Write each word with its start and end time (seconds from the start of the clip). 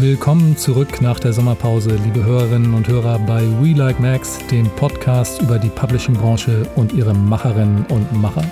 Willkommen 0.00 0.56
zurück 0.56 1.02
nach 1.02 1.20
der 1.20 1.34
Sommerpause, 1.34 1.90
liebe 2.02 2.24
Hörerinnen 2.24 2.72
und 2.72 2.88
Hörer 2.88 3.18
bei 3.18 3.42
We 3.60 3.74
Like 3.74 4.00
Max, 4.00 4.38
dem 4.50 4.66
Podcast 4.76 5.42
über 5.42 5.58
die 5.58 5.68
Publishing-Branche 5.68 6.66
und 6.74 6.94
ihre 6.94 7.12
Macherinnen 7.12 7.84
und 7.90 8.10
Macher. 8.14 8.50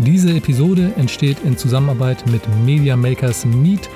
Diese 0.00 0.30
Episode 0.30 0.92
entsteht 0.96 1.38
in 1.44 1.58
Zusammenarbeit 1.58 2.24
mit 2.28 2.42
Media 2.64 2.96
Makers 2.96 3.44
Meet, 3.44 3.90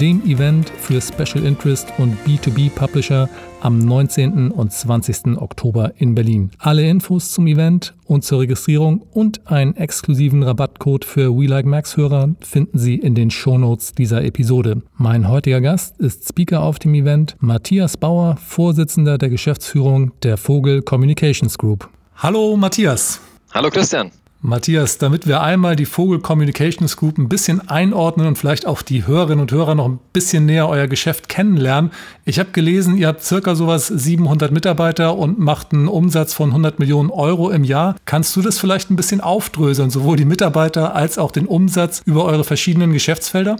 dem 0.00 0.24
Event 0.24 0.70
für 0.70 1.00
Special 1.00 1.44
Interest 1.44 1.88
und 1.98 2.16
B2B 2.24 2.70
Publisher 2.70 3.28
am 3.60 3.80
19. 3.80 4.52
und 4.52 4.72
20. 4.72 5.36
Oktober 5.36 5.94
in 5.96 6.14
Berlin. 6.14 6.52
Alle 6.58 6.88
Infos 6.88 7.32
zum 7.32 7.48
Event 7.48 7.94
und 8.06 8.24
zur 8.24 8.40
Registrierung 8.40 9.02
und 9.12 9.50
einen 9.50 9.74
exklusiven 9.74 10.44
Rabattcode 10.44 11.04
für 11.04 11.36
We 11.36 11.46
Like 11.46 11.66
Max 11.66 11.96
Hörer 11.96 12.36
finden 12.40 12.78
Sie 12.78 12.94
in 12.94 13.16
den 13.16 13.32
Shownotes 13.32 13.94
dieser 13.94 14.22
Episode. 14.22 14.82
Mein 14.96 15.28
heutiger 15.28 15.60
Gast 15.60 15.98
ist 15.98 16.28
Speaker 16.28 16.62
auf 16.62 16.78
dem 16.78 16.94
Event 16.94 17.34
Matthias 17.40 17.96
Bauer, 17.96 18.36
Vorsitzender 18.36 19.18
der 19.18 19.28
Geschäftsführung 19.28 20.12
der 20.22 20.36
Vogel 20.36 20.82
Communications 20.82 21.58
Group. 21.58 21.88
Hallo 22.14 22.56
Matthias. 22.56 23.20
Hallo 23.52 23.70
Christian. 23.70 24.12
Matthias, 24.40 24.98
damit 24.98 25.26
wir 25.26 25.40
einmal 25.40 25.74
die 25.74 25.84
Vogel 25.84 26.20
Communications 26.20 26.96
Group 26.96 27.18
ein 27.18 27.28
bisschen 27.28 27.68
einordnen 27.68 28.28
und 28.28 28.38
vielleicht 28.38 28.66
auch 28.66 28.82
die 28.82 29.04
Hörerinnen 29.04 29.40
und 29.40 29.50
Hörer 29.50 29.74
noch 29.74 29.86
ein 29.86 29.98
bisschen 30.12 30.46
näher 30.46 30.68
euer 30.68 30.86
Geschäft 30.86 31.28
kennenlernen. 31.28 31.90
Ich 32.24 32.38
habe 32.38 32.52
gelesen, 32.52 32.96
ihr 32.96 33.08
habt 33.08 33.24
circa 33.24 33.56
sowas 33.56 33.88
700 33.88 34.52
Mitarbeiter 34.52 35.16
und 35.16 35.40
macht 35.40 35.72
einen 35.72 35.88
Umsatz 35.88 36.34
von 36.34 36.50
100 36.50 36.78
Millionen 36.78 37.10
Euro 37.10 37.50
im 37.50 37.64
Jahr. 37.64 37.96
Kannst 38.04 38.36
du 38.36 38.42
das 38.42 38.60
vielleicht 38.60 38.90
ein 38.90 38.96
bisschen 38.96 39.20
aufdröseln, 39.20 39.90
sowohl 39.90 40.16
die 40.16 40.24
Mitarbeiter 40.24 40.94
als 40.94 41.18
auch 41.18 41.32
den 41.32 41.46
Umsatz 41.46 42.02
über 42.06 42.24
eure 42.24 42.44
verschiedenen 42.44 42.92
Geschäftsfelder? 42.92 43.56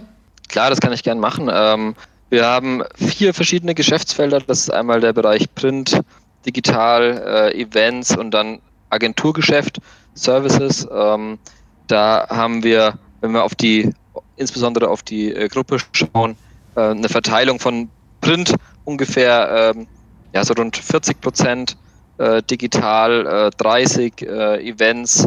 Klar, 0.47 0.69
das 0.69 0.79
kann 0.79 0.93
ich 0.93 1.03
gerne 1.03 1.19
machen. 1.19 1.49
Ähm, 1.51 1.93
wir 2.29 2.45
haben 2.45 2.83
vier 2.95 3.33
verschiedene 3.33 3.75
Geschäftsfelder. 3.75 4.39
Das 4.47 4.59
ist 4.59 4.69
einmal 4.69 5.01
der 5.01 5.11
Bereich 5.11 5.53
Print, 5.55 5.99
Digital, 6.45 7.51
äh, 7.53 7.61
Events 7.61 8.15
und 8.15 8.31
dann 8.31 8.59
Agenturgeschäft. 8.89 9.79
Services. 10.21 10.87
Ähm, 10.91 11.39
da 11.87 12.27
haben 12.29 12.63
wir, 12.63 12.99
wenn 13.21 13.31
wir 13.31 13.43
auf 13.43 13.55
die, 13.55 13.89
insbesondere 14.35 14.89
auf 14.89 15.03
die 15.03 15.33
äh, 15.33 15.47
Gruppe 15.47 15.77
schauen, 15.91 16.35
äh, 16.75 16.81
eine 16.81 17.09
Verteilung 17.09 17.59
von 17.59 17.89
Print 18.21 18.55
ungefähr 18.85 19.73
ähm, 19.75 19.87
ja, 20.33 20.43
so 20.43 20.53
rund 20.53 20.77
40 20.77 21.21
Prozent, 21.21 21.77
äh, 22.17 22.43
digital 22.43 23.51
30, 23.57 24.21
äh, 24.21 24.25
äh, 24.25 24.69
Events 24.69 25.25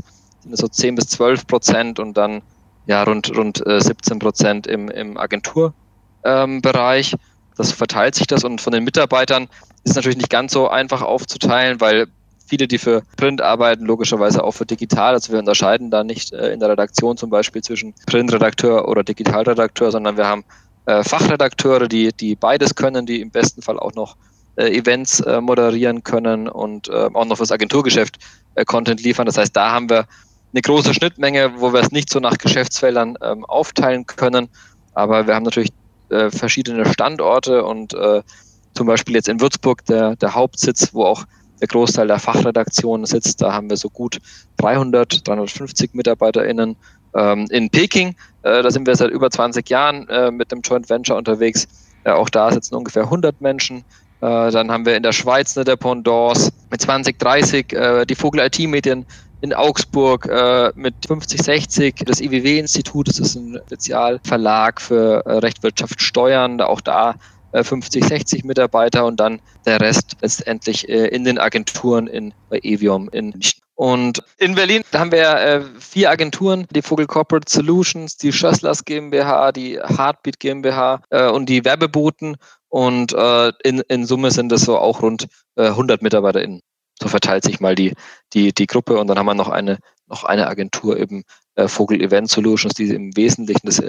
so 0.51 0.69
10 0.69 0.97
bis 0.97 1.07
12 1.07 1.47
Prozent 1.47 1.99
und 1.99 2.17
dann 2.17 2.43
ja 2.87 3.03
rund, 3.05 3.37
rund 3.37 3.63
17 3.65 4.17
äh, 4.17 4.19
Prozent 4.19 4.67
im, 4.67 4.89
im 4.89 5.17
Agenturbereich. 5.17 7.13
Ähm, 7.13 7.19
das 7.57 7.73
verteilt 7.73 8.15
sich 8.15 8.27
das 8.27 8.45
und 8.45 8.61
von 8.61 8.73
den 8.73 8.85
Mitarbeitern 8.85 9.49
ist 9.85 9.95
natürlich 9.95 10.17
nicht 10.17 10.31
ganz 10.31 10.53
so 10.53 10.69
einfach 10.69 11.03
aufzuteilen, 11.03 11.81
weil 11.81 12.07
viele, 12.53 12.69
die 12.69 12.77
für 12.77 13.03
Print 13.17 13.41
arbeiten, 13.41 13.87
logischerweise 13.87 14.45
auch 14.45 14.51
für 14.53 14.67
digital. 14.67 15.15
Also 15.15 15.33
wir 15.33 15.39
unterscheiden 15.39 15.91
da 15.91 16.05
nicht 16.05 16.35
äh, 16.35 16.53
in 16.53 16.61
der 16.61 16.69
Redaktion 16.69 17.17
zum 17.17 17.31
Beispiel 17.31 17.63
zwischen 17.63 17.95
Printredakteur 18.05 18.89
oder 18.89 19.03
Digitalredakteur, 19.03 19.91
sondern 19.91 20.19
wir 20.19 20.27
haben 20.27 20.45
äh, 20.85 21.03
Fachredakteure, 21.03 21.89
die, 21.89 22.13
die 22.13 22.37
beides 22.37 22.75
können, 22.75 23.07
die 23.07 23.23
im 23.23 23.31
besten 23.31 23.63
Fall 23.63 23.79
auch 23.79 23.95
noch 23.95 24.17
äh, 24.57 24.69
Events 24.77 25.25
moderieren 25.41 26.05
können 26.05 26.47
und 26.47 26.89
äh, 26.91 27.09
auch 27.15 27.25
noch 27.25 27.39
fürs 27.39 27.53
Agenturgeschäft 27.53 28.19
Content 28.67 29.03
liefern. 29.03 29.25
Das 29.25 29.39
heißt, 29.39 29.57
da 29.57 29.71
haben 29.71 29.89
wir 29.89 30.05
eine 30.53 30.61
große 30.61 30.93
Schnittmenge, 30.93 31.55
wo 31.57 31.73
wir 31.73 31.81
es 31.81 31.91
nicht 31.91 32.11
so 32.11 32.21
nach 32.21 32.37
Geschäftsfeldern 32.37 33.17
ähm, 33.23 33.47
aufteilen 33.47 34.05
können. 34.05 34.51
Aber 34.93 35.27
wir 35.27 35.35
haben 35.35 35.45
natürlich 35.45 35.71
verschiedene 36.29 36.85
Standorte 36.85 37.65
und 37.65 37.97
zum 38.75 38.87
Beispiel 38.87 39.15
jetzt 39.15 39.29
in 39.29 39.41
Würzburg 39.41 39.83
der, 39.87 40.17
der 40.17 40.35
Hauptsitz, 40.35 40.93
wo 40.93 41.05
auch 41.05 41.25
der 41.63 41.69
Großteil 41.69 42.09
der 42.09 42.19
Fachredaktion 42.19 43.07
sitzt. 43.07 43.41
Da 43.41 43.53
haben 43.55 43.71
wir 43.71 43.77
so 43.77 43.89
gut 43.89 44.19
300, 44.59 45.27
350 45.27 45.95
MitarbeiterInnen. 45.95 46.77
Ähm, 47.15 47.47
in 47.51 47.71
Peking, 47.71 48.17
äh, 48.43 48.63
da 48.63 48.71
sind 48.71 48.87
wir 48.87 48.97
seit 48.97 49.11
über 49.11 49.31
20 49.31 49.69
Jahren 49.71 50.09
äh, 50.09 50.31
mit 50.31 50.51
dem 50.51 50.61
Joint 50.61 50.91
Venture 50.91 51.17
unterwegs. 51.17 51.69
Äh, 52.05 52.11
auch 52.11 52.29
da 52.29 52.51
sitzen 52.51 52.75
ungefähr 52.75 53.05
100 53.05 53.41
Menschen. 53.41 53.85
Äh, 54.21 54.51
dann 54.51 54.73
haben 54.73 54.85
wir 54.87 54.97
in 54.97 55.05
der 55.05 55.13
Schweiz 55.13 55.57
eine 55.57 55.65
Dependance 55.65 56.51
mit 56.71 56.81
20, 56.81 57.19
30, 57.19 57.73
äh, 57.73 58.07
die 58.07 58.15
Vogel 58.17 58.41
IT-Medien 58.41 59.07
in 59.41 59.53
Augsburg 59.53 60.27
äh, 60.27 60.73
mit 60.75 60.95
50, 61.07 61.43
60, 61.43 61.95
das 62.07 62.21
IWW-Institut, 62.21 63.09
das 63.09 63.19
ist 63.19 63.35
ein 63.37 63.61
Spezialverlag 63.67 64.81
für 64.81 65.25
äh, 65.27 65.39
Recht, 65.39 65.63
Wirtschaft, 65.63 66.01
Steuern, 66.01 66.61
auch 66.61 66.81
da 66.81 67.17
50, 67.53 68.03
äh, 68.03 68.07
60 68.07 68.45
Mitarbeiter 68.45 69.05
und 69.05 69.21
dann 69.21 69.41
der 69.67 69.81
Rest 69.81 70.17
letztendlich 70.21 70.89
äh, 70.89 71.09
in 71.09 71.25
den 71.25 71.39
Agenturen 71.39 72.07
in, 72.07 72.35
bei 72.49 72.59
Evium 72.63 73.09
in 73.11 73.31
München. 73.31 73.61
Und 73.75 74.23
in 74.39 74.55
Berlin 74.55 74.83
haben 74.95 75.13
wir 75.13 75.37
äh, 75.37 75.63
vier 75.79 76.11
Agenturen, 76.11 76.67
die 76.71 76.83
Vogel 76.83 77.07
Corporate 77.07 77.51
Solutions, 77.51 78.17
die 78.17 78.33
Schösslers 78.33 78.85
GmbH, 78.85 79.51
die 79.51 79.79
Heartbeat 79.79 80.39
GmbH 80.39 81.01
und 81.33 81.49
die 81.49 81.65
Werbeboten. 81.65 82.37
Und 82.69 83.13
in, 83.65 83.81
in 83.89 84.07
Summe 84.07 84.31
sind 84.31 84.53
es 84.53 84.63
so 84.63 84.79
auch 84.79 85.03
rund 85.03 85.27
äh, 85.57 85.69
100 85.69 86.01
MitarbeiterInnen. 86.01 86.61
So 87.01 87.09
verteilt 87.09 87.45
sich 87.45 87.61
mal 87.61 87.75
die, 87.75 87.95
die, 88.35 88.53
die 88.53 88.67
Gruppe. 88.67 88.99
Und 88.99 89.09
dann 89.09 89.19
haben 89.19 89.27
wir 89.27 89.35
noch 89.35 89.49
eine, 89.49 89.79
noch 90.07 90.23
eine 90.25 90.47
Agentur, 90.47 90.99
eben 90.99 91.25
Vogel 91.67 92.01
Event 92.01 92.31
Solutions, 92.31 92.75
die 92.75 92.89
im 92.91 93.17
Wesentlichen 93.17 93.67
das 93.67 93.83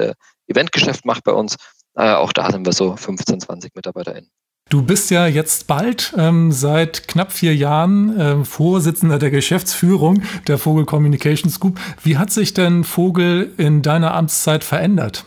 Eventgeschäft 0.47 1.05
macht 1.05 1.23
bei 1.23 1.33
uns. 1.33 1.57
Äh, 1.95 2.13
auch 2.13 2.33
da 2.33 2.51
sind 2.51 2.65
wir 2.65 2.73
so 2.73 2.95
15, 2.95 3.41
20 3.41 3.75
MitarbeiterInnen. 3.75 4.29
Du 4.69 4.81
bist 4.81 5.11
ja 5.11 5.27
jetzt 5.27 5.67
bald 5.67 6.13
ähm, 6.17 6.51
seit 6.51 7.07
knapp 7.07 7.31
vier 7.31 7.55
Jahren 7.55 8.19
äh, 8.19 8.45
Vorsitzender 8.45 9.19
der 9.19 9.29
Geschäftsführung 9.29 10.23
der 10.47 10.57
Vogel 10.57 10.85
Communications 10.85 11.59
Group. 11.59 11.79
Wie 12.01 12.17
hat 12.17 12.31
sich 12.31 12.53
denn 12.53 12.83
Vogel 12.83 13.53
in 13.57 13.81
deiner 13.81 14.13
Amtszeit 14.15 14.63
verändert? 14.63 15.25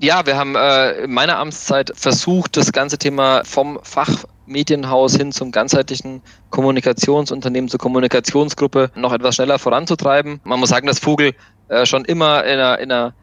Ja, 0.00 0.26
wir 0.26 0.36
haben 0.36 0.54
äh, 0.56 1.04
in 1.04 1.14
meiner 1.14 1.38
Amtszeit 1.38 1.92
versucht, 1.94 2.56
das 2.56 2.72
ganze 2.72 2.98
Thema 2.98 3.42
vom 3.44 3.78
Fachmedienhaus 3.82 5.16
hin 5.16 5.32
zum 5.32 5.50
ganzheitlichen 5.50 6.20
Kommunikationsunternehmen 6.50 7.70
zur 7.70 7.78
Kommunikationsgruppe 7.78 8.90
noch 8.96 9.12
etwas 9.12 9.36
schneller 9.36 9.58
voranzutreiben. 9.58 10.40
Man 10.44 10.60
muss 10.60 10.68
sagen, 10.68 10.86
dass 10.86 10.98
Vogel 10.98 11.32
äh, 11.68 11.86
schon 11.86 12.04
immer 12.04 12.44
in 12.44 12.58
einer, 12.58 12.78
in 12.80 12.92
einer 12.92 13.14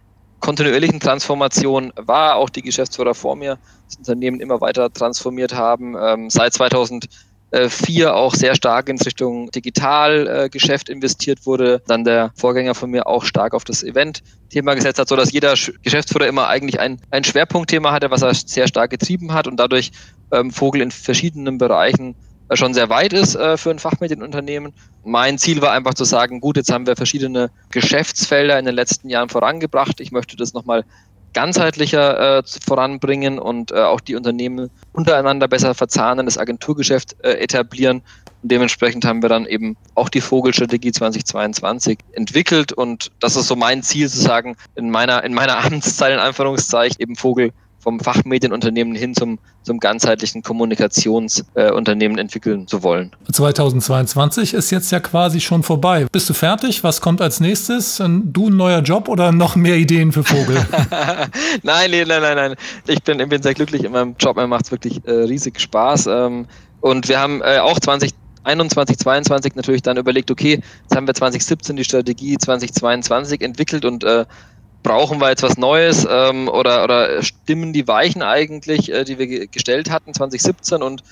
kontinuierlichen 0.41 0.99
Transformation 0.99 1.93
war, 1.95 2.35
auch 2.35 2.49
die 2.49 2.61
Geschäftsführer 2.61 3.13
vor 3.13 3.35
mir 3.35 3.57
das 3.87 3.97
Unternehmen 3.97 4.41
immer 4.41 4.59
weiter 4.59 4.91
transformiert 4.91 5.53
haben. 5.53 5.95
Ähm, 5.97 6.29
seit 6.29 6.53
2004 6.53 8.13
auch 8.13 8.33
sehr 8.33 8.55
stark 8.55 8.89
in 8.89 8.99
Richtung 8.99 9.51
Digitalgeschäft 9.51 10.89
äh, 10.89 10.93
investiert 10.93 11.45
wurde. 11.45 11.81
Dann 11.87 12.03
der 12.03 12.31
Vorgänger 12.35 12.75
von 12.75 12.89
mir 12.89 13.07
auch 13.07 13.23
stark 13.23 13.53
auf 13.53 13.63
das 13.63 13.83
Event-Thema 13.83 14.73
gesetzt 14.73 14.99
hat, 14.99 15.07
so 15.07 15.15
dass 15.15 15.31
jeder 15.31 15.53
Geschäftsführer 15.83 16.27
immer 16.27 16.47
eigentlich 16.47 16.79
ein, 16.79 16.99
ein 17.11 17.23
Schwerpunktthema 17.23 17.91
hatte, 17.91 18.11
was 18.11 18.21
er 18.21 18.33
sehr 18.33 18.67
stark 18.67 18.89
getrieben 18.89 19.33
hat 19.33 19.47
und 19.47 19.57
dadurch 19.57 19.91
ähm, 20.31 20.51
Vogel 20.51 20.81
in 20.81 20.91
verschiedenen 20.91 21.57
Bereichen 21.57 22.15
schon 22.55 22.73
sehr 22.73 22.89
weit 22.89 23.13
ist 23.13 23.35
äh, 23.35 23.57
für 23.57 23.71
ein 23.71 23.79
Fachmedienunternehmen. 23.79 24.73
Mein 25.03 25.37
Ziel 25.37 25.61
war 25.61 25.71
einfach 25.71 25.93
zu 25.93 26.03
sagen, 26.03 26.41
gut, 26.41 26.57
jetzt 26.57 26.71
haben 26.71 26.85
wir 26.85 26.95
verschiedene 26.95 27.49
Geschäftsfelder 27.71 28.59
in 28.59 28.65
den 28.65 28.75
letzten 28.75 29.09
Jahren 29.09 29.29
vorangebracht. 29.29 29.99
Ich 29.99 30.11
möchte 30.11 30.35
das 30.35 30.53
nochmal 30.53 30.83
ganzheitlicher 31.33 32.39
äh, 32.39 32.43
voranbringen 32.65 33.39
und 33.39 33.71
äh, 33.71 33.75
auch 33.75 34.01
die 34.01 34.15
Unternehmen 34.15 34.69
untereinander 34.93 35.47
besser 35.47 35.73
verzahnen, 35.73 36.25
das 36.25 36.37
Agenturgeschäft 36.37 37.15
äh, 37.23 37.33
etablieren. 37.35 38.01
Und 38.41 38.51
dementsprechend 38.51 39.05
haben 39.05 39.21
wir 39.21 39.29
dann 39.29 39.45
eben 39.45 39.77
auch 39.95 40.09
die 40.09 40.21
Vogelstrategie 40.21 40.91
2022 40.91 41.99
entwickelt 42.13 42.73
und 42.73 43.11
das 43.19 43.35
ist 43.35 43.47
so 43.47 43.55
mein 43.55 43.83
Ziel 43.83 44.09
zu 44.09 44.19
sagen, 44.19 44.57
in 44.75 44.89
meiner, 44.89 45.23
in 45.23 45.33
meiner 45.33 45.57
Amtszeit 45.65 46.13
in 46.13 46.19
Anführungszeichen 46.19 46.97
eben 46.99 47.15
Vogel 47.15 47.51
vom 47.81 47.99
Fachmedienunternehmen 47.99 48.95
hin 48.95 49.15
zum, 49.15 49.39
zum 49.63 49.79
ganzheitlichen 49.79 50.43
Kommunikationsunternehmen 50.43 52.17
äh, 52.17 52.21
entwickeln 52.21 52.67
zu 52.67 52.83
wollen. 52.83 53.11
2022 53.31 54.53
ist 54.53 54.71
jetzt 54.71 54.91
ja 54.91 54.99
quasi 54.99 55.41
schon 55.41 55.63
vorbei. 55.63 56.05
Bist 56.11 56.29
du 56.29 56.33
fertig? 56.33 56.83
Was 56.83 57.01
kommt 57.01 57.21
als 57.21 57.39
nächstes? 57.39 57.97
Du 57.97 58.49
ein 58.49 58.55
neuer 58.55 58.81
Job 58.81 59.09
oder 59.09 59.31
noch 59.31 59.55
mehr 59.55 59.77
Ideen 59.77 60.11
für 60.11 60.23
Vogel? 60.23 60.55
nein, 61.63 61.91
nein, 61.91 62.07
nein, 62.07 62.35
nein. 62.35 62.55
Ich 62.87 63.01
bin, 63.03 63.19
ich 63.19 63.29
bin 63.29 63.41
sehr 63.41 63.53
glücklich 63.53 63.83
in 63.83 63.91
meinem 63.91 64.15
Job. 64.19 64.37
Mir 64.37 64.47
macht 64.47 64.65
es 64.65 64.71
wirklich 64.71 65.01
äh, 65.05 65.11
riesig 65.11 65.59
Spaß. 65.59 66.07
Ähm, 66.07 66.45
und 66.81 67.07
wir 67.07 67.19
haben 67.19 67.41
äh, 67.41 67.59
auch 67.59 67.79
20 67.79 68.11
21, 68.43 68.97
22 68.97 69.55
natürlich 69.55 69.81
dann 69.81 69.97
überlegt, 69.97 70.31
okay, 70.31 70.61
jetzt 70.81 70.95
haben 70.95 71.05
wir 71.07 71.13
2017 71.13 71.75
die 71.75 71.83
Strategie 71.83 72.37
2022 72.37 73.41
entwickelt 73.41 73.85
und 73.85 74.03
äh, 74.03 74.25
brauchen 74.83 75.19
wir 75.19 75.29
jetzt 75.29 75.43
was 75.43 75.57
Neues 75.57 76.07
ähm, 76.09 76.47
oder, 76.47 76.83
oder 76.83 77.21
stimmen 77.23 77.73
die 77.73 77.87
Weichen 77.87 78.21
eigentlich, 78.21 78.91
äh, 78.91 79.03
die 79.03 79.17
wir 79.17 79.47
gestellt 79.47 79.89
hatten 79.89 80.13
2017 80.13 80.81
und 80.81 81.03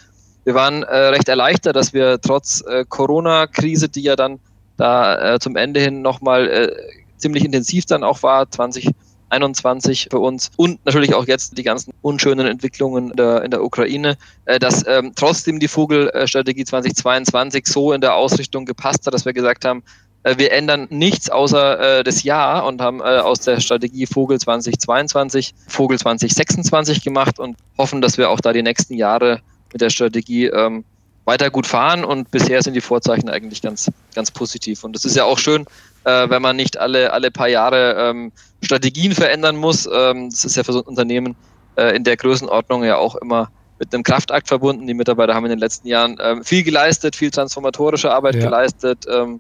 wir 0.46 0.56
waren 0.56 0.84
äh, 0.84 0.96
recht 0.96 1.30
erleichtert, 1.30 1.76
dass 1.76 1.94
wir 1.94 2.20
trotz 2.22 2.62
äh, 2.62 2.86
Corona-Krise, 2.88 3.90
die 3.90 4.02
ja 4.02 4.16
dann 4.16 4.40
da 4.78 5.36
äh, 5.36 5.40
zum 5.40 5.56
Ende 5.56 5.80
hin 5.80 6.02
nochmal 6.02 6.50
äh, 6.50 6.72
ziemlich 7.18 7.44
intensiv 7.44 7.86
dann 7.86 8.04
auch 8.04 8.24
war, 8.24 8.50
2020 8.50 8.96
2021 9.30 10.08
für 10.12 10.20
uns 10.20 10.52
und 10.58 10.84
natürlich 10.86 11.14
auch 11.14 11.28
jetzt 11.28 11.58
die 11.58 11.64
ganzen 11.64 11.94
unschönen 12.02 12.48
Entwicklungen 12.48 13.12
in 13.12 13.16
der, 13.16 13.44
in 13.44 13.52
der 13.52 13.64
Ukraine, 13.64 14.18
äh, 14.46 14.60
dass 14.60 14.86
ähm, 14.88 15.14
trotzdem 15.16 15.60
die 15.60 15.68
Vogelstrategie 15.68 16.66
2022 16.66 17.68
so 17.68 17.94
in 17.94 18.02
der 18.02 18.16
Ausrichtung 18.16 18.66
gepasst 18.66 19.06
hat, 19.06 19.14
dass 19.14 19.26
wir 19.26 19.34
gesagt 19.34 19.66
haben, 19.66 19.84
wir 20.24 20.52
ändern 20.52 20.88
nichts 20.90 21.30
außer 21.30 22.00
äh, 22.00 22.04
das 22.04 22.24
Jahr 22.24 22.66
und 22.66 22.82
haben 22.82 23.00
äh, 23.00 23.04
aus 23.04 23.40
der 23.40 23.60
Strategie 23.60 24.06
Vogel 24.06 24.40
2022 24.40 25.54
Vogel 25.68 25.98
2026 25.98 27.04
gemacht 27.04 27.40
und 27.40 27.58
hoffen, 27.78 28.02
dass 28.02 28.18
wir 28.18 28.30
auch 28.30 28.42
da 28.42 28.52
die 28.52 28.64
nächsten 28.64 28.96
Jahre 28.96 29.42
mit 29.72 29.82
der 29.82 29.90
Strategie 29.90 30.48
ähm, 30.48 30.84
weiter 31.26 31.52
gut 31.52 31.68
fahren 31.68 32.04
und 32.04 32.32
bisher 32.32 32.62
sind 32.64 32.74
die 32.74 32.82
Vorzeichen 32.82 33.30
eigentlich 33.30 33.62
ganz, 33.62 33.92
ganz 34.16 34.32
positiv. 34.32 34.84
Und 34.84 34.96
es 34.96 35.06
ist 35.06 35.16
ja 35.16 35.26
auch 35.26 35.38
schön, 35.38 35.66
äh, 36.04 36.30
wenn 36.30 36.42
man 36.42 36.56
nicht 36.56 36.78
alle, 36.78 37.14
alle 37.14 37.30
paar 37.30 37.48
Jahre 37.48 38.10
ähm, 38.10 38.32
Strategien 38.64 39.14
verändern 39.14 39.56
muss. 39.56 39.88
Ähm, 39.92 40.32
das 40.32 40.44
ist 40.44 40.56
ja 40.56 40.64
für 40.64 40.74
so 40.74 40.80
ein 40.80 40.88
Unternehmen 40.88 41.36
äh, 41.76 41.96
in 41.96 42.04
der 42.04 42.18
Größenordnung 42.18 42.84
ja 42.84 42.98
auch 42.98 43.16
immer 43.16 43.52
mit 43.78 43.94
einem 43.94 44.04
Kraftakt 44.04 44.48
verbunden. 44.48 44.88
Die 44.88 44.94
Mitarbeiter 44.94 45.36
haben 45.36 45.46
in 45.46 45.52
den 45.52 45.60
letzten 45.60 45.88
Jahren 45.88 46.18
ähm, 46.20 46.44
viel 46.44 46.64
geleistet, 46.64 47.16
viel 47.16 47.32
transformatorische 47.32 48.12
Arbeit 48.12 48.36
ja. 48.36 48.42
geleistet, 48.42 49.06
ähm, 49.10 49.40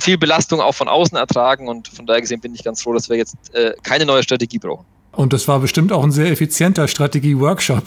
viel 0.00 0.18
Belastung 0.18 0.60
auch 0.60 0.74
von 0.74 0.88
außen 0.88 1.16
ertragen 1.16 1.68
und 1.68 1.88
von 1.88 2.06
daher 2.06 2.20
gesehen 2.20 2.40
bin 2.40 2.54
ich 2.54 2.64
ganz 2.64 2.82
froh, 2.82 2.92
dass 2.92 3.08
wir 3.08 3.16
jetzt 3.16 3.36
äh, 3.54 3.74
keine 3.82 4.06
neue 4.06 4.22
Strategie 4.22 4.58
brauchen. 4.58 4.84
Und 5.12 5.32
das 5.32 5.46
war 5.46 5.60
bestimmt 5.60 5.92
auch 5.92 6.02
ein 6.02 6.12
sehr 6.12 6.30
effizienter 6.30 6.88
Strategie-Workshop. 6.88 7.84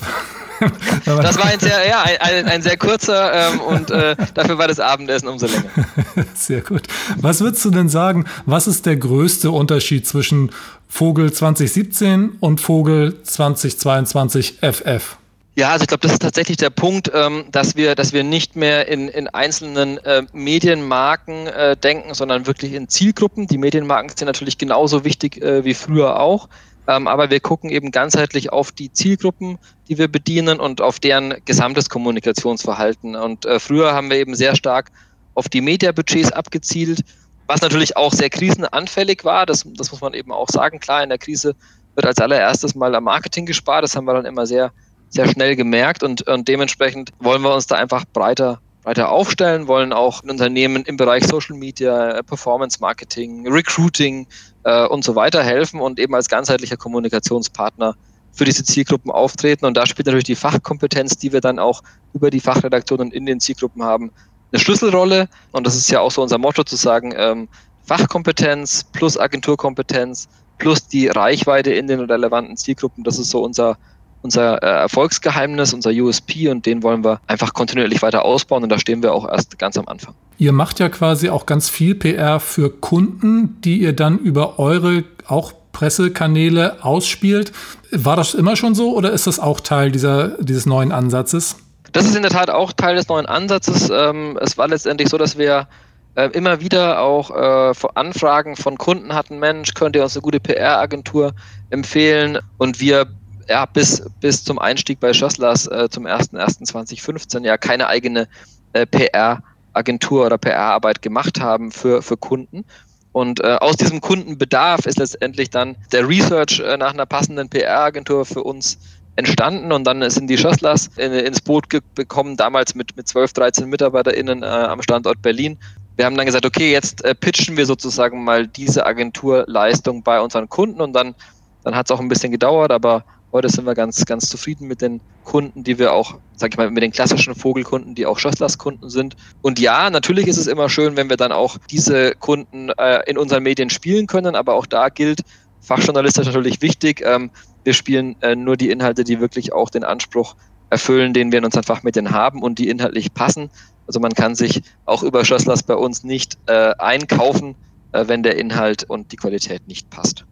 das 1.05 1.37
war 1.37 1.45
ein 1.45 1.59
sehr, 1.59 1.87
ja, 1.87 2.03
ein, 2.19 2.45
ein 2.45 2.61
sehr 2.61 2.77
kurzer 2.77 3.33
ähm, 3.33 3.59
und 3.59 3.91
äh, 3.91 4.15
dafür 4.33 4.57
war 4.57 4.67
das 4.67 4.79
Abendessen 4.79 5.27
umso 5.27 5.47
länger. 5.47 5.69
Sehr 6.33 6.61
gut. 6.61 6.83
Was 7.17 7.41
würdest 7.41 7.65
du 7.65 7.71
denn 7.71 7.89
sagen, 7.89 8.25
was 8.45 8.67
ist 8.67 8.85
der 8.85 8.95
größte 8.95 9.51
Unterschied 9.51 10.07
zwischen 10.07 10.51
Vogel 10.87 11.33
2017 11.33 12.37
und 12.39 12.61
Vogel 12.61 13.21
2022 13.23 14.59
FF? 14.61 15.17
Ja, 15.57 15.71
also 15.71 15.83
ich 15.83 15.87
glaube, 15.87 16.01
das 16.01 16.11
ist 16.11 16.21
tatsächlich 16.21 16.57
der 16.57 16.69
Punkt, 16.69 17.09
ähm, 17.13 17.45
dass 17.49 17.77
wir, 17.77 17.95
dass 17.95 18.11
wir 18.11 18.25
nicht 18.25 18.57
mehr 18.57 18.89
in, 18.89 19.07
in 19.07 19.29
einzelnen 19.29 19.97
äh, 19.99 20.23
Medienmarken 20.33 21.47
äh, 21.47 21.77
denken, 21.77 22.13
sondern 22.13 22.45
wirklich 22.45 22.73
in 22.73 22.89
Zielgruppen. 22.89 23.47
Die 23.47 23.57
Medienmarken 23.57 24.09
sind 24.09 24.25
natürlich 24.25 24.57
genauso 24.57 25.05
wichtig 25.05 25.41
äh, 25.41 25.63
wie 25.63 25.73
früher 25.73 26.19
auch. 26.19 26.49
Ähm, 26.87 27.07
aber 27.07 27.29
wir 27.29 27.39
gucken 27.39 27.69
eben 27.69 27.91
ganzheitlich 27.91 28.51
auf 28.51 28.73
die 28.73 28.91
Zielgruppen, 28.91 29.57
die 29.87 29.97
wir 29.97 30.09
bedienen 30.09 30.59
und 30.59 30.81
auf 30.81 30.99
deren 30.99 31.35
gesamtes 31.45 31.89
Kommunikationsverhalten. 31.89 33.15
Und 33.15 33.45
äh, 33.45 33.57
früher 33.59 33.93
haben 33.93 34.09
wir 34.09 34.17
eben 34.17 34.35
sehr 34.35 34.57
stark 34.57 34.91
auf 35.35 35.47
die 35.47 35.61
Mediabudgets 35.61 36.33
abgezielt, 36.33 36.99
was 37.47 37.61
natürlich 37.61 37.95
auch 37.95 38.11
sehr 38.11 38.29
krisenanfällig 38.29 39.23
war. 39.23 39.45
Das, 39.45 39.63
das 39.77 39.89
muss 39.89 40.01
man 40.01 40.13
eben 40.15 40.33
auch 40.33 40.49
sagen. 40.49 40.81
Klar, 40.81 41.01
in 41.01 41.09
der 41.09 41.17
Krise 41.17 41.55
wird 41.95 42.05
als 42.05 42.19
allererstes 42.19 42.75
mal 42.75 42.93
am 42.93 43.05
Marketing 43.05 43.45
gespart. 43.45 43.85
Das 43.85 43.95
haben 43.95 44.05
wir 44.05 44.13
dann 44.13 44.25
immer 44.25 44.45
sehr, 44.45 44.73
sehr 45.15 45.27
schnell 45.27 45.55
gemerkt 45.55 46.03
und, 46.03 46.27
und 46.27 46.47
dementsprechend 46.47 47.11
wollen 47.19 47.41
wir 47.41 47.53
uns 47.53 47.67
da 47.67 47.75
einfach 47.75 48.05
breiter 48.13 48.59
weiter 48.83 49.09
aufstellen, 49.09 49.67
wollen 49.67 49.93
auch 49.93 50.21
Unternehmen 50.23 50.83
im 50.83 50.95
Bereich 50.95 51.25
Social 51.25 51.57
Media, 51.57 52.21
Performance 52.21 52.77
Marketing, 52.79 53.47
Recruiting 53.47 54.27
äh, 54.63 54.85
und 54.85 55.03
so 55.03 55.15
weiter 55.15 55.43
helfen 55.43 55.81
und 55.81 55.99
eben 55.99 56.13
als 56.13 56.29
ganzheitlicher 56.29 56.77
Kommunikationspartner 56.77 57.95
für 58.31 58.45
diese 58.45 58.63
Zielgruppen 58.63 59.09
auftreten. 59.09 59.65
Und 59.65 59.75
da 59.75 59.87
spielt 59.87 60.05
natürlich 60.05 60.25
die 60.25 60.35
Fachkompetenz, 60.35 61.17
die 61.17 61.33
wir 61.33 61.41
dann 61.41 61.57
auch 61.57 61.81
über 62.13 62.29
die 62.29 62.39
Fachredaktionen 62.39 63.11
in 63.11 63.25
den 63.25 63.39
Zielgruppen 63.39 63.81
haben, 63.83 64.11
eine 64.51 64.59
Schlüsselrolle. 64.59 65.29
Und 65.51 65.65
das 65.65 65.75
ist 65.75 65.89
ja 65.89 65.99
auch 66.01 66.11
so 66.11 66.21
unser 66.21 66.37
Motto 66.37 66.63
zu 66.63 66.75
sagen, 66.75 67.11
ähm, 67.17 67.47
Fachkompetenz 67.85 68.83
plus 68.83 69.17
Agenturkompetenz 69.17 70.27
plus 70.57 70.87
die 70.87 71.07
Reichweite 71.07 71.73
in 71.73 71.87
den 71.87 71.99
relevanten 71.99 72.55
Zielgruppen, 72.55 73.03
das 73.03 73.19
ist 73.19 73.29
so 73.29 73.43
unser 73.43 73.77
unser 74.25 74.61
äh, 74.61 74.65
Erfolgsgeheimnis, 74.65 75.71
unser 75.73 75.91
USP 75.91 76.49
und 76.49 76.65
den 76.65 76.83
wollen 76.83 77.03
wir 77.03 77.21
einfach 77.27 77.53
kontinuierlich 77.53 78.01
weiter 78.01 78.25
ausbauen 78.25 78.63
und 78.63 78.69
da 78.69 78.79
stehen 78.79 79.03
wir 79.03 79.13
auch 79.13 79.29
erst 79.29 79.57
ganz 79.59 79.77
am 79.77 79.87
Anfang. 79.87 80.15
Ihr 80.37 80.51
macht 80.51 80.79
ja 80.79 80.89
quasi 80.89 81.29
auch 81.29 81.45
ganz 81.45 81.69
viel 81.69 81.95
PR 81.95 82.39
für 82.39 82.69
Kunden, 82.69 83.61
die 83.61 83.77
ihr 83.77 83.93
dann 83.93 84.17
über 84.17 84.59
eure 84.59 85.03
auch 85.27 85.53
Pressekanäle 85.71 86.83
ausspielt. 86.83 87.51
War 87.91 88.15
das 88.15 88.33
immer 88.33 88.55
schon 88.55 88.75
so 88.75 88.95
oder 88.95 89.11
ist 89.11 89.27
das 89.27 89.39
auch 89.39 89.59
Teil 89.59 89.91
dieser, 89.91 90.29
dieses 90.43 90.65
neuen 90.65 90.91
Ansatzes? 90.91 91.57
Das 91.91 92.05
ist 92.05 92.15
in 92.15 92.23
der 92.23 92.31
Tat 92.31 92.49
auch 92.49 92.73
Teil 92.73 92.95
des 92.95 93.07
neuen 93.07 93.27
Ansatzes. 93.27 93.89
Ähm, 93.89 94.37
es 94.41 94.57
war 94.57 94.67
letztendlich 94.67 95.07
so, 95.07 95.17
dass 95.17 95.37
wir 95.37 95.67
äh, 96.15 96.29
immer 96.29 96.61
wieder 96.61 97.01
auch 97.01 97.29
äh, 97.29 97.73
Anfragen 97.93 98.55
von 98.55 98.77
Kunden 98.77 99.13
hatten, 99.13 99.37
Mensch, 99.37 99.73
könnt 99.73 99.95
ihr 99.95 100.03
uns 100.03 100.15
eine 100.15 100.21
gute 100.21 100.39
PR-Agentur 100.39 101.33
empfehlen? 101.69 102.39
Und 102.57 102.79
wir 102.79 103.07
ja, 103.47 103.65
bis, 103.65 104.03
bis 104.19 104.43
zum 104.43 104.59
Einstieg 104.59 104.99
bei 104.99 105.13
Schösslers 105.13 105.67
äh, 105.67 105.89
zum 105.89 106.05
01.01.2015 106.05 107.43
ja 107.43 107.57
keine 107.57 107.87
eigene 107.87 108.27
äh, 108.73 108.85
PR-Agentur 108.85 110.25
oder 110.25 110.37
PR-Arbeit 110.37 111.01
gemacht 111.01 111.39
haben 111.39 111.71
für, 111.71 112.01
für 112.01 112.17
Kunden. 112.17 112.65
Und 113.11 113.39
äh, 113.41 113.57
aus 113.61 113.77
diesem 113.77 114.01
Kundenbedarf 114.01 114.85
ist 114.85 114.99
letztendlich 114.99 115.49
dann 115.49 115.77
der 115.91 116.07
Research 116.07 116.59
äh, 116.59 116.75
nach 116.75 116.93
einer 116.93 117.05
passenden 117.05 117.49
PR-Agentur 117.49 118.25
für 118.25 118.43
uns 118.43 118.77
entstanden 119.15 119.71
und 119.71 119.85
dann 119.85 120.07
sind 120.09 120.27
die 120.27 120.37
Schösslers 120.37 120.89
in, 120.97 121.13
ins 121.13 121.39
Boot 121.39 121.69
gekommen, 121.69 122.35
damals 122.35 122.75
mit, 122.75 122.97
mit 122.97 123.07
12, 123.07 123.31
13 123.33 123.69
MitarbeiterInnen 123.69 124.43
äh, 124.43 124.45
am 124.45 124.81
Standort 124.81 125.21
Berlin. 125.21 125.57
Wir 125.95 126.05
haben 126.05 126.17
dann 126.17 126.25
gesagt, 126.25 126.45
okay, 126.45 126.73
jetzt 126.73 127.05
äh, 127.05 127.15
pitchen 127.15 127.55
wir 127.55 127.65
sozusagen 127.65 128.23
mal 128.25 128.47
diese 128.47 128.85
Agenturleistung 128.85 130.03
bei 130.03 130.19
unseren 130.19 130.49
Kunden 130.49 130.81
und 130.81 130.91
dann, 130.91 131.15
dann 131.63 131.75
hat 131.75 131.87
es 131.87 131.91
auch 131.91 132.01
ein 132.01 132.09
bisschen 132.09 132.33
gedauert, 132.33 132.71
aber 132.71 133.05
Heute 133.35 133.49
sind 133.49 133.65
wir 133.65 133.75
ganz, 133.75 134.05
ganz 134.05 134.29
zufrieden 134.29 134.65
mit 134.65 134.79
den 134.79 135.01
Kunden, 135.25 135.65
die 135.65 135.77
wir 135.77 135.91
auch, 135.91 136.19
sag 136.37 136.53
ich 136.53 136.57
mal, 136.57 136.71
mit 136.71 136.81
den 136.81 136.93
klassischen 136.93 137.35
Vogelkunden, 137.35 137.93
die 137.93 138.05
auch 138.05 138.17
Schösslers-Kunden 138.17 138.89
sind. 138.89 139.17
Und 139.41 139.59
ja, 139.59 139.89
natürlich 139.89 140.27
ist 140.27 140.37
es 140.37 140.47
immer 140.47 140.69
schön, 140.69 140.95
wenn 140.95 141.09
wir 141.09 141.17
dann 141.17 141.33
auch 141.33 141.57
diese 141.69 142.13
Kunden 142.15 142.69
äh, 142.77 143.01
in 143.09 143.17
unseren 143.17 143.43
Medien 143.43 143.69
spielen 143.69 144.07
können, 144.07 144.37
aber 144.37 144.53
auch 144.53 144.65
da 144.65 144.87
gilt, 144.87 145.19
fachjournalistisch 145.59 146.27
natürlich 146.27 146.61
wichtig. 146.61 147.01
Ähm, 147.03 147.29
wir 147.65 147.73
spielen 147.73 148.15
äh, 148.21 148.37
nur 148.37 148.55
die 148.55 148.69
Inhalte, 148.69 149.03
die 149.03 149.19
wirklich 149.19 149.51
auch 149.51 149.69
den 149.69 149.83
Anspruch 149.83 150.37
erfüllen, 150.69 151.13
den 151.13 151.33
wir 151.33 151.39
in 151.39 151.45
unseren 151.45 151.63
Fachmedien 151.63 152.11
haben 152.11 152.41
und 152.41 152.57
die 152.57 152.69
inhaltlich 152.69 153.13
passen. 153.13 153.49
Also 153.85 153.99
man 153.99 154.13
kann 154.13 154.35
sich 154.35 154.61
auch 154.85 155.03
über 155.03 155.25
Schösslers 155.25 155.61
bei 155.61 155.75
uns 155.75 156.05
nicht 156.05 156.37
äh, 156.45 156.73
einkaufen, 156.77 157.55
äh, 157.91 158.07
wenn 158.07 158.23
der 158.23 158.37
Inhalt 158.37 158.85
und 158.85 159.11
die 159.11 159.17
Qualität 159.17 159.67
nicht 159.67 159.89
passt. 159.89 160.23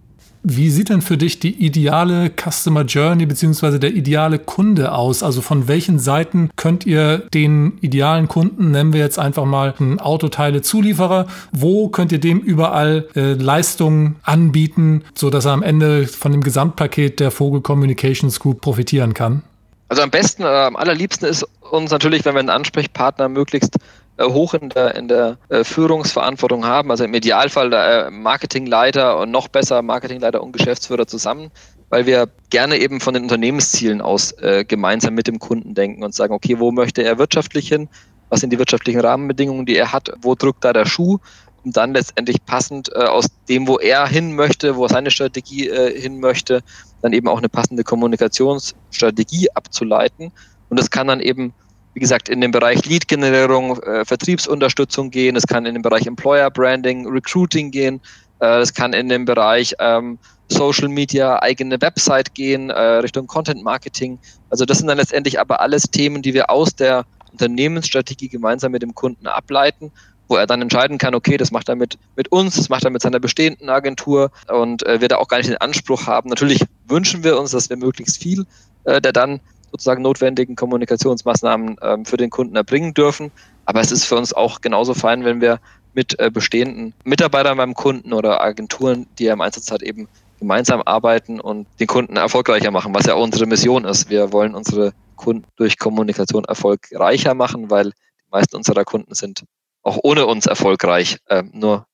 Wie 0.46 0.70
sieht 0.70 0.90
denn 0.90 1.02
für 1.02 1.18
dich 1.18 1.40
die 1.40 1.66
ideale 1.66 2.30
Customer 2.30 2.82
Journey 2.82 3.26
bzw. 3.26 3.80
der 3.80 3.94
ideale 3.94 4.40
Kunde 4.40 4.92
aus? 4.92 5.24
Also 5.24 5.40
von 5.40 5.70
welchen 5.70 6.00
Seiten 6.00 6.50
könnt 6.58 6.86
ihr 6.86 7.20
den 7.34 7.78
idealen 7.80 8.28
Kunden, 8.28 8.72
nennen 8.72 8.92
wir 8.92 9.00
jetzt 9.00 9.20
einfach 9.20 9.46
mal 9.46 9.74
einen 9.80 10.02
Autoteile-Zulieferer, 10.02 11.28
wo 11.54 11.88
könnt 11.88 12.12
ihr 12.12 12.20
dem 12.20 12.42
überall 12.42 13.08
äh, 13.16 13.34
Leistungen 13.34 14.18
anbieten, 14.24 15.04
sodass 15.16 15.46
er 15.46 15.54
am 15.54 15.64
Ende 15.64 16.08
von 16.08 16.34
dem 16.34 16.44
Gesamtpaket 16.44 17.22
der 17.22 17.32
Vogel 17.32 17.62
Communications 17.62 18.38
Group 18.42 18.60
profitieren 18.60 19.14
kann? 19.14 19.44
Also 19.94 20.02
am 20.02 20.10
besten, 20.10 20.42
äh, 20.42 20.48
am 20.48 20.76
allerliebsten 20.76 21.30
ist 21.30 21.46
uns 21.70 21.92
natürlich, 21.92 22.26
wenn 22.26 22.34
wir 22.34 22.40
einen 22.40 22.50
Ansprechpartner 22.50 23.30
möglichst 23.30 23.76
äh, 24.18 24.24
hoch 24.24 24.56
in 24.56 24.70
der, 24.70 24.96
in 24.96 25.08
der 25.08 25.38
äh, 25.50 25.64
Führungsverantwortung 25.64 26.66
haben, 26.66 26.90
also 26.90 27.04
im 27.04 27.14
Idealfall 27.14 27.70
der 27.70 28.08
äh, 28.08 28.10
Marketingleiter 28.10 29.20
und 29.20 29.30
noch 29.30 29.50
besser 29.50 29.84
Marketingleiter 29.84 30.42
und 30.42 30.52
Geschäftsführer 30.52 31.06
zusammen, 31.06 31.52
weil 31.90 32.08
wir 32.08 32.28
gerne 32.50 32.78
eben 32.80 33.02
von 33.02 33.14
den 33.14 33.22
Unternehmenszielen 33.22 34.02
aus 34.02 34.32
äh, 34.40 34.66
gemeinsam 34.66 35.14
mit 35.14 35.28
dem 35.28 35.38
Kunden 35.38 35.76
denken 35.76 36.04
und 36.04 36.16
sagen, 36.16 36.34
okay, 36.34 36.58
wo 36.58 36.72
möchte 36.72 37.04
er 37.04 37.20
wirtschaftlich 37.20 37.68
hin? 37.68 37.88
Was 38.30 38.40
sind 38.40 38.50
die 38.50 38.58
wirtschaftlichen 38.58 39.00
Rahmenbedingungen, 39.02 39.68
die 39.68 39.76
er 39.76 39.94
hat? 39.94 40.12
Wo 40.24 40.34
drückt 40.34 40.66
da 40.66 40.74
der 40.74 40.88
Schuh? 40.88 41.20
Um 41.64 41.72
dann 41.72 41.94
letztendlich 41.94 42.44
passend 42.46 42.90
äh, 42.94 43.00
aus 43.00 43.28
dem, 43.48 43.68
wo 43.68 43.78
er 43.78 44.08
hin 44.08 44.36
möchte, 44.36 44.76
wo 44.76 44.88
seine 44.88 45.12
Strategie 45.12 45.70
äh, 45.70 46.00
hin 46.00 46.20
möchte, 46.20 46.62
dann 47.02 47.14
eben 47.14 47.28
auch 47.28 47.38
eine 47.38 47.50
passende 47.50 47.84
Kommunikationsstrategie 47.84 49.50
abzuleiten. 49.52 50.32
Und 50.70 50.80
das 50.80 50.90
kann 50.90 51.08
dann 51.08 51.20
eben 51.20 51.54
wie 51.94 52.00
gesagt, 52.00 52.28
in 52.28 52.42
den 52.42 52.52
Bereich 52.52 52.86
Lead-Generierung, 52.86 53.78
äh, 53.84 54.04
Vertriebsunterstützung 54.06 55.12
gehen, 55.12 55.36
es 55.36 55.46
kann 55.46 55.66
in 55.66 55.76
den 55.76 55.84
Bereich 55.84 56.08
Employer 56.08 56.50
Branding, 56.50 57.08
Recruiting 57.08 57.70
gehen, 57.72 58.02
äh, 58.40 58.60
es 58.60 58.74
kann 58.74 58.94
in 58.94 59.10
den 59.10 59.26
Bereich 59.26 59.76
ähm, 59.80 60.18
Social 60.50 60.90
Media, 60.90 61.42
eigene 61.42 61.80
Website 61.82 62.34
gehen, 62.34 62.70
äh, 62.70 62.80
Richtung 62.80 63.28
Content 63.28 63.64
Marketing. 63.64 64.20
Also 64.50 64.66
das 64.66 64.80
sind 64.80 64.88
dann 64.88 64.98
letztendlich 64.98 65.40
aber 65.40 65.62
alles 65.62 65.84
Themen, 65.84 66.22
die 66.22 66.34
wir 66.34 66.50
aus 66.50 66.76
der 66.76 67.06
Unternehmensstrategie 67.32 68.30
gemeinsam 68.30 68.72
mit 68.72 68.82
dem 68.82 68.94
Kunden 68.94 69.28
ableiten, 69.28 69.92
wo 70.34 70.38
er 70.38 70.48
dann 70.48 70.64
entscheiden 70.64 70.98
kann, 70.98 71.14
okay, 71.14 71.38
das 71.38 71.52
macht 71.52 71.70
er 71.70 71.76
mit, 71.76 72.00
mit 72.16 72.32
uns, 72.32 72.56
das 72.56 72.70
macht 72.70 72.84
er 72.84 72.90
mit 72.90 73.04
seiner 73.04 73.20
bestehenden 73.20 73.70
Agentur 73.70 74.32
und 74.50 74.84
äh, 74.86 75.00
wir 75.00 75.08
da 75.08 75.18
auch 75.18 75.28
gar 75.28 75.38
nicht 75.38 75.50
den 75.50 75.58
Anspruch 75.58 76.08
haben. 76.08 76.30
Natürlich 76.30 76.66
wünschen 76.88 77.24
wir 77.24 77.40
uns, 77.40 77.52
dass 77.52 77.70
wir 77.70 77.78
möglichst 77.78 78.22
viel 78.22 78.46
äh, 78.86 79.02
der 79.02 79.14
dann 79.14 79.40
sozusagen 79.72 80.02
notwendigen 80.02 80.56
Kommunikationsmaßnahmen 80.56 81.78
ähm, 81.82 82.06
für 82.06 82.18
den 82.18 82.30
Kunden 82.30 82.56
erbringen 82.56 82.94
dürfen. 82.94 83.32
Aber 83.66 83.80
es 83.80 83.92
ist 83.92 84.06
für 84.06 84.16
uns 84.18 84.34
auch 84.34 84.62
genauso 84.62 84.94
fein, 84.94 85.24
wenn 85.24 85.42
wir 85.42 85.60
mit 85.94 86.20
äh, 86.20 86.30
bestehenden 86.30 86.94
Mitarbeitern 87.04 87.58
beim 87.58 87.74
Kunden 87.74 88.14
oder 88.14 88.42
Agenturen, 88.42 89.08
die 89.18 89.28
er 89.28 89.34
im 89.34 89.42
Einsatz 89.42 89.72
hat, 89.72 89.82
eben 89.82 90.08
gemeinsam 90.40 90.82
arbeiten 90.84 91.40
und 91.40 91.68
den 91.80 91.88
Kunden 91.88 92.18
erfolgreicher 92.18 92.72
machen, 92.72 92.94
was 92.94 93.06
ja 93.06 93.14
auch 93.14 93.24
unsere 93.24 93.46
Mission 93.46 93.86
ist. 93.86 94.10
Wir 94.10 94.34
wollen 94.34 94.56
unsere 94.56 94.94
Kunden 95.16 95.46
durch 95.56 95.80
Kommunikation 95.80 96.44
erfolgreicher 96.46 97.34
machen, 97.34 97.70
weil 97.70 97.92
die 97.92 98.32
meisten 98.32 98.56
unserer 98.56 98.84
Kunden 98.84 99.14
sind 99.16 99.44
auch 99.84 100.00
ohne 100.04 100.26
uns 100.26 100.46
erfolgreich. 100.46 101.18
Ähm, 101.30 101.52
nur 101.54 101.86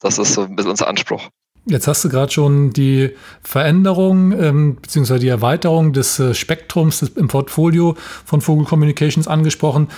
das 0.00 0.18
ist 0.18 0.34
so 0.34 0.42
ein 0.42 0.54
bisschen 0.54 0.70
unser 0.70 0.88
Anspruch. 0.88 1.28
Jetzt 1.70 1.86
hast 1.86 2.02
du 2.02 2.08
gerade 2.08 2.32
schon 2.32 2.72
die 2.72 3.14
Veränderung 3.42 4.32
ähm, 4.32 4.76
bzw. 4.76 5.18
die 5.18 5.28
Erweiterung 5.28 5.92
des 5.92 6.18
äh, 6.18 6.32
Spektrums 6.32 7.00
des, 7.00 7.10
im 7.10 7.28
Portfolio 7.28 7.94
von 8.24 8.40
Vogel 8.40 8.64
Communications 8.64 9.28
angesprochen. 9.28 9.88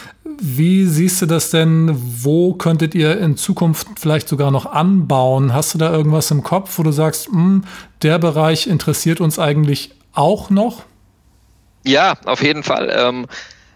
Wie 0.41 0.87
siehst 0.87 1.23
du 1.23 1.27
das 1.27 1.51
denn? 1.51 1.91
Wo 1.95 2.55
könntet 2.55 2.95
ihr 2.97 3.21
in 3.21 3.37
Zukunft 3.37 3.87
vielleicht 4.01 4.29
sogar 4.29 4.51
noch 4.51 4.67
anbauen? 4.67 5.55
Hast 5.55 5.75
du 5.75 5.79
da 5.79 5.93
irgendwas 5.93 6.31
im 6.33 6.43
Kopf, 6.43 6.77
wo 6.77 6.83
du 6.83 6.91
sagst, 6.91 7.29
hm, 7.29 7.63
der 8.03 8.19
Bereich 8.19 8.67
interessiert 8.67 9.21
uns 9.21 9.39
eigentlich 9.39 9.93
auch 10.13 10.51
noch? 10.51 10.83
Ja, 11.85 12.15
auf 12.25 12.43
jeden 12.43 12.65
Fall. 12.65 12.91
Ähm, 12.93 13.27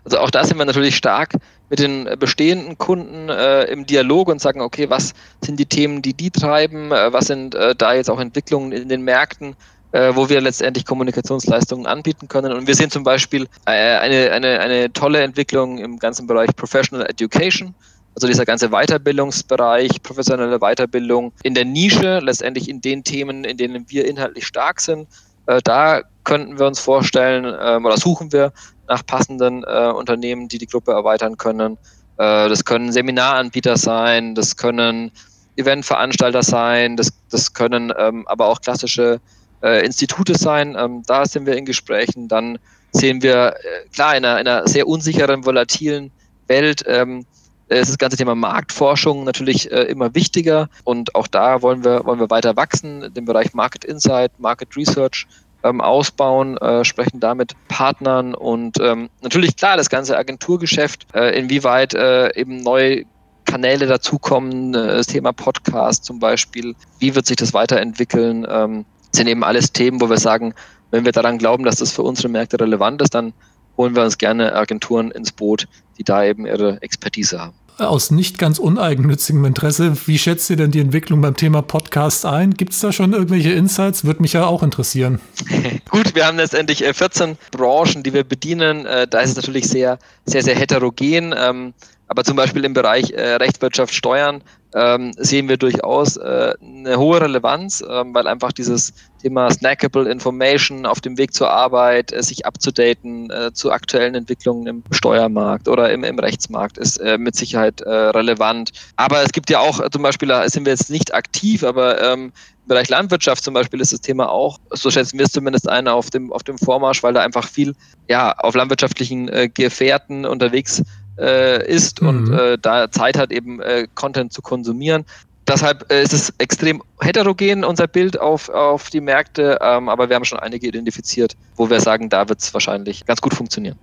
also 0.05 0.19
auch 0.19 0.31
da 0.31 0.45
sind 0.45 0.59
wir 0.59 0.65
natürlich 0.65 0.97
stark 0.97 1.35
mit 1.75 1.81
den 1.81 2.09
bestehenden 2.21 2.79
Kunden 2.79 3.29
äh, 3.29 3.65
im 3.65 3.85
Dialog 3.85 4.29
und 4.29 4.41
sagen, 4.41 4.61
okay, 4.61 4.89
was 4.91 5.13
sind 5.45 5.59
die 5.59 5.67
Themen, 5.67 6.03
die 6.03 6.15
die 6.15 6.31
treiben, 6.31 6.93
äh, 6.93 7.13
was 7.13 7.27
sind 7.27 7.57
äh, 7.57 7.75
da 7.75 7.95
jetzt 7.95 8.09
auch 8.09 8.21
Entwicklungen 8.21 8.71
in 8.71 8.89
den 8.89 9.03
Märkten, 9.03 9.57
äh, 9.91 10.15
wo 10.15 10.29
wir 10.29 10.41
letztendlich 10.41 10.87
Kommunikationsleistungen 10.87 11.87
anbieten 11.87 12.29
können. 12.29 12.53
Und 12.53 12.69
wir 12.69 12.77
sehen 12.77 12.93
zum 12.93 13.03
Beispiel 13.03 13.49
äh, 13.67 13.73
eine, 13.73 14.31
eine, 14.31 14.61
eine 14.61 14.93
tolle 14.93 15.23
Entwicklung 15.23 15.79
im 15.79 15.99
ganzen 15.99 16.29
Bereich 16.29 16.55
Professional 16.55 17.11
Education. 17.11 17.75
Also 18.15 18.29
dieser 18.29 18.45
ganze 18.45 18.69
Weiterbildungsbereich, 18.69 20.01
professionelle 20.05 20.61
Weiterbildung 20.61 21.33
in 21.43 21.55
der 21.55 21.65
Nische, 21.65 22.21
letztendlich 22.21 22.69
in 22.69 22.81
den 22.83 23.03
Themen, 23.03 23.43
in 23.43 23.57
denen 23.57 23.87
wir 23.89 24.05
inhaltlich 24.07 24.47
stark 24.47 24.81
sind. 24.81 25.09
Äh, 25.47 25.61
da 25.63 26.03
könnten 26.25 26.59
wir 26.59 26.67
uns 26.67 26.81
vorstellen 26.81 27.45
ähm, 27.61 27.85
oder 27.85 27.97
suchen 27.97 28.33
wir 28.33 28.53
nach 28.89 29.05
passenden 29.05 29.65
äh, 29.65 29.93
Unternehmen, 29.95 30.49
die 30.49 30.59
die 30.59 30.67
Gruppe 30.67 30.93
erweitern 30.93 31.37
können. 31.37 31.79
Äh, 32.17 32.49
das 32.49 32.65
können 32.65 32.93
Seminaranbieter 32.93 33.77
sein, 33.77 34.35
das 34.35 34.57
können 34.57 35.11
Eventveranstalter 35.57 36.43
sein, 36.43 36.97
das, 36.97 37.13
das 37.31 37.53
können 37.53 37.93
ähm, 37.97 38.27
aber 38.27 38.47
auch 38.47 38.61
klassische 38.61 39.21
äh, 39.63 39.85
Institute 39.85 40.37
sein. 40.37 40.77
Ähm, 40.79 41.03
da 41.07 41.25
sind 41.27 41.47
wir 41.47 41.57
in 41.57 41.65
Gesprächen. 41.65 42.29
Dann 42.29 42.59
sehen 42.93 43.23
wir, 43.23 43.55
äh, 43.55 43.89
klar, 43.93 44.17
in 44.17 44.25
einer, 44.25 44.41
in 44.41 44.49
einer, 44.49 44.69
sehr 44.69 44.87
unsicheren, 44.87 45.45
volatilen 45.45 46.11
Welt 46.49 46.85
ähm, 46.87 47.27
ist 47.69 47.91
das 47.91 47.99
ganze 47.99 48.17
Thema 48.17 48.35
Marktforschung 48.35 49.25
natürlich 49.25 49.71
äh, 49.73 49.83
immer 49.85 50.15
wichtiger. 50.15 50.69
Und 50.85 51.15
auch 51.15 51.27
da 51.27 51.63
wollen 51.63 51.85
wir, 51.85 52.05
wollen 52.05 52.21
wir 52.21 52.31
weiter 52.31 52.57
wachsen, 52.57 53.13
den 53.15 53.25
Bereich 53.25 53.55
Market 53.55 53.85
Insight, 53.85 54.33
Market 54.39 54.77
Research 54.77 55.27
ähm, 55.65 55.81
ausbauen, 55.81 56.57
äh, 56.59 56.85
sprechen 56.85 57.21
da 57.21 57.35
mit 57.35 57.55
Partnern 57.69 58.35
und 58.35 58.79
ähm, 58.81 59.09
natürlich 59.23 59.57
klar 59.57 59.77
das 59.77 59.89
ganze 59.89 60.17
Agenturgeschäft, 60.17 61.07
äh, 61.15 61.39
inwieweit 61.39 61.95
äh, 61.95 62.39
eben 62.39 62.63
neue 62.63 63.05
Kanäle 63.47 63.87
dazukommen, 63.87 64.75
äh, 64.75 64.87
das 64.97 65.07
Thema 65.07 65.33
Podcast 65.33 66.05
zum 66.05 66.19
Beispiel, 66.19 66.75
wie 66.99 67.15
wird 67.15 67.27
sich 67.27 67.37
das 67.37 67.55
weiterentwickeln, 67.55 68.47
ähm, 68.49 68.85
sind 69.13 69.27
eben 69.27 69.43
alles 69.43 69.73
Themen, 69.73 70.01
wo 70.01 70.11
wir 70.11 70.19
sagen, 70.19 70.55
wenn 70.91 71.05
wir 71.05 71.13
daran 71.13 71.39
glauben, 71.39 71.65
dass 71.65 71.77
das 71.77 71.93
für 71.93 72.03
unsere 72.03 72.29
Märkte 72.29 72.61
relevant 72.61 73.01
ist, 73.01 73.15
dann 73.15 73.33
holen 73.77 73.97
wir 73.97 74.03
uns 74.03 74.19
gerne 74.19 74.55
Agenturen 74.55 75.11
ins 75.11 75.33
Boot, 75.33 75.67
die 75.99 76.05
da 76.05 76.25
eben 76.25 76.47
ihre 76.47 76.81
Expertise 76.83 77.41
haben 77.41 77.55
aus 77.79 78.11
nicht 78.11 78.39
ganz 78.39 78.59
uneigennützigem 78.59 79.45
Interesse, 79.45 79.97
wie 80.07 80.19
schätzt 80.19 80.49
ihr 80.51 80.57
denn 80.57 80.71
die 80.71 80.81
Entwicklung 80.81 81.21
beim 81.21 81.37
Thema 81.37 81.63
Podcast 81.63 82.25
ein? 82.25 82.55
Gibt 82.55 82.73
es 82.73 82.81
da 82.81 82.93
schon 82.93 83.13
irgendwelche 83.13 83.53
Insights? 83.53 84.05
Würde 84.05 84.23
mich 84.23 84.35
ja 84.35 84.47
auch 84.47 84.63
interessieren. 84.63 85.21
Gut, 85.91 86.15
wir 86.15 86.27
haben 86.27 86.37
letztendlich 86.37 86.85
14 86.85 87.31
äh, 87.31 87.35
Branchen, 87.51 88.03
die 88.03 88.13
wir 88.13 88.25
bedienen. 88.25 88.87
Äh, 88.87 89.09
da 89.09 89.21
ist 89.21 89.31
es 89.31 89.37
natürlich 89.37 89.69
sehr, 89.69 89.99
sehr, 90.25 90.43
sehr 90.43 90.55
heterogen. 90.55 91.35
Ähm, 91.37 91.75
aber 92.07 92.23
zum 92.23 92.37
Beispiel 92.37 92.65
im 92.65 92.75
Bereich 92.75 93.11
äh, 93.11 93.37
Rechtswirtschaft, 93.37 93.93
Steuern 93.93 94.43
ähm, 94.75 95.13
sehen 95.17 95.49
wir 95.49 95.57
durchaus 95.57 96.17
äh, 96.17 96.55
eine 96.61 96.99
hohe 96.99 97.21
Relevanz, 97.21 97.83
ähm, 97.89 98.13
weil 98.13 98.27
einfach 98.27 98.53
dieses 98.53 98.93
Thema 99.23 99.51
Snackable 99.51 100.11
Information 100.11 100.85
auf 100.85 101.01
dem 101.01 101.17
Weg 101.17 101.33
zur 101.33 101.49
Arbeit, 101.49 102.13
äh, 102.13 102.23
sich 102.23 102.45
abzudaten 102.45 103.31
äh, 103.31 103.53
zu 103.53 103.71
aktuellen 103.71 104.17
Entwicklungen 104.17 104.67
im 104.67 104.83
Steuermarkt 104.91 105.69
oder 105.69 105.93
im, 105.93 106.03
im 106.03 106.19
Rechtsmarkt 106.19 106.77
ist 106.79 106.99
äh, 106.99 107.19
mit 107.19 107.37
Sicherheit 107.37 107.81
äh, 107.83 107.91
relevant. 107.91 108.73
Aber 108.97 109.23
es 109.23 109.33
gibt 109.33 109.49
ja 109.49 109.61
auch 109.61 109.81
äh, 109.81 109.89
zum 109.91 110.03
Beispiel, 110.03 110.29
da 110.29 110.49
sind 110.49 110.65
wir 110.67 110.73
jetzt 110.73 110.91
nicht 110.91 111.15
aktiv, 111.15 111.63
aber 111.63 112.03
ähm, 112.03 112.33
im 112.65 112.69
Bereich 112.69 112.89
Landwirtschaft 112.89 113.45
zum 113.45 113.55
Beispiel 113.55 113.81
ist 113.81 113.93
das 113.93 114.01
Thema 114.01 114.31
auch, 114.31 114.59
so 114.71 114.91
schätzen 114.91 115.19
wir 115.19 115.27
es 115.27 115.33
zumindest 115.33 115.69
ein, 115.69 115.87
auf 115.87 116.11
dem, 116.11 116.33
auf 116.33 116.43
dem 116.43 116.59
Vormarsch, 116.59 117.03
weil 117.03 117.13
da 117.13 117.21
einfach 117.21 117.47
viel 117.47 117.75
ja, 118.09 118.33
auf 118.39 118.55
landwirtschaftlichen 118.55 119.29
äh, 119.29 119.49
Gefährten 119.53 120.25
unterwegs 120.25 120.83
äh, 121.19 121.67
ist 121.67 122.03
mhm. 122.03 122.09
und 122.09 122.33
äh, 122.33 122.59
da 122.61 122.91
Zeit 122.91 123.17
hat, 123.17 123.33
eben 123.33 123.61
äh, 123.61 123.87
Content 123.95 124.33
zu 124.33 124.43
konsumieren. 124.43 125.05
Deshalb 125.47 125.91
äh, 125.93 126.03
ist 126.03 126.13
es 126.13 126.33
extrem 126.39 126.83
heterogen, 127.01 127.65
unser 127.65 127.87
Bild 127.87 128.19
auf, 128.19 128.49
auf 128.49 128.89
die 128.91 129.01
Märkte, 129.01 129.59
ähm, 129.61 129.89
aber 129.89 130.09
wir 130.09 130.17
haben 130.17 130.25
schon 130.25 130.39
einige 130.39 130.67
identifiziert, 130.67 131.37
wo 131.57 131.69
wir 131.69 131.81
sagen, 131.81 132.09
da 132.09 132.29
wird 132.29 132.41
es 132.41 132.55
wahrscheinlich 132.55 133.05
ganz 133.05 133.21
gut 133.21 133.35
funktionieren. 133.35 133.79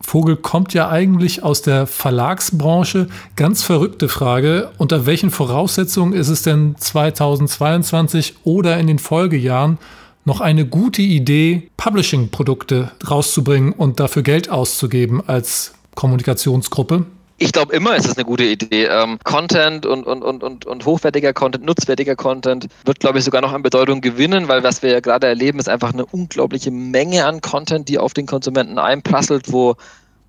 Vogel 0.00 0.36
kommt 0.36 0.74
ja 0.74 0.88
eigentlich 0.90 1.42
aus 1.42 1.62
der 1.62 1.86
Verlagsbranche. 1.86 3.08
Ganz 3.34 3.62
verrückte 3.62 4.08
Frage. 4.08 4.70
Unter 4.76 5.06
welchen 5.06 5.30
Voraussetzungen 5.30 6.12
ist 6.12 6.28
es 6.28 6.42
denn 6.42 6.76
2022 6.78 8.36
oder 8.44 8.78
in 8.78 8.86
den 8.86 8.98
Folgejahren 8.98 9.78
noch 10.26 10.40
eine 10.40 10.66
gute 10.66 11.02
Idee, 11.02 11.70
Publishing-Produkte 11.76 12.90
rauszubringen 13.08 13.72
und 13.72 14.00
dafür 14.00 14.22
Geld 14.22 14.50
auszugeben 14.50 15.22
als 15.26 15.74
Kommunikationsgruppe? 15.96 17.04
Ich 17.38 17.52
glaube 17.52 17.74
immer 17.74 17.96
ist 17.96 18.06
es 18.06 18.16
eine 18.16 18.24
gute 18.24 18.44
Idee. 18.44 18.86
Ähm, 18.86 19.18
Content 19.24 19.84
und, 19.84 20.04
und, 20.04 20.22
und, 20.22 20.64
und, 20.64 20.86
hochwertiger 20.86 21.34
Content, 21.34 21.64
nutzwertiger 21.64 22.16
Content 22.16 22.68
wird, 22.86 23.00
glaube 23.00 23.18
ich, 23.18 23.24
sogar 23.24 23.42
noch 23.42 23.52
an 23.52 23.62
Bedeutung 23.62 24.00
gewinnen, 24.00 24.48
weil 24.48 24.62
was 24.62 24.82
wir 24.82 24.90
ja 24.90 25.00
gerade 25.00 25.26
erleben, 25.26 25.58
ist 25.58 25.68
einfach 25.68 25.92
eine 25.92 26.06
unglaubliche 26.06 26.70
Menge 26.70 27.26
an 27.26 27.42
Content, 27.42 27.90
die 27.90 27.98
auf 27.98 28.14
den 28.14 28.26
Konsumenten 28.26 28.78
einprasselt, 28.78 29.52
wo, 29.52 29.74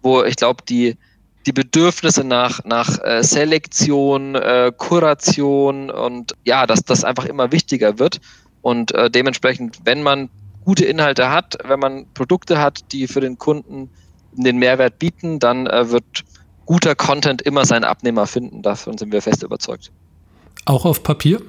wo 0.01 0.23
ich 0.23 0.35
glaube, 0.35 0.63
die, 0.67 0.97
die 1.45 1.53
Bedürfnisse 1.53 2.25
nach, 2.25 2.65
nach 2.65 3.01
äh, 3.05 3.23
Selektion, 3.23 4.35
äh, 4.35 4.73
Kuration 4.75 5.89
und 5.89 6.33
ja, 6.43 6.65
dass 6.67 6.83
das 6.83 7.05
einfach 7.05 7.25
immer 7.25 7.53
wichtiger 7.53 7.99
wird. 7.99 8.19
Und 8.61 8.93
äh, 8.93 9.09
dementsprechend, 9.09 9.79
wenn 9.85 10.03
man 10.03 10.29
gute 10.65 10.83
Inhalte 10.83 11.31
hat, 11.31 11.57
wenn 11.63 11.79
man 11.79 12.05
Produkte 12.13 12.59
hat, 12.59 12.91
die 12.91 13.07
für 13.07 13.21
den 13.21 13.37
Kunden 13.37 13.89
den 14.43 14.57
Mehrwert 14.57 14.99
bieten, 14.99 15.39
dann 15.39 15.67
äh, 15.67 15.89
wird 15.89 16.23
guter 16.65 16.95
Content 16.95 17.41
immer 17.41 17.65
seinen 17.65 17.83
Abnehmer 17.83 18.27
finden. 18.27 18.61
Davon 18.61 18.97
sind 18.97 19.11
wir 19.11 19.21
fest 19.21 19.43
überzeugt. 19.43 19.91
Auch 20.65 20.85
auf 20.85 21.03
Papier? 21.03 21.41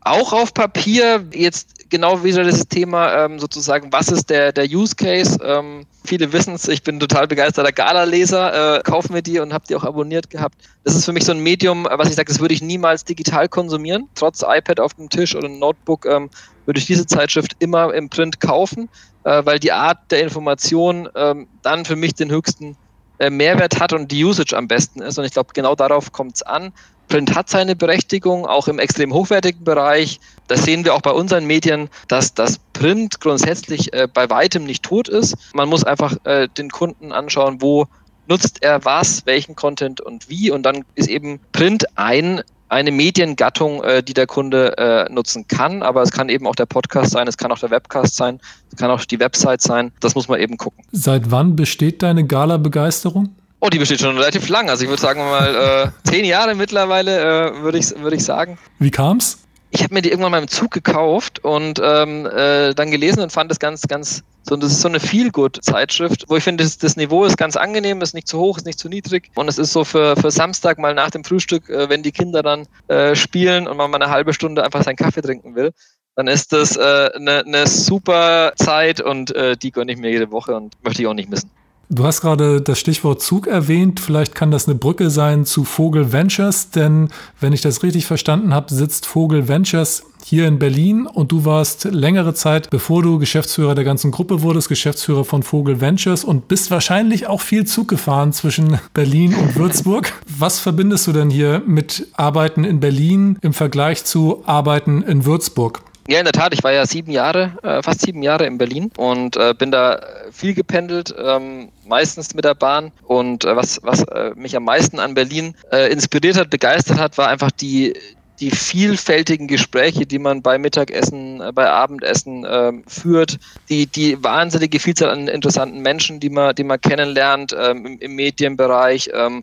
Auch 0.00 0.32
auf 0.32 0.54
Papier, 0.54 1.24
jetzt 1.32 1.90
genau 1.90 2.22
wieder 2.22 2.44
das 2.44 2.68
Thema 2.68 3.24
ähm, 3.24 3.38
sozusagen, 3.38 3.92
was 3.92 4.08
ist 4.08 4.30
der, 4.30 4.52
der 4.52 4.66
Use 4.66 4.94
Case? 4.94 5.38
Ähm, 5.42 5.86
viele 6.04 6.32
wissen 6.32 6.54
es, 6.54 6.68
ich 6.68 6.82
bin 6.82 7.00
total 7.00 7.26
begeisterter 7.26 7.72
Gala-Leser, 7.72 8.78
äh, 8.78 8.82
kaufen 8.82 9.14
wir 9.14 9.22
die 9.22 9.40
und 9.40 9.52
habe 9.52 9.64
die 9.68 9.74
auch 9.74 9.84
abonniert 9.84 10.30
gehabt. 10.30 10.56
Das 10.84 10.94
ist 10.94 11.04
für 11.04 11.12
mich 11.12 11.24
so 11.24 11.32
ein 11.32 11.40
Medium, 11.40 11.88
was 11.90 12.08
ich 12.08 12.14
sage, 12.14 12.28
das 12.28 12.40
würde 12.40 12.54
ich 12.54 12.62
niemals 12.62 13.04
digital 13.04 13.48
konsumieren. 13.48 14.08
Trotz 14.14 14.42
iPad 14.46 14.80
auf 14.80 14.94
dem 14.94 15.08
Tisch 15.08 15.34
oder 15.34 15.48
Notebook 15.48 16.06
ähm, 16.06 16.30
würde 16.66 16.78
ich 16.78 16.86
diese 16.86 17.06
Zeitschrift 17.06 17.56
immer 17.58 17.94
im 17.94 18.08
Print 18.10 18.40
kaufen, 18.40 18.88
äh, 19.24 19.44
weil 19.44 19.58
die 19.58 19.72
Art 19.72 19.98
der 20.10 20.22
Information 20.22 21.08
ähm, 21.14 21.46
dann 21.62 21.84
für 21.84 21.96
mich 21.96 22.14
den 22.14 22.30
höchsten 22.30 22.76
äh, 23.18 23.30
Mehrwert 23.30 23.80
hat 23.80 23.92
und 23.92 24.12
die 24.12 24.24
Usage 24.24 24.56
am 24.56 24.68
besten 24.68 25.00
ist. 25.00 25.18
Und 25.18 25.24
ich 25.24 25.32
glaube, 25.32 25.50
genau 25.54 25.74
darauf 25.74 26.12
kommt 26.12 26.36
es 26.36 26.42
an. 26.42 26.72
Print 27.08 27.34
hat 27.34 27.48
seine 27.48 27.76
Berechtigung, 27.76 28.46
auch 28.46 28.68
im 28.68 28.78
extrem 28.78 29.14
hochwertigen 29.14 29.64
Bereich. 29.64 30.18
Das 30.48 30.64
sehen 30.64 30.84
wir 30.84 30.94
auch 30.94 31.00
bei 31.00 31.12
unseren 31.12 31.46
Medien, 31.46 31.88
dass 32.08 32.34
das 32.34 32.58
Print 32.72 33.20
grundsätzlich 33.20 33.92
äh, 33.92 34.08
bei 34.12 34.28
weitem 34.28 34.64
nicht 34.64 34.82
tot 34.82 35.08
ist. 35.08 35.36
Man 35.54 35.68
muss 35.68 35.84
einfach 35.84 36.16
äh, 36.24 36.48
den 36.48 36.70
Kunden 36.70 37.12
anschauen, 37.12 37.62
wo 37.62 37.86
nutzt 38.28 38.62
er 38.62 38.84
was, 38.84 39.24
welchen 39.24 39.54
Content 39.54 40.00
und 40.00 40.28
wie. 40.28 40.50
Und 40.50 40.64
dann 40.64 40.84
ist 40.94 41.08
eben 41.08 41.40
Print 41.52 41.84
ein 41.96 42.42
eine 42.68 42.90
Mediengattung, 42.90 43.82
äh, 43.82 44.02
die 44.02 44.14
der 44.14 44.26
Kunde 44.26 44.76
äh, 44.78 45.12
nutzen 45.12 45.46
kann, 45.48 45.82
aber 45.82 46.02
es 46.02 46.10
kann 46.10 46.28
eben 46.28 46.46
auch 46.46 46.54
der 46.54 46.66
Podcast 46.66 47.12
sein, 47.12 47.28
es 47.28 47.36
kann 47.36 47.52
auch 47.52 47.58
der 47.58 47.70
Webcast 47.70 48.16
sein, 48.16 48.40
es 48.70 48.78
kann 48.78 48.90
auch 48.90 49.04
die 49.04 49.20
Website 49.20 49.62
sein. 49.62 49.92
Das 50.00 50.14
muss 50.14 50.28
man 50.28 50.40
eben 50.40 50.56
gucken. 50.56 50.84
Seit 50.92 51.30
wann 51.30 51.56
besteht 51.56 52.02
deine 52.02 52.26
Gala-Begeisterung? 52.26 53.34
Oh, 53.60 53.68
die 53.68 53.78
besteht 53.78 54.00
schon 54.00 54.16
relativ 54.16 54.48
lang. 54.48 54.68
Also 54.68 54.84
ich 54.84 54.90
würde 54.90 55.00
sagen 55.00 55.20
mal 55.20 55.54
äh, 55.84 55.88
zehn 56.10 56.24
Jahre 56.24 56.54
mittlerweile, 56.54 57.20
äh, 57.20 57.62
würde 57.62 57.78
ich, 57.78 57.90
würd 57.96 58.14
ich 58.14 58.24
sagen. 58.24 58.58
Wie 58.78 58.90
kam's? 58.90 59.38
ich 59.76 59.82
habe 59.82 59.94
mir 59.94 60.02
die 60.02 60.10
irgendwann 60.10 60.32
mal 60.32 60.42
im 60.42 60.48
Zug 60.48 60.70
gekauft 60.70 61.44
und 61.44 61.80
ähm, 61.82 62.26
äh, 62.26 62.74
dann 62.74 62.90
gelesen 62.90 63.20
und 63.20 63.30
fand 63.30 63.50
das 63.50 63.58
ganz, 63.58 63.82
ganz 63.82 64.22
so. 64.48 64.56
Das 64.56 64.72
ist 64.72 64.80
so 64.80 64.88
eine 64.88 65.00
Feel-Good-Zeitschrift, 65.00 66.24
wo 66.28 66.36
ich 66.36 66.44
finde, 66.44 66.64
das, 66.64 66.78
das, 66.78 66.96
Niveau 66.96 67.24
ist 67.24 67.36
ganz 67.36 67.56
angenehm, 67.56 68.00
ist 68.02 68.14
nicht 68.14 68.28
zu 68.28 68.38
hoch, 68.38 68.56
ist 68.56 68.66
nicht 68.66 68.78
zu 68.78 68.88
niedrig 68.88 69.30
und 69.34 69.48
es 69.48 69.58
ist 69.58 69.72
so 69.72 69.84
für, 69.84 70.16
für 70.16 70.30
Samstag 70.30 70.78
mal 70.78 70.94
nach 70.94 71.10
dem 71.10 71.24
Frühstück, 71.24 71.68
äh, 71.68 71.88
wenn 71.88 72.02
die 72.02 72.12
Kinder 72.12 72.42
dann 72.42 72.66
äh, 72.88 73.14
spielen 73.14 73.66
und 73.68 73.76
man 73.76 73.90
mal 73.90 74.00
eine 74.00 74.10
halbe 74.10 74.32
Stunde 74.32 74.64
einfach 74.64 74.82
seinen 74.82 74.96
Kaffee 74.96 75.22
trinken 75.22 75.54
will. 75.54 75.72
dann 76.14 76.28
ist 76.28 76.52
das 76.52 76.78
eine 76.78 77.40
äh, 77.40 77.48
ne 77.48 77.66
super 77.66 78.52
Zeit 78.56 79.00
und 79.00 79.34
äh, 79.34 79.56
die 79.56 79.70
gönne 79.70 79.92
ich 79.92 79.98
mir 79.98 80.10
jede 80.10 80.30
Woche 80.30 80.54
und 80.56 80.74
möchte 80.82 81.02
ich 81.02 81.08
auch 81.08 81.14
nicht 81.14 81.28
missen. 81.28 81.50
Du 81.88 82.04
hast 82.04 82.20
gerade 82.20 82.60
das 82.60 82.80
Stichwort 82.80 83.22
Zug 83.22 83.46
erwähnt. 83.46 84.00
Vielleicht 84.00 84.34
kann 84.34 84.50
das 84.50 84.66
eine 84.66 84.74
Brücke 84.74 85.08
sein 85.08 85.44
zu 85.44 85.62
Vogel 85.62 86.12
Ventures, 86.12 86.70
denn 86.70 87.10
wenn 87.40 87.52
ich 87.52 87.60
das 87.60 87.84
richtig 87.84 88.06
verstanden 88.06 88.52
habe, 88.52 88.74
sitzt 88.74 89.06
Vogel 89.06 89.46
Ventures 89.46 90.02
hier 90.24 90.48
in 90.48 90.58
Berlin 90.58 91.06
und 91.06 91.30
du 91.30 91.44
warst 91.44 91.84
längere 91.84 92.34
Zeit, 92.34 92.70
bevor 92.70 93.04
du 93.04 93.20
Geschäftsführer 93.20 93.76
der 93.76 93.84
ganzen 93.84 94.10
Gruppe 94.10 94.42
wurdest, 94.42 94.68
Geschäftsführer 94.68 95.24
von 95.24 95.44
Vogel 95.44 95.80
Ventures 95.80 96.24
und 96.24 96.48
bist 96.48 96.72
wahrscheinlich 96.72 97.28
auch 97.28 97.40
viel 97.40 97.64
Zug 97.66 97.86
gefahren 97.86 98.32
zwischen 98.32 98.80
Berlin 98.92 99.32
und 99.36 99.54
Würzburg. 99.54 100.12
Was 100.26 100.58
verbindest 100.58 101.06
du 101.06 101.12
denn 101.12 101.30
hier 101.30 101.62
mit 101.64 102.08
Arbeiten 102.14 102.64
in 102.64 102.80
Berlin 102.80 103.38
im 103.42 103.52
Vergleich 103.52 104.04
zu 104.04 104.42
Arbeiten 104.44 105.02
in 105.02 105.24
Würzburg? 105.24 105.82
Ja, 106.08 106.20
in 106.20 106.24
der 106.24 106.32
Tat. 106.32 106.54
Ich 106.54 106.62
war 106.62 106.72
ja 106.72 106.86
sieben 106.86 107.10
Jahre, 107.10 107.58
äh, 107.64 107.82
fast 107.82 108.02
sieben 108.02 108.22
Jahre 108.22 108.46
in 108.46 108.58
Berlin 108.58 108.92
und 108.96 109.36
äh, 109.36 109.54
bin 109.58 109.72
da 109.72 110.00
viel 110.30 110.54
gependelt, 110.54 111.12
ähm, 111.18 111.70
meistens 111.84 112.32
mit 112.32 112.44
der 112.44 112.54
Bahn. 112.54 112.92
Und 113.02 113.44
äh, 113.44 113.56
was, 113.56 113.80
was 113.82 114.02
äh, 114.04 114.30
mich 114.36 114.56
am 114.56 114.64
meisten 114.64 115.00
an 115.00 115.14
Berlin 115.14 115.56
äh, 115.72 115.90
inspiriert 115.90 116.36
hat, 116.36 116.50
begeistert 116.50 116.98
hat, 116.98 117.18
war 117.18 117.28
einfach 117.28 117.50
die, 117.50 117.94
die 118.38 118.52
vielfältigen 118.52 119.48
Gespräche, 119.48 120.06
die 120.06 120.20
man 120.20 120.42
bei 120.42 120.58
Mittagessen, 120.58 121.40
äh, 121.40 121.50
bei 121.52 121.68
Abendessen 121.68 122.46
ähm, 122.48 122.84
führt, 122.86 123.38
die, 123.68 123.86
die 123.86 124.22
wahnsinnige 124.22 124.78
Vielzahl 124.78 125.10
an 125.10 125.26
interessanten 125.26 125.80
Menschen, 125.80 126.20
die 126.20 126.30
man, 126.30 126.54
die 126.54 126.64
man 126.64 126.80
kennenlernt 126.80 127.52
ähm, 127.58 127.84
im, 127.84 127.98
im 127.98 128.14
Medienbereich, 128.14 129.10
ähm, 129.12 129.42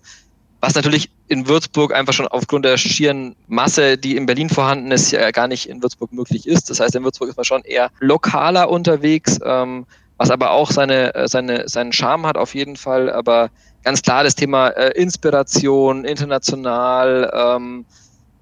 was 0.62 0.76
natürlich 0.76 1.10
in 1.34 1.48
Würzburg 1.48 1.94
einfach 1.94 2.14
schon 2.14 2.28
aufgrund 2.28 2.64
der 2.64 2.78
schieren 2.78 3.36
Masse, 3.48 3.98
die 3.98 4.16
in 4.16 4.28
Berlin 4.28 4.50
vorhanden 4.50 4.92
ist, 4.92 5.12
ja 5.12 5.32
gar 5.32 5.48
nicht 5.48 5.68
in 5.68 5.82
Würzburg 5.82 6.14
möglich 6.14 6.48
ist. 6.48 6.70
Das 6.70 6.80
heißt, 6.80 6.96
in 6.96 7.04
Würzburg 7.04 7.30
ist 7.30 7.36
man 7.36 7.44
schon 7.44 7.64
eher 7.64 7.90
lokaler 8.00 8.70
unterwegs, 8.70 9.40
ähm, 9.44 9.86
was 10.18 10.30
aber 10.30 10.52
auch 10.52 10.70
seine, 10.70 11.14
äh, 11.16 11.28
seine, 11.28 11.68
seinen 11.68 11.92
Charme 11.92 12.28
hat 12.28 12.38
auf 12.38 12.54
jeden 12.54 12.76
Fall. 12.76 13.12
Aber 13.12 13.50
ganz 13.84 14.04
klar 14.04 14.24
das 14.24 14.36
Thema 14.36 14.70
äh, 14.70 14.92
Inspiration, 14.92 16.06
international, 16.06 17.32
ähm, 17.36 17.86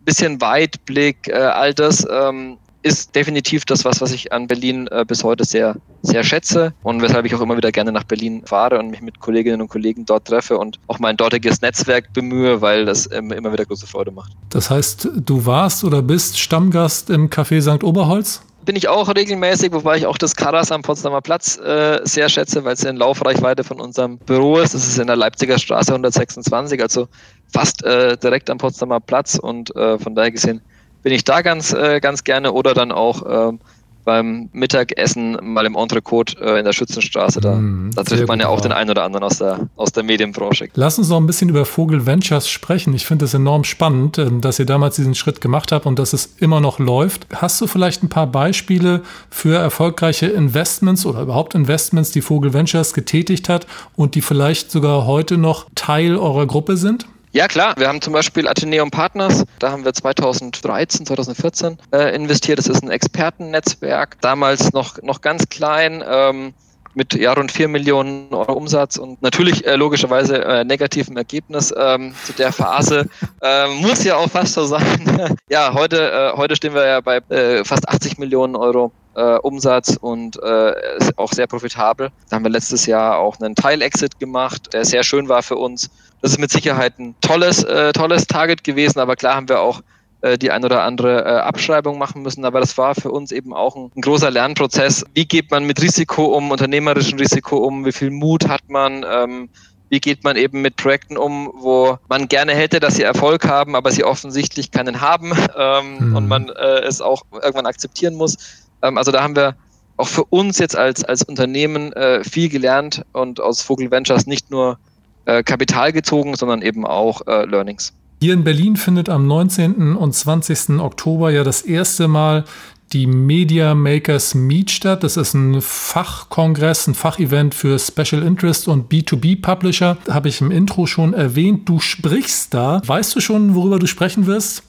bisschen 0.04 0.42
Weitblick, 0.42 1.30
äh, 1.30 1.34
all 1.34 1.74
das 1.74 2.06
ähm, 2.12 2.58
ist 2.84 3.16
definitiv 3.16 3.66
das, 3.66 3.86
was, 3.86 4.02
was 4.02 4.12
ich 4.12 4.32
an 4.32 4.48
Berlin 4.48 4.88
äh, 4.88 5.06
bis 5.08 5.24
heute 5.24 5.46
sehr, 5.46 5.76
sehr 6.02 6.24
schätze 6.24 6.74
und 6.84 7.02
weshalb 7.02 7.26
ich 7.26 7.36
auch 7.36 7.42
immer 7.42 7.58
wieder 7.58 7.72
gerne 7.72 7.92
nach 7.92 8.04
Berlin 8.04 8.44
fahre 8.46 8.80
und 8.80 8.90
mich 8.90 9.02
mit 9.02 9.20
Kolleginnen 9.20 9.62
und 9.62 9.70
Kollegen 9.70 10.06
dort 10.06 10.26
treffe 10.26 10.58
und 10.58 10.80
auch 10.88 11.00
mein 11.00 11.18
dortiges 11.18 11.62
Netzwerk 11.62 12.14
bemühe, 12.14 12.62
weil 12.62 12.86
das 12.86 13.10
ähm, 13.12 13.32
immer 13.32 13.54
wieder 13.54 13.66
große 13.66 13.88
Freude 13.88 14.12
macht. 14.12 14.32
Das 14.50 14.70
heißt, 14.70 15.10
du 15.16 15.46
warst 15.46 15.84
oder 15.84 16.02
bist 16.02 16.40
Stammgast 16.40 17.10
im 17.10 17.30
Café 17.30 17.62
St. 17.62 17.84
Oberholz? 17.84 18.42
bin 18.66 18.76
ich 18.76 18.88
auch 18.88 19.14
regelmäßig, 19.14 19.72
wobei 19.72 19.98
ich 19.98 20.06
auch 20.06 20.18
das 20.18 20.36
Karas 20.36 20.72
am 20.72 20.82
Potsdamer 20.82 21.22
Platz 21.22 21.58
äh, 21.58 22.00
sehr 22.04 22.30
schätze, 22.30 22.64
weil 22.64 22.74
es 22.74 22.84
in 22.84 22.96
Laufreichweite 22.96 23.64
von 23.64 23.80
unserem 23.80 24.18
Büro 24.20 24.60
ist. 24.60 24.74
Das 24.74 24.88
ist 24.88 25.00
in 25.00 25.08
der 25.08 25.16
Leipziger 25.16 25.58
Straße 25.58 25.92
126, 25.92 26.82
also 26.82 27.08
fast 27.52 27.84
äh, 27.84 28.18
direkt 28.18 28.50
am 28.50 28.60
Potsdamer 28.60 29.00
Platz 29.00 29.36
und 29.36 29.76
äh, 29.76 29.98
von 29.98 30.16
daher 30.16 30.32
gesehen 30.32 30.62
bin 31.04 31.14
ich 31.14 31.24
da 31.24 31.42
ganz, 31.42 31.74
äh, 31.74 32.00
ganz 32.00 32.24
gerne 32.24 32.52
oder 32.54 32.74
dann 32.74 32.92
auch 32.92 33.52
äh, 33.52 33.58
beim 34.04 34.50
Mittagessen 34.52 35.38
mal 35.42 35.66
im 35.66 35.76
Entrecote 35.76 36.38
äh, 36.42 36.60
in 36.60 36.66
der 36.66 36.74
Schützenstraße. 36.74 37.40
Da, 37.40 37.56
mm, 37.56 37.92
da 37.96 38.04
trifft 38.04 38.28
man 38.28 38.40
ja 38.40 38.48
auch 38.48 38.62
den 38.62 38.72
einen 38.72 38.90
oder 38.90 39.04
anderen 39.04 39.24
aus 39.24 39.38
der, 39.38 39.70
aus 39.76 39.92
der 39.92 40.04
Medienbranche. 40.04 40.70
Lass 40.74 40.98
uns 40.98 41.10
noch 41.10 41.18
ein 41.18 41.28
bisschen 41.28 41.50
über 41.50 41.66
Vogel 41.66 42.06
Ventures 42.06 42.50
sprechen. 42.50 42.94
Ich 42.94 43.06
finde 43.06 43.26
es 43.26 43.34
enorm 43.34 43.64
spannend, 43.64 44.18
äh, 44.18 44.30
dass 44.40 44.60
ihr 44.60 44.66
damals 44.66 44.96
diesen 44.96 45.16
Schritt 45.16 45.42
gemacht 45.42 45.72
habt 45.72 45.86
und 45.86 46.00
dass 46.00 46.14
es 46.14 46.36
immer 46.38 46.60
noch 46.60 46.80
läuft. 46.80 47.28
Hast 47.34 47.62
du 47.62 47.68
vielleicht 47.68 48.04
ein 48.04 48.10
paar 48.10 48.28
Beispiele 48.28 49.02
für 49.30 49.58
erfolgreiche 49.58 50.28
Investments 50.28 51.06
oder 51.06 51.22
überhaupt 51.22 51.56
Investments, 51.56 52.12
die 52.12 52.22
Vogel 52.22 52.54
Ventures 52.54 52.94
getätigt 52.94 53.50
hat 53.50 53.68
und 53.96 54.16
die 54.16 54.22
vielleicht 54.22 54.72
sogar 54.72 55.06
heute 55.06 55.38
noch 55.38 55.68
Teil 55.76 56.18
eurer 56.18 56.48
Gruppe 56.48 56.78
sind? 56.78 57.06
Ja, 57.34 57.48
klar. 57.48 57.76
Wir 57.78 57.88
haben 57.88 58.02
zum 58.02 58.12
Beispiel 58.12 58.46
Atheneum 58.46 58.92
Partners. 58.92 59.46
Da 59.60 59.72
haben 59.72 59.86
wir 59.86 59.94
2013, 59.94 61.06
2014 61.06 61.78
äh, 61.94 62.14
investiert. 62.14 62.60
Das 62.60 62.68
ist 62.68 62.84
ein 62.84 62.92
Expertennetzwerk. 62.92 64.20
Damals 64.20 64.74
noch, 64.74 65.02
noch 65.02 65.22
ganz 65.22 65.48
klein. 65.48 66.04
Ähm, 66.06 66.54
mit 66.94 67.14
ja, 67.14 67.32
rund 67.32 67.54
4 67.54 67.70
Millionen 67.70 68.34
Euro 68.34 68.52
Umsatz 68.52 68.98
und 68.98 69.22
natürlich 69.22 69.66
äh, 69.66 69.76
logischerweise 69.76 70.44
äh, 70.44 70.66
negativem 70.66 71.16
Ergebnis 71.16 71.74
ähm, 71.78 72.14
zu 72.26 72.34
der 72.34 72.52
Phase. 72.52 73.08
äh, 73.42 73.68
muss 73.76 74.04
ja 74.04 74.18
auch 74.18 74.30
fast 74.30 74.54
so 74.54 74.66
sein. 74.66 75.36
ja, 75.50 75.74
heute, 75.74 76.12
äh, 76.12 76.38
heute 76.38 76.58
stehen 76.58 76.74
wir 76.74 76.86
ja 76.86 77.00
bei 77.00 77.18
äh, 77.30 77.64
fast 77.64 77.88
80 77.88 78.18
Millionen 78.18 78.58
Euro 78.58 78.92
äh, 79.16 79.38
Umsatz 79.38 79.98
und 80.00 80.42
äh, 80.42 80.98
ist 80.98 81.18
auch 81.18 81.32
sehr 81.34 81.48
profitabel. 81.48 82.12
Da 82.30 82.36
haben 82.36 82.44
wir 82.44 82.52
letztes 82.52 82.86
Jahr 82.86 83.18
auch 83.18 83.40
einen 83.40 83.56
Teil-Exit 83.56 84.20
gemacht, 84.20 84.74
der 84.74 84.86
sehr 84.86 85.04
schön 85.04 85.30
war 85.30 85.44
für 85.44 85.58
uns. 85.58 85.90
Das 86.22 86.32
ist 86.32 86.38
mit 86.38 86.52
Sicherheit 86.52 87.00
ein 87.00 87.16
tolles, 87.22 87.64
äh, 87.64 87.92
tolles 87.94 88.28
Target 88.28 88.64
gewesen, 88.64 89.00
aber 89.00 89.16
klar 89.16 89.36
haben 89.36 89.50
wir 89.50 89.60
auch 89.60 89.82
äh, 90.22 90.38
die 90.38 90.52
ein 90.52 90.64
oder 90.64 90.84
andere 90.84 91.26
äh, 91.26 91.40
Abschreibung 91.40 91.98
machen 91.98 92.22
müssen. 92.22 92.46
Aber 92.46 92.60
das 92.60 92.78
war 92.78 92.96
für 92.96 93.12
uns 93.12 93.32
eben 93.32 93.54
auch 93.54 93.76
ein, 93.76 93.92
ein, 93.96 94.02
großer 94.02 94.30
Lernprozess. 94.30 95.04
Wie 95.14 95.26
geht 95.26 95.50
man 95.50 95.66
mit 95.66 95.82
Risiko 95.82 96.26
um, 96.26 96.52
unternehmerischem 96.52 97.18
Risiko 97.18 97.58
um? 97.58 97.86
Wie 97.86 97.92
viel 97.92 98.12
Mut 98.12 98.48
hat 98.48 98.62
man? 98.70 99.04
Ähm, 99.10 99.50
wie 99.90 100.00
geht 100.00 100.24
man 100.24 100.38
eben 100.38 100.62
mit 100.62 100.78
Projekten 100.78 101.18
um, 101.18 101.52
wo 101.54 101.98
man 102.08 102.30
gerne 102.30 102.54
hätte, 102.54 102.80
dass 102.80 102.96
sie 102.96 103.04
Erfolg 103.04 103.46
haben, 103.46 103.76
aber 103.76 103.92
sie 103.92 104.06
offensichtlich 104.06 104.72
keinen 104.72 105.02
haben 105.02 105.34
ähm, 105.58 106.10
mhm. 106.10 106.16
und 106.16 106.28
man 106.30 106.50
äh, 106.50 106.80
es 106.80 107.02
auch 107.02 107.24
irgendwann 107.34 107.66
akzeptieren 107.66 108.16
muss. 108.16 108.38
Ähm, 108.82 108.98
also 108.98 109.12
da 109.12 109.24
haben 109.24 109.36
wir 109.36 109.56
auch 109.98 110.08
für 110.08 110.24
uns 110.26 110.58
jetzt 110.58 110.76
als, 110.76 111.04
als 111.04 111.24
Unternehmen 111.24 111.94
äh, 111.94 112.24
viel 112.24 112.50
gelernt 112.50 113.04
und 113.14 113.40
aus 113.40 113.62
Vogel 113.62 113.92
Ventures 113.92 114.26
nicht 114.26 114.50
nur 114.50 114.80
äh, 115.26 115.44
Kapital 115.44 115.94
gezogen, 115.94 116.36
sondern 116.36 116.62
eben 116.62 116.86
auch 116.86 117.22
äh, 117.28 117.46
Learnings. 117.46 117.94
Hier 118.22 118.34
in 118.34 118.44
Berlin 118.44 118.76
findet 118.76 119.10
am 119.10 119.28
19. 119.28 119.96
und 119.96 120.14
20. 120.14 120.80
Oktober 120.80 121.32
ja 121.32 121.44
das 121.44 121.62
erste 121.62 122.08
Mal 122.08 122.46
die 122.94 123.08
Media 123.08 123.74
Makers 123.74 124.36
Meet 124.36 124.70
statt. 124.72 125.04
Das 125.04 125.18
ist 125.18 125.34
ein 125.34 125.62
Fachkongress, 125.62 126.88
ein 126.88 126.94
Fachevent 126.94 127.56
für 127.56 127.80
Special 127.80 128.22
Interest 128.22 128.68
und 128.68 128.92
B2B 128.92 129.42
Publisher. 129.42 129.98
Habe 130.10 130.30
ich 130.30 130.42
im 130.42 130.52
Intro 130.52 130.86
schon 130.86 131.14
erwähnt. 131.14 131.68
Du 131.70 131.80
sprichst 131.80 132.54
da. 132.54 132.82
Weißt 132.86 133.16
du 133.16 133.22
schon, 133.22 133.56
worüber 133.56 133.80
du 133.80 133.88
sprechen 133.88 134.26
wirst? 134.28 134.64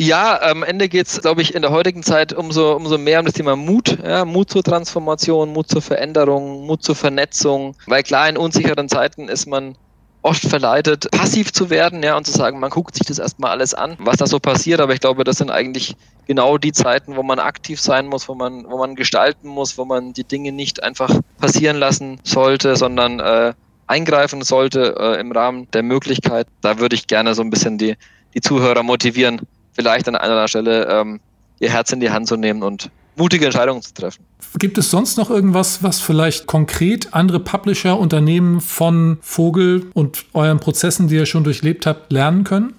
Ja, 0.00 0.40
am 0.42 0.62
Ende 0.62 0.88
geht 0.88 1.08
es, 1.08 1.20
glaube 1.20 1.42
ich, 1.42 1.56
in 1.56 1.62
der 1.62 1.72
heutigen 1.72 2.04
Zeit 2.04 2.32
umso, 2.32 2.76
umso 2.76 2.98
mehr 2.98 3.18
um 3.18 3.24
das 3.24 3.34
Thema 3.34 3.56
Mut. 3.56 3.98
Ja, 4.00 4.24
Mut 4.24 4.48
zur 4.48 4.62
Transformation, 4.62 5.52
Mut 5.52 5.68
zur 5.68 5.82
Veränderung, 5.82 6.64
Mut 6.66 6.84
zur 6.84 6.94
Vernetzung. 6.94 7.74
Weil 7.86 8.04
klar, 8.04 8.28
in 8.28 8.36
unsicheren 8.36 8.88
Zeiten 8.88 9.28
ist 9.28 9.46
man 9.46 9.74
oft 10.22 10.42
verleitet, 10.42 11.10
passiv 11.10 11.52
zu 11.52 11.68
werden, 11.68 12.04
ja, 12.04 12.16
und 12.16 12.26
zu 12.26 12.30
sagen, 12.30 12.60
man 12.60 12.70
guckt 12.70 12.94
sich 12.94 13.08
das 13.08 13.18
erstmal 13.18 13.50
alles 13.50 13.74
an, 13.74 13.96
was 13.98 14.18
da 14.18 14.28
so 14.28 14.38
passiert. 14.38 14.80
Aber 14.80 14.94
ich 14.94 15.00
glaube, 15.00 15.24
das 15.24 15.38
sind 15.38 15.50
eigentlich 15.50 15.96
genau 16.28 16.58
die 16.58 16.70
Zeiten, 16.70 17.16
wo 17.16 17.24
man 17.24 17.40
aktiv 17.40 17.80
sein 17.80 18.06
muss, 18.06 18.28
wo 18.28 18.36
man, 18.36 18.70
wo 18.70 18.78
man 18.78 18.94
gestalten 18.94 19.48
muss, 19.48 19.78
wo 19.78 19.84
man 19.84 20.12
die 20.12 20.22
Dinge 20.22 20.52
nicht 20.52 20.80
einfach 20.80 21.12
passieren 21.40 21.76
lassen 21.76 22.20
sollte, 22.22 22.76
sondern 22.76 23.18
äh, 23.18 23.52
eingreifen 23.88 24.42
sollte 24.42 24.94
äh, 24.96 25.18
im 25.18 25.32
Rahmen 25.32 25.68
der 25.72 25.82
Möglichkeit. 25.82 26.46
Da 26.60 26.78
würde 26.78 26.94
ich 26.94 27.08
gerne 27.08 27.34
so 27.34 27.42
ein 27.42 27.50
bisschen 27.50 27.78
die, 27.78 27.96
die 28.34 28.40
Zuhörer 28.40 28.84
motivieren, 28.84 29.40
vielleicht 29.78 30.08
an 30.08 30.16
einer 30.16 30.48
Stelle 30.48 30.86
ähm, 30.86 31.20
ihr 31.60 31.70
Herz 31.70 31.92
in 31.92 32.00
die 32.00 32.10
Hand 32.10 32.26
zu 32.26 32.36
nehmen 32.36 32.64
und 32.64 32.90
mutige 33.14 33.44
Entscheidungen 33.44 33.80
zu 33.80 33.94
treffen. 33.94 34.24
Gibt 34.58 34.76
es 34.76 34.90
sonst 34.90 35.18
noch 35.18 35.30
irgendwas, 35.30 35.84
was 35.84 36.00
vielleicht 36.00 36.46
konkret 36.46 37.14
andere 37.14 37.38
Publisher, 37.38 37.98
Unternehmen 37.98 38.60
von 38.60 39.18
Vogel 39.20 39.86
und 39.94 40.24
euren 40.32 40.58
Prozessen, 40.58 41.06
die 41.06 41.14
ihr 41.14 41.26
schon 41.26 41.44
durchlebt 41.44 41.86
habt, 41.86 42.10
lernen 42.10 42.42
können? 42.42 42.74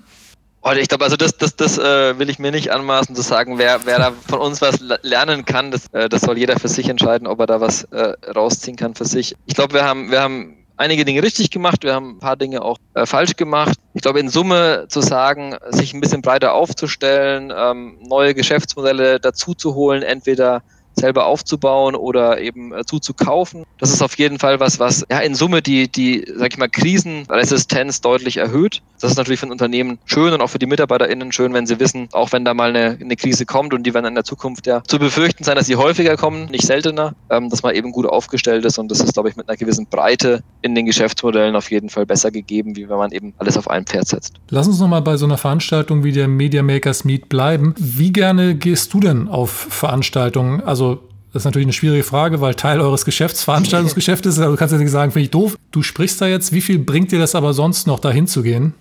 Ich 0.76 0.90
glaube, 0.90 1.06
also 1.06 1.16
das, 1.16 1.38
das, 1.38 1.56
das 1.56 1.78
äh, 1.78 2.20
will 2.20 2.30
ich 2.30 2.38
mir 2.38 2.52
nicht 2.52 2.70
anmaßen 2.72 3.16
zu 3.16 3.22
sagen, 3.22 3.58
wer, 3.58 3.86
wer 3.86 3.98
da 3.98 4.12
von 4.28 4.40
uns 4.40 4.62
was 4.62 4.80
lernen 5.02 5.46
kann. 5.46 5.72
Das, 5.72 5.88
äh, 5.94 6.10
das 6.10 6.22
soll 6.22 6.38
jeder 6.38 6.60
für 6.60 6.68
sich 6.68 6.90
entscheiden, 6.90 7.28
ob 7.28 7.40
er 7.40 7.48
da 7.48 7.62
was 7.62 7.84
äh, 7.86 8.14
rausziehen 8.36 8.76
kann 8.76 8.94
für 8.94 9.06
sich. 9.06 9.36
Ich 9.46 9.56
glaube, 9.56 9.74
wir 9.74 9.86
haben, 9.86 10.12
wir 10.12 10.22
haben 10.22 10.58
einige 10.80 11.06
Dinge 11.06 11.22
richtig 11.22 11.52
gemacht, 11.52 11.84
wir 11.84 11.94
haben 11.94 12.12
ein 12.12 12.20
paar 12.20 12.38
Dinge 12.38 12.62
auch 12.62 12.78
äh, 12.94 13.06
falsch 13.06 13.36
gemacht. 13.36 13.78
Ich 13.94 14.02
glaube, 14.02 14.20
in 14.20 14.30
Summe 14.30 14.86
zu 14.88 15.02
sagen, 15.02 15.56
sich 15.70 15.94
ein 15.94 16.02
bisschen 16.02 16.22
breiter 16.22 16.54
aufzustellen, 16.54 17.52
ähm, 17.56 18.00
neue 18.02 18.34
Geschäftsmodelle 18.34 19.20
dazu 19.20 19.54
zu 19.54 19.76
holen, 19.76 20.02
entweder 20.02 20.64
selber 21.00 21.26
aufzubauen 21.26 21.96
oder 21.96 22.40
eben 22.40 22.74
äh, 22.74 22.86
zuzukaufen. 22.86 23.64
Das 23.78 23.92
ist 23.92 24.02
auf 24.02 24.18
jeden 24.18 24.40
Fall 24.40 24.60
was, 24.60 24.80
was 24.80 25.06
ja 25.10 25.20
in 25.20 25.36
Summe 25.36 25.62
die, 25.62 25.88
die, 25.88 26.26
sag 26.36 26.54
ich 26.54 26.58
mal, 26.58 26.70
Krisenresistenz 26.70 28.02
deutlich 28.02 28.38
erhöht. 28.38 28.82
Das 29.02 29.12
ist 29.12 29.18
natürlich 29.18 29.40
für 29.40 29.48
ein 29.48 29.52
Unternehmen 29.52 29.98
schön 30.06 30.34
und 30.34 30.42
auch 30.42 30.50
für 30.50 30.60
die 30.60 30.66
MitarbeiterInnen 30.66 31.32
schön, 31.32 31.54
wenn 31.54 31.66
sie 31.66 31.80
wissen, 31.80 32.10
auch 32.12 32.32
wenn 32.32 32.44
da 32.44 32.54
mal 32.54 32.70
eine, 32.70 32.98
eine 33.00 33.16
Krise 33.16 33.46
kommt 33.46 33.74
und 33.74 33.84
die 33.84 33.94
werden 33.94 34.06
in 34.06 34.16
der 34.16 34.26
Zukunft 34.26 34.68
ja 34.68 34.84
zu 34.84 35.00
befürchten 35.00 35.44
sein, 35.44 35.56
dass 35.56 35.68
sie 35.68 35.78
häufiger 35.78 36.18
kommen, 36.18 36.46
nicht 36.52 36.66
seltener, 36.66 37.16
ähm, 37.30 37.50
dass 37.50 37.64
man 37.64 37.76
eben 37.76 37.92
gut 37.92 38.06
aufgestellt 38.06 38.66
ist 38.66 38.78
und 38.78 38.92
das 38.92 39.00
ist, 39.00 39.14
glaube 39.14 39.30
ich, 39.30 39.38
mit 39.38 39.48
einer 39.48 39.58
gewissen 39.58 39.86
Breite 39.86 40.44
in 40.62 40.76
den 40.76 40.86
Geschäftsmodellen 40.86 41.56
auf 41.56 41.72
jeden 41.72 41.90
Fall 41.90 42.06
besser 42.06 42.32
gegeben, 42.32 42.76
wie 42.76 42.90
wenn 42.90 42.98
man 42.98 43.12
eben 43.12 43.34
alles 43.38 43.58
auf 43.58 43.70
ein 43.70 43.86
Pferd 43.86 44.08
setzt. 44.08 44.36
Lass 44.50 44.68
uns 44.68 44.80
nochmal 44.80 45.02
bei 45.02 45.16
so 45.16 45.26
einer 45.26 45.38
Veranstaltung 45.38 46.04
wie 46.04 46.12
der 46.12 46.28
Media 46.28 46.62
Makers 46.62 47.06
Meet 47.06 47.30
bleiben. 47.30 47.76
Wie 47.78 48.12
gerne 48.12 48.56
gehst 48.56 48.94
du 48.94 49.00
denn 49.00 49.28
auf 49.28 49.52
Veranstaltungen? 49.52 50.62
Also 50.62 50.89
das 51.32 51.42
ist 51.42 51.46
natürlich 51.46 51.68
eine 51.68 51.74
schwierige 51.74 52.04
Frage, 52.04 52.42
weil 52.42 52.56
Teil 52.56 52.82
eures 52.82 53.06
Geschäfts 53.06 53.44
Veranstaltungsgeschäft 53.44 54.26
ist. 54.26 54.40
Also 54.40 54.52
du 54.52 54.58
kannst 54.58 54.72
ja 54.74 54.80
nicht 54.80 54.90
sagen, 54.90 55.12
finde 55.12 55.26
ich 55.26 55.32
doof. 55.32 55.58
Du 55.72 55.84
sprichst 55.84 56.20
da 56.22 56.28
jetzt. 56.28 56.54
Wie 56.54 56.62
viel 56.62 56.80
bringt 56.80 57.12
dir 57.12 57.20
das 57.20 57.36
aber 57.36 57.54
sonst 57.54 57.86
noch, 57.86 58.00
dahin 58.00 58.28
zu 58.28 58.42
gehen? 58.42 58.74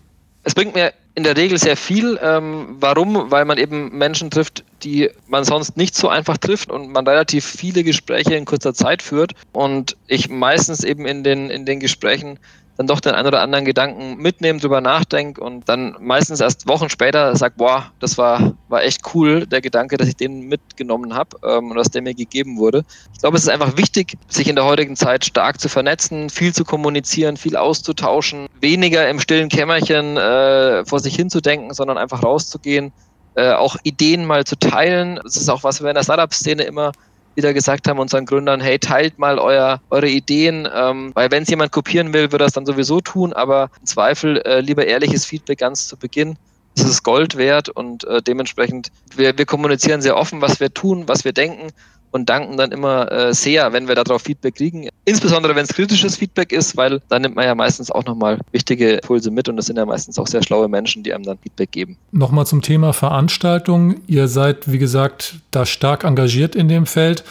Es 0.45 0.55
bringt 0.55 0.75
mir 0.75 0.95
in 1.15 1.25
der 1.25 1.37
Regel 1.37 1.59
sehr 1.59 1.77
viel. 1.77 2.19
Ähm, 2.23 2.77
warum? 2.81 3.31
Weil 3.31 3.45
man 3.45 3.59
eben 3.59 3.97
Menschen 3.99 4.31
trifft, 4.31 4.65
die 4.83 5.11
man 5.27 5.45
sonst 5.45 5.77
nicht 5.77 5.95
so 5.95 6.09
einfach 6.09 6.39
trifft 6.39 6.71
und 6.71 6.91
man 6.91 7.07
relativ 7.07 7.45
viele 7.45 7.85
Gespräche 7.85 8.35
in 8.35 8.47
kurzer 8.47 8.73
Zeit 8.73 9.03
führt. 9.03 9.33
Und 9.53 9.97
ich 10.07 10.31
meistens 10.31 10.85
eben 10.85 11.05
in 11.05 11.25
den, 11.25 11.51
in 11.51 11.67
den 11.67 11.81
Gesprächen 11.81 12.39
dann 12.79 12.87
doch 12.87 13.01
den 13.01 13.13
einen 13.15 13.27
oder 13.27 13.43
anderen 13.43 13.65
Gedanken 13.65 14.17
mitnehmen, 14.19 14.61
drüber 14.61 14.81
nachdenke 14.81 15.41
und 15.41 15.69
dann 15.69 15.97
meistens 15.99 16.41
erst 16.41 16.69
Wochen 16.69 16.89
später 16.89 17.35
sage, 17.35 17.55
boah, 17.57 17.91
das 17.99 18.17
war, 18.17 18.55
war 18.69 18.85
echt 18.85 19.03
cool, 19.15 19.47
der 19.47 19.61
Gedanke, 19.61 19.97
dass 19.97 20.07
ich 20.07 20.17
den 20.17 20.47
mitgenommen 20.47 21.13
habe 21.15 21.37
ähm, 21.45 21.73
und 21.73 21.77
dass 21.77 21.91
der 21.91 22.03
mir 22.03 22.15
gegeben 22.15 22.57
wurde. 22.57 22.85
Ich 23.13 23.19
glaube, 23.19 23.37
es 23.37 23.43
ist 23.43 23.49
einfach 23.49 23.77
wichtig, 23.77 24.17
sich 24.29 24.47
in 24.47 24.55
der 24.55 24.65
heutigen 24.65 24.95
Zeit 24.95 25.25
stark 25.25 25.61
zu 25.61 25.69
vernetzen, 25.69 26.31
viel 26.31 26.55
zu 26.55 26.65
kommunizieren, 26.65 27.37
viel 27.37 27.57
auszutauschen, 27.57 28.47
weniger 28.61 29.09
im 29.09 29.19
stillen 29.19 29.49
Kämmerchen 29.49 30.17
äh, 30.17 30.85
vor 30.85 31.01
sich 31.01 31.17
hinzudenken, 31.17 31.75
sondern 31.75 31.99
einfach 31.99 32.23
rauszugehen, 32.23 32.93
äh, 33.35 33.55
auch 33.55 33.77
Ideen 33.83 34.25
mal 34.25 34.45
zu 34.45 34.57
teilen. 34.57 35.19
Das 35.25 35.35
ist 35.35 35.49
auch 35.49 35.65
was 35.65 35.83
wir 35.83 35.89
in 35.89 35.97
der 35.97 36.05
Startup-Szene 36.05 36.63
immer 36.63 36.93
wieder 37.39 37.55
gesagt 37.55 37.89
haben 37.89 37.99
unseren 38.01 38.27
Gründern, 38.27 38.61
hey, 38.61 38.79
teilt 38.79 39.19
mal 39.19 39.39
euer, 39.39 39.81
eure 39.91 40.09
Ideen, 40.09 40.69
ähm, 40.75 41.13
weil 41.15 41.31
wenn 41.31 41.45
es 41.45 41.49
jemand 41.49 41.73
kopieren 41.73 42.13
will, 42.13 42.33
wird 42.33 42.43
es 42.43 42.53
dann 42.53 42.67
sowieso 42.67 43.01
tun, 43.01 43.33
aber 43.33 43.71
im 43.81 43.87
Zweifel 43.87 44.43
äh, 44.43 44.61
lieber 44.61 44.87
ehrliches 44.87 45.25
Feedback 45.25 45.61
ganz 45.61 45.87
zu 45.87 45.97
Beginn. 45.97 46.37
Das 46.75 46.87
ist 46.87 47.03
Gold 47.03 47.37
wert 47.37 47.69
und 47.69 48.05
äh, 48.05 48.21
dementsprechend, 48.21 48.91
wir, 49.17 49.39
wir 49.39 49.47
kommunizieren 49.47 50.03
sehr 50.03 50.17
offen, 50.17 50.43
was 50.43 50.61
wir 50.61 50.75
tun, 50.75 51.05
was 51.07 51.25
wir 51.25 51.33
denken 51.33 51.71
und 52.11 52.29
danken 52.29 52.57
dann 52.57 52.73
immer 52.73 53.11
äh, 53.11 53.35
sehr, 53.35 53.73
wenn 53.73 53.89
wir 53.89 53.95
darauf 53.95 54.23
Feedback 54.23 54.57
kriegen. 54.57 54.89
Insbesondere 55.05 55.55
wenn 55.55 55.65
es 55.65 55.75
kritisches 55.75 56.17
Feedback 56.17 56.53
ist, 56.53 56.77
weil 56.77 57.01
dann 57.09 57.23
nimmt 57.23 57.37
man 57.37 57.45
ja 57.45 57.55
meistens 57.55 57.91
auch 57.91 58.05
nochmal 58.05 58.39
wichtige 58.53 58.95
Impulse 58.95 59.31
mit 59.31 59.49
und 59.49 59.57
das 59.57 59.67
sind 59.67 59.77
ja 59.77 59.87
meistens 59.87 60.19
auch 60.19 60.27
sehr 60.27 60.43
schlaue 60.43 60.69
Menschen, 60.69 61.03
die 61.03 61.13
einem 61.13 61.25
dann 61.25 61.39
Feedback 61.39 61.73
geben. 61.73 61.97
Nochmal 62.13 62.47
zum 62.47 62.63
Thema 62.63 62.93
Veranstaltung. 62.93 63.97
Ihr 64.07 64.29
seid, 64.29 64.71
wie 64.71 64.79
gesagt, 64.79 65.37
da 65.51 65.67
stark 65.67 66.05
engagiert 66.05 66.55
in 66.55 66.69
dem 66.69 66.87
Feld. 66.87 67.25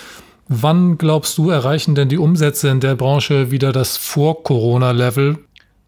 Wann 0.50 0.98
glaubst 0.98 1.38
du, 1.38 1.50
erreichen 1.50 1.94
denn 1.94 2.08
die 2.08 2.18
Umsätze 2.18 2.70
in 2.70 2.80
der 2.80 2.96
Branche 2.96 3.52
wieder 3.52 3.74
das 3.74 3.98
Vor-Corona-Level? 3.98 5.40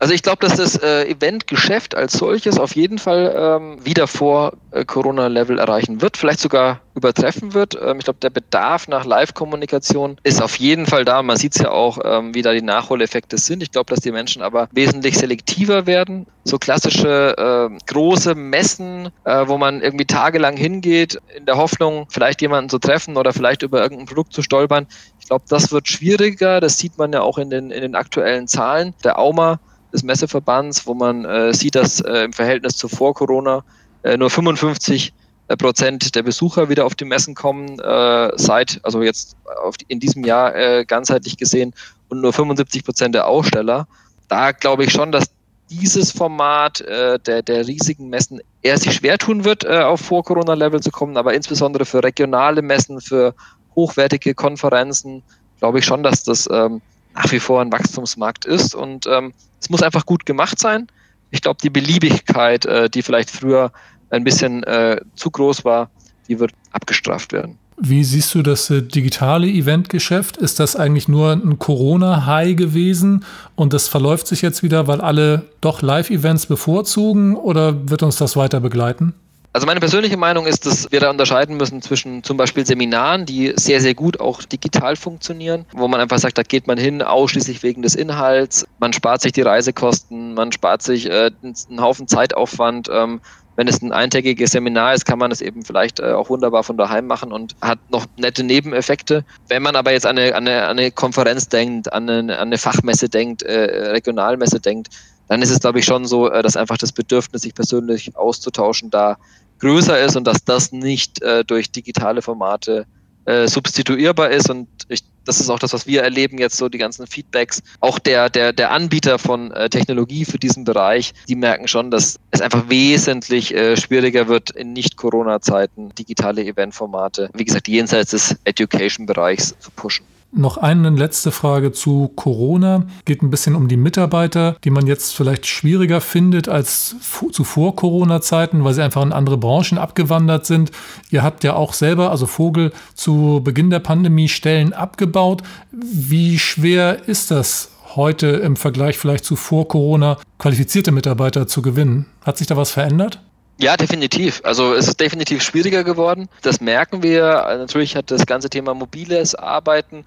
Also 0.01 0.13
ich 0.13 0.23
glaube, 0.23 0.37
dass 0.39 0.55
das 0.55 0.77
äh, 0.77 1.09
Eventgeschäft 1.09 1.93
als 1.93 2.13
solches 2.13 2.57
auf 2.57 2.73
jeden 2.73 2.99
Fall 2.99 3.35
ähm, 3.35 3.85
wieder 3.85 4.07
vor 4.07 4.53
äh, 4.71 4.85
Corona-Level 4.85 5.59
erreichen 5.59 6.01
wird, 6.01 6.15
vielleicht 6.15 6.39
sogar 6.39 6.79
übertreffen 6.95 7.53
wird. 7.53 7.77
Ähm, 7.81 7.97
ich 7.97 8.05
glaube, 8.05 8.19
der 8.21 8.29
Bedarf 8.29 8.87
nach 8.87 9.03
Live-Kommunikation 9.03 10.15
ist 10.23 10.41
auf 10.41 10.55
jeden 10.55 10.85
Fall 10.85 11.03
da. 11.03 11.21
Man 11.21 11.35
sieht 11.35 11.53
es 11.57 11.61
ja 11.61 11.71
auch, 11.71 11.99
ähm, 12.01 12.33
wie 12.33 12.41
da 12.41 12.53
die 12.53 12.61
Nachholeffekte 12.61 13.37
sind. 13.37 13.61
Ich 13.61 13.71
glaube, 13.71 13.93
dass 13.93 13.99
die 13.99 14.13
Menschen 14.13 14.41
aber 14.41 14.69
wesentlich 14.71 15.17
selektiver 15.17 15.85
werden. 15.85 16.27
So 16.45 16.59
klassische 16.59 17.35
äh, 17.37 17.77
große 17.87 18.35
Messen, 18.35 19.09
äh, 19.25 19.49
wo 19.49 19.57
man 19.57 19.81
irgendwie 19.81 20.05
tagelang 20.05 20.55
hingeht, 20.55 21.19
in 21.35 21.45
der 21.45 21.57
Hoffnung, 21.57 22.07
vielleicht 22.09 22.41
jemanden 22.41 22.69
zu 22.69 22.79
treffen 22.79 23.17
oder 23.17 23.33
vielleicht 23.33 23.63
über 23.63 23.81
irgendein 23.81 24.07
Produkt 24.07 24.31
zu 24.31 24.43
stolpern. 24.43 24.87
Ich 25.19 25.27
glaube, 25.27 25.43
das 25.49 25.73
wird 25.73 25.89
schwieriger. 25.89 26.61
Das 26.61 26.77
sieht 26.77 26.97
man 26.97 27.11
ja 27.11 27.19
auch 27.19 27.37
in 27.37 27.49
den, 27.49 27.69
in 27.69 27.81
den 27.81 27.95
aktuellen 27.95 28.47
Zahlen. 28.47 28.93
Der 29.03 29.19
Auma 29.19 29.59
des 29.93 30.03
Messeverbands, 30.03 30.85
wo 30.85 30.93
man 30.93 31.25
äh, 31.25 31.53
sieht, 31.53 31.75
dass 31.75 32.01
äh, 32.01 32.23
im 32.23 32.33
Verhältnis 32.33 32.77
zu 32.77 32.87
vor 32.87 33.13
Corona 33.13 33.63
äh, 34.03 34.17
nur 34.17 34.29
55 34.29 35.13
äh, 35.47 35.57
Prozent 35.57 36.15
der 36.15 36.23
Besucher 36.23 36.69
wieder 36.69 36.85
auf 36.85 36.95
die 36.95 37.05
Messen 37.05 37.35
kommen, 37.35 37.79
äh, 37.79 38.31
seit, 38.35 38.79
also 38.83 39.01
jetzt 39.01 39.35
die, 39.81 39.85
in 39.87 39.99
diesem 39.99 40.23
Jahr 40.23 40.55
äh, 40.55 40.85
ganzheitlich 40.85 41.37
gesehen 41.37 41.73
und 42.09 42.21
nur 42.21 42.33
75 42.33 42.83
Prozent 42.83 43.15
der 43.15 43.27
Aussteller. 43.27 43.87
Da 44.27 44.51
glaube 44.51 44.83
ich 44.83 44.91
schon, 44.91 45.11
dass 45.11 45.25
dieses 45.69 46.11
Format 46.11 46.81
äh, 46.81 47.19
der, 47.19 47.41
der 47.41 47.67
riesigen 47.67 48.09
Messen 48.09 48.41
eher 48.61 48.77
sich 48.77 48.93
schwer 48.93 49.17
tun 49.17 49.43
wird, 49.43 49.63
äh, 49.63 49.79
auf 49.79 50.01
Vor-Corona-Level 50.01 50.81
zu 50.81 50.91
kommen, 50.91 51.17
aber 51.17 51.33
insbesondere 51.33 51.85
für 51.85 52.03
regionale 52.03 52.61
Messen, 52.61 53.01
für 53.01 53.35
hochwertige 53.75 54.33
Konferenzen, 54.33 55.23
glaube 55.59 55.79
ich 55.79 55.85
schon, 55.85 56.03
dass 56.03 56.23
das 56.23 56.49
ähm, 56.51 56.81
nach 57.13 57.31
wie 57.31 57.39
vor 57.39 57.61
ein 57.61 57.71
Wachstumsmarkt 57.71 58.45
ist 58.45 58.75
und 58.75 59.07
ähm, 59.07 59.33
es 59.59 59.69
muss 59.69 59.83
einfach 59.83 60.05
gut 60.05 60.25
gemacht 60.25 60.59
sein. 60.59 60.87
Ich 61.31 61.41
glaube, 61.41 61.59
die 61.61 61.69
Beliebigkeit, 61.69 62.65
äh, 62.65 62.89
die 62.89 63.01
vielleicht 63.01 63.29
früher 63.29 63.71
ein 64.09 64.23
bisschen 64.23 64.63
äh, 64.63 65.01
zu 65.15 65.29
groß 65.29 65.65
war, 65.65 65.89
die 66.27 66.39
wird 66.39 66.51
abgestraft 66.71 67.33
werden. 67.33 67.57
Wie 67.81 68.03
siehst 68.03 68.35
du 68.35 68.41
das 68.41 68.69
äh, 68.69 68.81
digitale 68.81 69.47
Eventgeschäft? 69.47 70.35
Ist 70.37 70.59
das 70.59 70.75
eigentlich 70.75 71.07
nur 71.07 71.31
ein 71.31 71.59
Corona-High 71.59 72.55
gewesen 72.55 73.23
und 73.55 73.73
das 73.73 73.87
verläuft 73.87 74.27
sich 74.27 74.41
jetzt 74.41 74.63
wieder, 74.63 74.87
weil 74.87 74.99
alle 74.99 75.45
doch 75.61 75.81
Live-Events 75.81 76.47
bevorzugen 76.47 77.35
oder 77.35 77.89
wird 77.89 78.03
uns 78.03 78.17
das 78.17 78.35
weiter 78.35 78.59
begleiten? 78.59 79.13
Also 79.59 79.67
meine 79.67 79.81
persönliche 79.81 80.15
Meinung 80.15 80.45
ist, 80.45 80.65
dass 80.65 80.89
wir 80.89 81.01
da 81.01 81.09
unterscheiden 81.09 81.57
müssen 81.57 81.81
zwischen 81.81 82.23
zum 82.23 82.37
Beispiel 82.37 82.65
Seminaren, 82.65 83.25
die 83.25 83.51
sehr, 83.57 83.81
sehr 83.81 83.93
gut 83.93 84.17
auch 84.21 84.41
digital 84.41 84.95
funktionieren, 84.95 85.65
wo 85.73 85.89
man 85.89 85.99
einfach 85.99 86.17
sagt, 86.17 86.37
da 86.37 86.43
geht 86.43 86.65
man 86.65 86.77
hin 86.77 87.01
ausschließlich 87.01 87.61
wegen 87.61 87.81
des 87.81 87.93
Inhalts, 87.93 88.65
man 88.79 88.93
spart 88.93 89.19
sich 89.19 89.33
die 89.33 89.41
Reisekosten, 89.41 90.33
man 90.33 90.53
spart 90.53 90.81
sich 90.81 91.09
äh, 91.09 91.31
einen 91.43 91.81
Haufen 91.81 92.07
Zeitaufwand. 92.07 92.87
Ähm, 92.89 93.19
wenn 93.57 93.67
es 93.67 93.81
ein 93.81 93.91
eintägiges 93.91 94.51
Seminar 94.51 94.93
ist, 94.93 95.05
kann 95.05 95.19
man 95.19 95.29
es 95.29 95.41
eben 95.41 95.65
vielleicht 95.65 95.99
äh, 95.99 96.13
auch 96.13 96.29
wunderbar 96.29 96.63
von 96.63 96.77
daheim 96.77 97.05
machen 97.05 97.33
und 97.33 97.57
hat 97.59 97.79
noch 97.89 98.05
nette 98.15 98.45
Nebeneffekte. 98.45 99.25
Wenn 99.49 99.61
man 99.61 99.75
aber 99.75 99.91
jetzt 99.91 100.05
an 100.05 100.17
eine, 100.17 100.35
an 100.35 100.47
eine, 100.47 100.67
an 100.67 100.79
eine 100.79 100.91
Konferenz 100.91 101.49
denkt, 101.49 101.91
an 101.91 102.09
eine, 102.09 102.37
an 102.37 102.47
eine 102.47 102.57
Fachmesse 102.57 103.09
denkt, 103.09 103.43
äh, 103.43 103.89
Regionalmesse 103.89 104.61
denkt, 104.61 104.87
dann 105.27 105.43
ist 105.43 105.51
es, 105.51 105.59
glaube 105.59 105.79
ich, 105.79 105.85
schon 105.85 106.05
so, 106.05 106.29
äh, 106.29 106.41
dass 106.41 106.57
einfach 106.57 106.77
das 106.77 106.91
Bedürfnis, 106.91 107.43
sich 107.43 107.53
persönlich 107.53 108.15
auszutauschen, 108.15 108.89
da 108.89 109.17
größer 109.59 109.99
ist 109.99 110.15
und 110.15 110.25
dass 110.25 110.43
das 110.43 110.71
nicht 110.71 111.21
äh, 111.21 111.43
durch 111.43 111.71
digitale 111.71 112.21
Formate 112.21 112.85
äh, 113.25 113.47
substituierbar 113.47 114.31
ist. 114.31 114.49
Und 114.49 114.67
ich, 114.87 115.03
das 115.25 115.39
ist 115.39 115.49
auch 115.49 115.59
das, 115.59 115.73
was 115.73 115.85
wir 115.85 116.01
erleben 116.01 116.37
jetzt 116.39 116.57
so, 116.57 116.69
die 116.69 116.77
ganzen 116.77 117.05
Feedbacks. 117.05 117.61
Auch 117.79 117.99
der, 117.99 118.29
der, 118.29 118.53
der 118.53 118.71
Anbieter 118.71 119.19
von 119.19 119.51
äh, 119.51 119.69
Technologie 119.69 120.25
für 120.25 120.39
diesen 120.39 120.63
Bereich, 120.63 121.13
die 121.27 121.35
merken 121.35 121.67
schon, 121.67 121.91
dass 121.91 122.19
es 122.31 122.41
einfach 122.41 122.69
wesentlich 122.69 123.53
äh, 123.53 123.77
schwieriger 123.77 124.27
wird, 124.27 124.49
in 124.51 124.73
Nicht-Corona-Zeiten 124.73 125.93
digitale 125.95 126.43
Eventformate, 126.43 127.29
wie 127.33 127.45
gesagt, 127.45 127.67
jenseits 127.67 128.11
des 128.11 128.35
Education-Bereichs 128.45 129.55
zu 129.59 129.69
pushen. 129.71 130.05
Noch 130.31 130.57
eine 130.57 130.91
letzte 130.91 131.31
Frage 131.31 131.71
zu 131.71 132.11
Corona. 132.15 132.85
Geht 133.05 133.23
ein 133.23 133.31
bisschen 133.31 133.55
um 133.55 133.67
die 133.67 133.77
Mitarbeiter, 133.77 134.57
die 134.63 134.69
man 134.69 134.85
jetzt 134.85 135.15
vielleicht 135.15 135.47
schwieriger 135.47 136.01
findet 136.01 136.47
als 136.47 136.95
zu 137.31 137.43
vor 137.43 137.75
Corona-Zeiten, 137.75 138.63
weil 138.63 138.75
sie 138.75 138.83
einfach 138.83 139.01
in 139.01 139.11
andere 139.11 139.37
Branchen 139.37 139.79
abgewandert 139.79 140.45
sind. 140.45 140.71
Ihr 141.09 141.23
habt 141.23 141.43
ja 141.43 141.55
auch 141.55 141.73
selber, 141.73 142.11
also 142.11 142.27
Vogel, 142.27 142.71
zu 142.93 143.41
Beginn 143.43 143.71
der 143.71 143.79
Pandemie 143.79 144.27
Stellen 144.27 144.71
abgebaut. 144.71 145.41
Wie 145.71 146.37
schwer 146.37 147.07
ist 147.07 147.31
das 147.31 147.71
heute 147.95 148.27
im 148.27 148.55
Vergleich 148.55 148.99
vielleicht 148.99 149.25
zu 149.25 149.35
vor 149.35 149.67
Corona, 149.67 150.17
qualifizierte 150.37 150.91
Mitarbeiter 150.91 151.47
zu 151.47 151.63
gewinnen? 151.63 152.05
Hat 152.23 152.37
sich 152.37 152.45
da 152.45 152.55
was 152.55 152.69
verändert? 152.69 153.19
Ja, 153.61 153.75
definitiv. 153.75 154.41
Also 154.45 154.73
es 154.73 154.87
ist 154.87 155.01
definitiv 155.01 155.43
schwieriger 155.43 155.83
geworden. 155.83 156.29
Das 156.43 156.61
merken 156.61 157.03
wir. 157.03 157.45
Natürlich 157.57 157.93
hat 157.95 158.09
das 158.09 158.25
ganze 158.25 158.49
Thema 158.49 158.73
mobiles 158.73 159.35
Arbeiten 159.35 160.05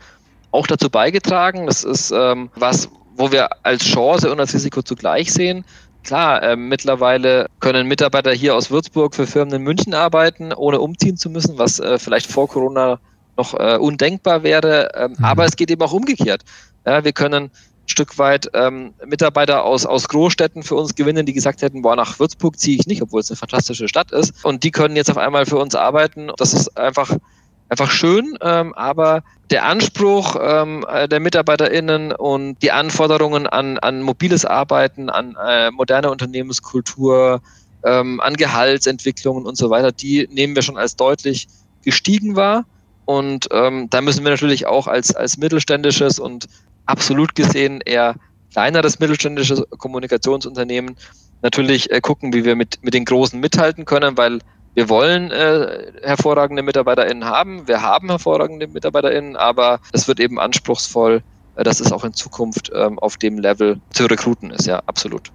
auch 0.53 0.67
dazu 0.67 0.89
beigetragen. 0.89 1.67
Das 1.67 1.85
ist 1.85 2.13
ähm, 2.13 2.49
was, 2.55 2.89
wo 3.15 3.31
wir 3.31 3.51
als 3.63 3.85
Chance 3.85 4.33
und 4.33 4.41
als 4.41 4.55
Risiko 4.55 4.81
zugleich 4.81 5.31
sehen. 5.31 5.67
Klar, 6.03 6.43
äh, 6.43 6.57
mittlerweile 6.57 7.47
können 7.61 7.87
Mitarbeiter 7.87 8.33
hier 8.33 8.57
aus 8.57 8.71
Würzburg 8.71 9.15
für 9.15 9.27
Firmen 9.27 9.55
in 9.55 9.63
München 9.63 9.93
arbeiten, 9.93 10.55
ohne 10.55 10.81
umziehen 10.81 11.19
zu 11.19 11.29
müssen, 11.29 11.59
was 11.59 11.79
äh, 11.79 11.99
vielleicht 11.99 12.33
vor 12.33 12.49
Corona 12.49 13.01
noch 13.37 13.53
äh, 13.53 13.77
undenkbar 13.77 14.43
wäre. 14.43 14.89
Ähm, 14.95 15.15
mhm. 15.19 15.25
Aber 15.25 15.45
es 15.45 15.57
geht 15.57 15.71
eben 15.71 15.83
auch 15.83 15.93
umgekehrt. 15.93 16.43
Ja, 16.87 17.05
wir 17.05 17.13
können 17.13 17.51
Stück 17.87 18.19
weit 18.19 18.49
ähm, 18.55 18.95
Mitarbeiter 19.05 19.65
aus, 19.65 19.85
aus 19.87 20.09
Großstädten 20.09 20.63
für 20.63 20.77
uns 20.77 20.95
gewinnen, 20.95 21.27
die 21.27 21.33
gesagt 21.33 21.63
hätten, 21.63 21.83
boah, 21.83 21.97
nach 21.97 22.19
Würzburg 22.19 22.59
ziehe 22.59 22.79
ich 22.79 22.87
nicht, 22.87 23.03
obwohl 23.03 23.21
es 23.21 23.31
eine 23.31 23.37
fantastische 23.37 23.89
Stadt 23.89 24.13
ist. 24.13 24.45
Und 24.45 24.65
die 24.65 24.71
können 24.71 24.97
jetzt 24.97 25.11
auf 25.11 25.19
einmal 25.19 25.47
für 25.47 25.59
uns 25.59 25.75
arbeiten. 25.75 26.31
Das 26.37 26.55
ist 26.55 26.77
einfach, 26.79 27.17
einfach 27.69 27.91
schön, 27.91 28.39
ähm, 28.41 28.73
aber 28.75 29.23
der 29.51 29.67
Anspruch 29.67 30.37
ähm, 30.41 30.87
der 31.11 31.21
MitarbeiterInnen 31.21 32.13
und 32.13 32.63
die 32.63 32.73
Anforderungen 32.73 33.47
an, 33.47 33.79
an 33.79 34.01
mobiles 34.01 34.47
Arbeiten, 34.47 35.11
an 35.11 35.37
äh, 35.47 35.71
moderne 35.71 36.11
Unternehmenskultur, 36.11 37.43
ähm, 37.85 38.21
an 38.21 38.35
Gehaltsentwicklungen 38.35 39.45
und 39.45 39.57
so 39.57 39.71
weiter, 39.71 39.93
die 39.93 40.29
nehmen 40.31 40.55
wir 40.55 40.63
schon 40.63 40.79
als 40.79 40.97
deutlich 40.97 41.49
gestiegen 41.85 42.37
wahr. 42.37 42.65
Und 43.05 43.49
ähm, 43.51 43.91
da 43.91 44.01
müssen 44.01 44.25
wir 44.25 44.31
natürlich 44.31 44.67
auch 44.67 44.87
als, 44.87 45.15
als 45.15 45.37
mittelständisches 45.37 46.19
und 46.19 46.47
absolut 46.87 47.35
gesehen 47.35 47.81
eher 47.85 48.17
kleineres 48.53 48.99
mittelständisches 48.99 49.63
Kommunikationsunternehmen 49.79 50.97
natürlich 51.43 51.91
äh, 51.91 52.01
gucken, 52.01 52.33
wie 52.33 52.45
wir 52.45 52.57
mit, 52.57 52.79
mit 52.83 52.95
den 52.95 53.05
Großen 53.05 53.39
mithalten 53.39 53.85
können, 53.85 54.17
weil 54.17 54.41
wir 54.75 54.89
wollen 54.89 55.31
äh, 55.31 55.93
hervorragende 56.03 56.63
MitarbeiterInnen 56.63 57.25
haben, 57.25 57.69
wir 57.69 57.83
haben 57.83 58.09
hervorragende 58.09 58.69
MitarbeiterInnen, 58.69 59.37
aber 59.37 59.81
es 59.93 60.09
wird 60.09 60.19
eben 60.21 60.39
anspruchsvoll, 60.39 61.23
äh, 61.57 61.65
dass 61.65 61.81
es 61.81 61.93
auch 61.93 62.05
in 62.05 62.15
Zukunft 62.15 62.71
ähm, 62.75 62.99
auf 62.99 63.17
dem 63.17 63.39
Level 63.39 63.81
zu 63.91 64.07
rekruten 64.07 64.51
ist, 64.51 64.67
ja, 64.67 64.83
absolut. 64.87 65.31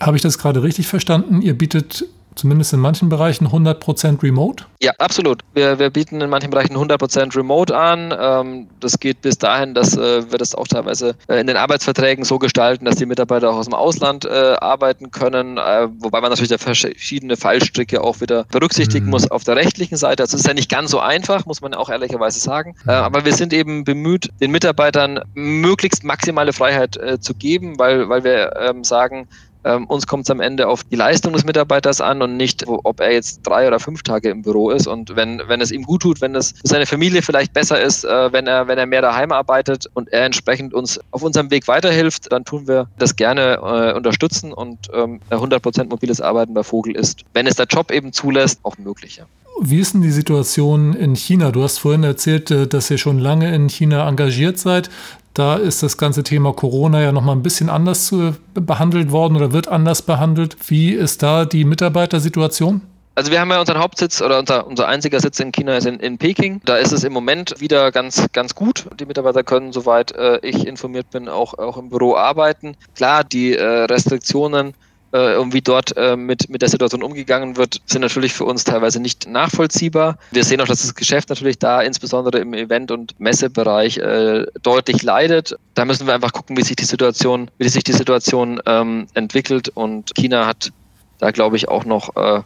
Habe 0.00 0.16
ich 0.16 0.22
das 0.22 0.38
gerade 0.38 0.62
richtig 0.62 0.88
verstanden? 0.88 1.42
Ihr 1.42 1.56
bietet 1.56 2.06
zumindest 2.36 2.72
in 2.72 2.80
manchen 2.80 3.08
Bereichen 3.08 3.48
100% 3.48 4.22
Remote? 4.22 4.64
Ja, 4.80 4.92
absolut. 4.98 5.42
Wir, 5.54 5.78
wir 5.78 5.90
bieten 5.90 6.20
in 6.20 6.30
manchen 6.30 6.50
Bereichen 6.50 6.76
100% 6.76 7.34
Remote 7.36 7.76
an. 7.76 8.14
Ähm, 8.18 8.68
das 8.80 9.00
geht 9.00 9.22
bis 9.22 9.38
dahin, 9.38 9.74
dass 9.74 9.96
äh, 9.96 10.30
wir 10.30 10.38
das 10.38 10.54
auch 10.54 10.68
teilweise 10.68 11.16
äh, 11.28 11.40
in 11.40 11.46
den 11.46 11.56
Arbeitsverträgen 11.56 12.24
so 12.24 12.38
gestalten, 12.38 12.84
dass 12.84 12.96
die 12.96 13.06
Mitarbeiter 13.06 13.50
auch 13.50 13.56
aus 13.56 13.66
dem 13.66 13.74
Ausland 13.74 14.24
äh, 14.26 14.54
arbeiten 14.60 15.10
können, 15.10 15.56
äh, 15.56 15.88
wobei 15.98 16.20
man 16.20 16.30
natürlich 16.30 16.50
da 16.50 16.58
verschiedene 16.58 17.36
Fallstricke 17.36 18.02
auch 18.02 18.20
wieder 18.20 18.44
berücksichtigen 18.44 19.06
mhm. 19.06 19.12
muss 19.12 19.30
auf 19.30 19.44
der 19.44 19.56
rechtlichen 19.56 19.96
Seite. 19.96 20.22
Also 20.22 20.36
es 20.36 20.42
ist 20.42 20.46
ja 20.46 20.54
nicht 20.54 20.70
ganz 20.70 20.90
so 20.90 21.00
einfach, 21.00 21.46
muss 21.46 21.62
man 21.62 21.74
auch 21.74 21.88
ehrlicherweise 21.88 22.38
sagen. 22.38 22.74
Äh, 22.86 22.92
mhm. 22.92 23.04
aber 23.04 23.24
wir 23.24 23.32
sind 23.32 23.52
eben 23.52 23.84
bemüht, 23.84 24.30
den 24.40 24.50
Mitarbeitern 24.50 25.20
möglichst 25.34 26.04
maximale 26.04 26.52
Freiheit 26.52 26.96
äh, 26.98 27.18
zu 27.18 27.34
geben, 27.34 27.78
weil, 27.78 28.08
weil 28.08 28.24
wir 28.24 28.54
ähm, 28.60 28.84
sagen, 28.84 29.26
ähm, 29.66 29.84
uns 29.86 30.06
kommt 30.06 30.24
es 30.24 30.30
am 30.30 30.40
Ende 30.40 30.68
auf 30.68 30.84
die 30.84 30.96
Leistung 30.96 31.32
des 31.32 31.44
Mitarbeiters 31.44 32.00
an 32.00 32.22
und 32.22 32.36
nicht, 32.36 32.64
ob 32.66 33.00
er 33.00 33.12
jetzt 33.12 33.40
drei 33.42 33.66
oder 33.66 33.80
fünf 33.80 34.02
Tage 34.02 34.30
im 34.30 34.42
Büro 34.42 34.70
ist. 34.70 34.86
Und 34.86 35.16
wenn, 35.16 35.42
wenn 35.46 35.60
es 35.60 35.72
ihm 35.72 35.82
gut 35.82 36.02
tut, 36.02 36.20
wenn 36.20 36.34
es 36.34 36.52
für 36.52 36.68
seine 36.68 36.86
Familie 36.86 37.22
vielleicht 37.22 37.52
besser 37.52 37.80
ist, 37.80 38.04
äh, 38.04 38.32
wenn, 38.32 38.46
er, 38.46 38.68
wenn 38.68 38.78
er 38.78 38.86
mehr 38.86 39.02
daheim 39.02 39.32
arbeitet 39.32 39.86
und 39.94 40.12
er 40.12 40.24
entsprechend 40.24 40.72
uns 40.72 41.00
auf 41.10 41.22
unserem 41.22 41.50
Weg 41.50 41.68
weiterhilft, 41.68 42.32
dann 42.32 42.44
tun 42.44 42.68
wir 42.68 42.88
das 42.98 43.16
gerne 43.16 43.56
äh, 43.56 43.96
unterstützen 43.96 44.52
und 44.52 44.88
ähm, 44.92 45.20
100% 45.30 45.88
mobiles 45.88 46.20
Arbeiten 46.20 46.54
bei 46.54 46.62
Vogel 46.62 46.94
ist, 46.94 47.24
wenn 47.32 47.46
es 47.46 47.56
der 47.56 47.66
Job 47.66 47.90
eben 47.90 48.12
zulässt, 48.12 48.60
auch 48.62 48.78
möglich. 48.78 49.16
Ja. 49.16 49.26
Wie 49.60 49.80
ist 49.80 49.94
denn 49.94 50.02
die 50.02 50.10
Situation 50.10 50.92
in 50.92 51.14
China? 51.14 51.50
Du 51.50 51.62
hast 51.62 51.78
vorhin 51.78 52.04
erzählt, 52.04 52.50
äh, 52.50 52.66
dass 52.66 52.90
ihr 52.90 52.98
schon 52.98 53.18
lange 53.18 53.54
in 53.54 53.68
China 53.68 54.06
engagiert 54.08 54.58
seid. 54.58 54.90
Da 55.34 55.56
ist 55.56 55.82
das 55.82 55.98
ganze 55.98 56.22
Thema 56.22 56.52
Corona 56.52 57.02
ja 57.02 57.12
nochmal 57.12 57.36
ein 57.36 57.42
bisschen 57.42 57.68
anders 57.68 58.06
zu, 58.06 58.36
behandelt 58.54 59.12
worden 59.12 59.36
oder 59.36 59.52
wird 59.52 59.68
anders 59.68 60.02
behandelt. 60.02 60.56
Wie 60.68 60.92
ist 60.92 61.22
da 61.22 61.44
die 61.44 61.64
Mitarbeitersituation? 61.64 62.80
Also 63.14 63.30
wir 63.30 63.40
haben 63.40 63.50
ja 63.50 63.60
unseren 63.60 63.78
Hauptsitz 63.78 64.20
oder 64.20 64.38
unser, 64.38 64.66
unser 64.66 64.88
einziger 64.88 65.20
Sitz 65.20 65.40
in 65.40 65.50
China 65.50 65.78
ist 65.78 65.86
in, 65.86 66.00
in 66.00 66.18
Peking. 66.18 66.60
Da 66.66 66.76
ist 66.76 66.92
es 66.92 67.02
im 67.02 67.14
Moment 67.14 67.54
wieder 67.60 67.90
ganz, 67.92 68.26
ganz 68.32 68.54
gut. 68.54 68.86
Die 69.00 69.06
Mitarbeiter 69.06 69.42
können, 69.42 69.72
soweit 69.72 70.12
äh, 70.12 70.38
ich 70.42 70.66
informiert 70.66 71.10
bin, 71.10 71.28
auch, 71.28 71.54
auch 71.54 71.78
im 71.78 71.88
Büro 71.88 72.14
arbeiten. 72.14 72.76
Klar, 72.94 73.24
die 73.24 73.56
äh, 73.56 73.64
Restriktionen 73.64 74.74
äh, 75.12 75.36
und 75.36 75.52
wie 75.52 75.60
dort 75.60 75.96
äh, 75.96 76.16
mit, 76.16 76.48
mit 76.48 76.62
der 76.62 76.68
Situation 76.68 77.02
umgegangen 77.02 77.56
wird, 77.56 77.80
sind 77.86 78.02
natürlich 78.02 78.32
für 78.32 78.44
uns 78.44 78.64
teilweise 78.64 79.00
nicht 79.00 79.28
nachvollziehbar. 79.28 80.18
Wir 80.30 80.44
sehen 80.44 80.60
auch, 80.60 80.66
dass 80.66 80.82
das 80.82 80.94
Geschäft 80.94 81.28
natürlich 81.28 81.58
da 81.58 81.82
insbesondere 81.82 82.38
im 82.38 82.54
Event- 82.54 82.90
und 82.90 83.18
Messebereich 83.18 83.98
äh, 83.98 84.46
deutlich 84.62 85.02
leidet. 85.02 85.56
Da 85.74 85.84
müssen 85.84 86.06
wir 86.06 86.14
einfach 86.14 86.32
gucken, 86.32 86.56
wie 86.56 86.62
sich 86.62 86.76
die 86.76 86.84
Situation, 86.84 87.50
wie 87.58 87.68
sich 87.68 87.84
die 87.84 87.92
Situation 87.92 88.60
ähm, 88.66 89.06
entwickelt. 89.14 89.68
Und 89.68 90.14
China 90.14 90.46
hat 90.46 90.72
da, 91.18 91.30
glaube 91.30 91.56
ich, 91.56 91.68
auch 91.68 91.84
noch 91.84 92.16
äh, 92.16 92.42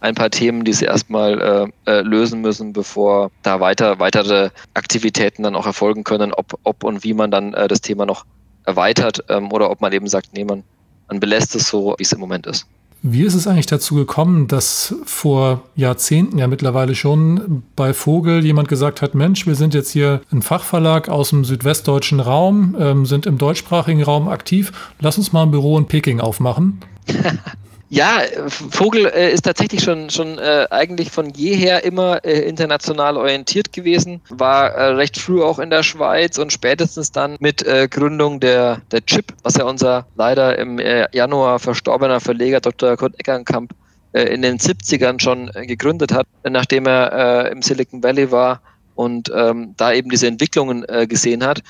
ein 0.00 0.14
paar 0.14 0.30
Themen, 0.30 0.64
die 0.64 0.72
sie 0.72 0.84
erstmal 0.84 1.72
äh, 1.86 1.90
äh, 1.90 2.00
lösen 2.00 2.40
müssen, 2.40 2.72
bevor 2.72 3.30
da 3.42 3.60
weiter 3.60 4.00
weitere 4.00 4.50
Aktivitäten 4.74 5.44
dann 5.44 5.54
auch 5.54 5.66
erfolgen 5.66 6.02
können, 6.04 6.32
ob, 6.32 6.58
ob 6.64 6.82
und 6.84 7.04
wie 7.04 7.14
man 7.14 7.30
dann 7.30 7.54
äh, 7.54 7.68
das 7.68 7.80
Thema 7.80 8.04
noch 8.04 8.24
erweitert 8.64 9.24
ähm, 9.28 9.52
oder 9.52 9.70
ob 9.70 9.80
man 9.80 9.92
eben 9.92 10.08
sagt, 10.08 10.30
nee, 10.34 10.44
man 10.44 10.64
man 11.12 11.20
belässt 11.20 11.54
es 11.54 11.68
so, 11.68 11.94
wie 11.98 12.02
es 12.04 12.12
im 12.12 12.20
Moment 12.20 12.46
ist. 12.46 12.66
Wie 13.02 13.22
ist 13.22 13.34
es 13.34 13.46
eigentlich 13.46 13.66
dazu 13.66 13.96
gekommen, 13.96 14.46
dass 14.48 14.94
vor 15.04 15.62
Jahrzehnten 15.74 16.38
ja 16.38 16.46
mittlerweile 16.46 16.94
schon 16.94 17.64
bei 17.76 17.92
Vogel 17.92 18.44
jemand 18.44 18.68
gesagt 18.68 19.02
hat, 19.02 19.14
Mensch, 19.14 19.46
wir 19.46 19.56
sind 19.56 19.74
jetzt 19.74 19.90
hier 19.90 20.22
ein 20.30 20.40
Fachverlag 20.40 21.08
aus 21.10 21.30
dem 21.30 21.44
südwestdeutschen 21.44 22.20
Raum, 22.20 22.76
ähm, 22.78 23.04
sind 23.04 23.26
im 23.26 23.36
deutschsprachigen 23.36 24.02
Raum 24.02 24.28
aktiv, 24.28 24.72
lass 25.00 25.18
uns 25.18 25.32
mal 25.32 25.42
ein 25.42 25.50
Büro 25.50 25.76
in 25.76 25.86
Peking 25.86 26.20
aufmachen? 26.20 26.80
Ja, 27.94 28.22
Vogel 28.48 29.04
äh, 29.04 29.34
ist 29.34 29.42
tatsächlich 29.42 29.82
schon, 29.82 30.08
schon 30.08 30.38
äh, 30.38 30.66
eigentlich 30.70 31.10
von 31.10 31.28
jeher 31.28 31.84
immer 31.84 32.24
äh, 32.24 32.40
international 32.48 33.18
orientiert 33.18 33.70
gewesen, 33.70 34.22
war 34.30 34.70
äh, 34.70 34.84
recht 34.94 35.18
früh 35.18 35.42
auch 35.42 35.58
in 35.58 35.68
der 35.68 35.82
Schweiz 35.82 36.38
und 36.38 36.54
spätestens 36.54 37.12
dann 37.12 37.36
mit 37.38 37.62
äh, 37.66 37.88
Gründung 37.88 38.40
der, 38.40 38.80
der 38.90 39.04
Chip, 39.04 39.34
was 39.42 39.56
ja 39.56 39.64
unser 39.66 40.06
leider 40.14 40.58
im 40.58 40.78
äh, 40.78 41.06
Januar 41.14 41.58
verstorbener 41.58 42.20
Verleger 42.20 42.62
Dr. 42.62 42.96
Kurt 42.96 43.20
Eckernkamp 43.20 43.72
in 44.14 44.42
den 44.42 44.58
70ern 44.58 45.20
schon 45.22 45.50
gegründet 45.66 46.12
hat, 46.12 46.26
nachdem 46.44 46.86
er 46.86 47.50
im 47.50 47.62
Silicon 47.62 48.02
Valley 48.02 48.30
war 48.30 48.60
und 48.94 49.32
ähm, 49.34 49.72
da 49.78 49.94
eben 49.94 50.10
diese 50.10 50.26
Entwicklungen 50.26 50.84
gesehen 51.08 51.42
hat 51.46 51.62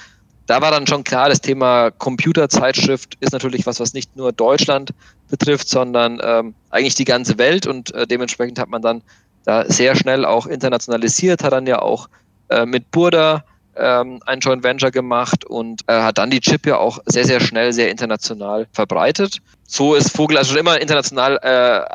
da 0.46 0.60
war 0.60 0.70
dann 0.70 0.86
schon 0.86 1.04
klar, 1.04 1.28
das 1.28 1.40
Thema 1.40 1.90
Computerzeitschrift 1.90 3.16
ist 3.20 3.32
natürlich 3.32 3.66
was, 3.66 3.80
was 3.80 3.94
nicht 3.94 4.16
nur 4.16 4.32
Deutschland 4.32 4.92
betrifft, 5.32 5.66
sondern 5.66 6.20
ähm, 6.22 6.54
eigentlich 6.68 6.94
die 6.94 7.06
ganze 7.06 7.38
Welt 7.38 7.66
und 7.66 7.92
äh, 7.94 8.06
dementsprechend 8.06 8.58
hat 8.58 8.68
man 8.68 8.82
dann 8.82 9.02
da 9.44 9.64
sehr 9.64 9.96
schnell 9.96 10.26
auch 10.26 10.46
internationalisiert, 10.46 11.42
hat 11.42 11.54
dann 11.54 11.66
ja 11.66 11.80
auch 11.80 12.10
äh, 12.50 12.66
mit 12.66 12.90
Burda 12.90 13.42
ähm, 13.76 14.20
ein 14.26 14.40
Joint 14.40 14.64
Venture 14.64 14.90
gemacht 14.90 15.44
und 15.44 15.82
äh, 15.86 16.02
hat 16.02 16.18
dann 16.18 16.30
die 16.30 16.40
Chip 16.40 16.66
ja 16.66 16.78
auch 16.78 16.98
sehr, 17.06 17.24
sehr 17.24 17.40
schnell, 17.40 17.72
sehr 17.72 17.90
international 17.90 18.66
verbreitet. 18.72 19.40
So 19.66 19.94
ist 19.94 20.14
Vogel 20.14 20.36
also 20.36 20.50
schon 20.50 20.60
immer 20.60 20.82
international 20.82 21.38
äh, 21.42 21.48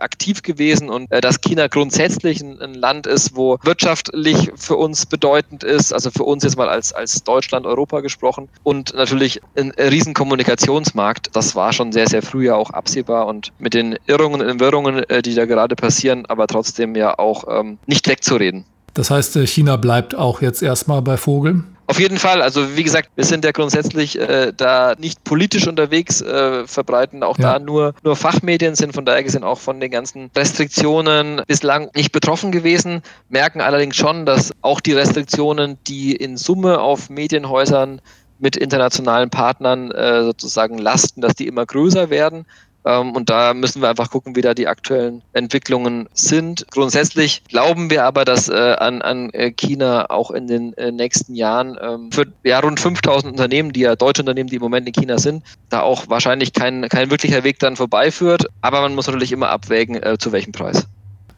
aktiv 0.03 0.41
gewesen 0.41 0.89
und 0.89 1.11
äh, 1.11 1.21
dass 1.21 1.41
China 1.41 1.67
grundsätzlich 1.67 2.41
ein, 2.41 2.59
ein, 2.59 2.73
Land 2.73 3.05
ist, 3.05 3.35
wo 3.35 3.59
wirtschaftlich 3.61 4.51
für 4.55 4.75
uns 4.77 5.05
bedeutend 5.05 5.63
ist, 5.63 5.93
also 5.93 6.09
für 6.09 6.23
uns 6.23 6.43
jetzt 6.43 6.57
mal 6.57 6.69
als, 6.69 6.91
als 6.91 7.23
Deutschland, 7.23 7.67
Europa 7.67 7.99
gesprochen 7.99 8.49
und 8.63 8.95
natürlich 8.95 9.41
ein 9.55 9.69
riesen 9.71 10.15
Kommunikationsmarkt, 10.15 11.35
das 11.35 11.55
war 11.55 11.71
schon 11.71 11.91
sehr, 11.91 12.07
sehr 12.07 12.23
früh 12.23 12.47
ja 12.47 12.55
auch 12.55 12.71
absehbar 12.71 13.27
und 13.27 13.53
mit 13.59 13.75
den 13.75 13.99
Irrungen 14.07 14.41
und 14.41 14.59
Wirrungen, 14.59 15.03
äh, 15.09 15.21
die 15.21 15.35
da 15.35 15.45
gerade 15.45 15.75
passieren, 15.75 16.25
aber 16.25 16.47
trotzdem 16.47 16.95
ja 16.95 17.19
auch 17.19 17.43
ähm, 17.47 17.77
nicht 17.85 18.07
wegzureden. 18.07 18.65
Das 18.97 19.11
heißt, 19.11 19.35
äh, 19.35 19.45
China 19.45 19.75
bleibt 19.75 20.15
auch 20.15 20.41
jetzt 20.41 20.63
erstmal 20.63 21.03
bei 21.03 21.17
Vogel? 21.17 21.63
Auf 21.85 21.99
jeden 21.99 22.17
Fall. 22.17 22.41
Also 22.41 22.75
wie 22.75 22.83
gesagt, 22.83 23.09
wir 23.15 23.23
sind 23.23 23.45
ja 23.45 23.51
grundsätzlich 23.51 24.19
äh, 24.19 24.51
da 24.57 24.95
nicht 24.97 25.23
politisch 25.23 25.67
unterwegs, 25.67 26.19
äh, 26.19 26.65
verbreiten 26.65 27.21
auch 27.21 27.37
ja. 27.37 27.53
da 27.53 27.59
nur, 27.59 27.93
nur 28.03 28.15
Fachmedien, 28.15 28.75
sind 28.75 28.93
von 28.93 29.05
daher 29.05 29.23
gesehen 29.23 29.43
auch 29.43 29.59
von 29.59 29.79
den 29.79 29.91
ganzen 29.91 30.31
Restriktionen 30.35 31.43
bislang 31.47 31.89
nicht 31.95 32.11
betroffen 32.11 32.51
gewesen, 32.51 33.03
merken 33.29 33.61
allerdings 33.61 33.95
schon, 33.95 34.25
dass 34.25 34.51
auch 34.61 34.81
die 34.81 34.93
Restriktionen, 34.93 35.77
die 35.87 36.15
in 36.15 36.35
Summe 36.35 36.79
auf 36.79 37.09
Medienhäusern 37.09 38.01
mit 38.39 38.57
internationalen 38.57 39.29
Partnern 39.29 39.91
äh, 39.91 40.23
sozusagen 40.23 40.77
lasten, 40.77 41.21
dass 41.21 41.35
die 41.35 41.47
immer 41.47 41.65
größer 41.65 42.09
werden. 42.09 42.45
Ähm, 42.87 43.11
und 43.11 43.29
da 43.29 43.53
müssen 43.53 43.81
wir 43.81 43.89
einfach 43.89 44.09
gucken, 44.09 44.35
wie 44.35 44.41
da 44.41 44.53
die 44.53 44.67
aktuellen 44.67 45.21
Entwicklungen 45.33 46.07
sind. 46.13 46.65
Grundsätzlich 46.71 47.43
glauben 47.49 47.89
wir 47.89 48.05
aber, 48.05 48.23
dass 48.23 48.47
äh, 48.47 48.53
an, 48.53 49.01
an 49.01 49.29
äh, 49.31 49.51
China 49.51 50.09
auch 50.09 50.31
in 50.31 50.47
den 50.47 50.73
äh, 50.77 50.91
nächsten 50.91 51.35
Jahren 51.35 51.77
ähm, 51.81 52.11
für 52.13 52.25
ja, 52.43 52.59
rund 52.59 52.79
5000 52.79 53.31
Unternehmen, 53.31 53.73
die 53.73 53.81
ja 53.81 53.97
deutsche 53.97 54.21
Unternehmen, 54.21 54.49
die 54.49 54.55
im 54.55 54.61
Moment 54.61 54.87
in 54.87 54.93
China 54.93 55.17
sind, 55.17 55.43
da 55.69 55.81
auch 55.81 56.07
wahrscheinlich 56.07 56.53
kein, 56.53 56.87
kein 56.87 57.11
wirklicher 57.11 57.43
Weg 57.43 57.59
dann 57.59 57.75
vorbeiführt. 57.75 58.45
Aber 58.61 58.79
man 58.79 58.95
muss 58.95 59.07
natürlich 59.07 59.33
immer 59.33 59.49
abwägen, 59.49 59.99
zu 60.19 60.31
welchem 60.31 60.53
Preis. 60.53 60.87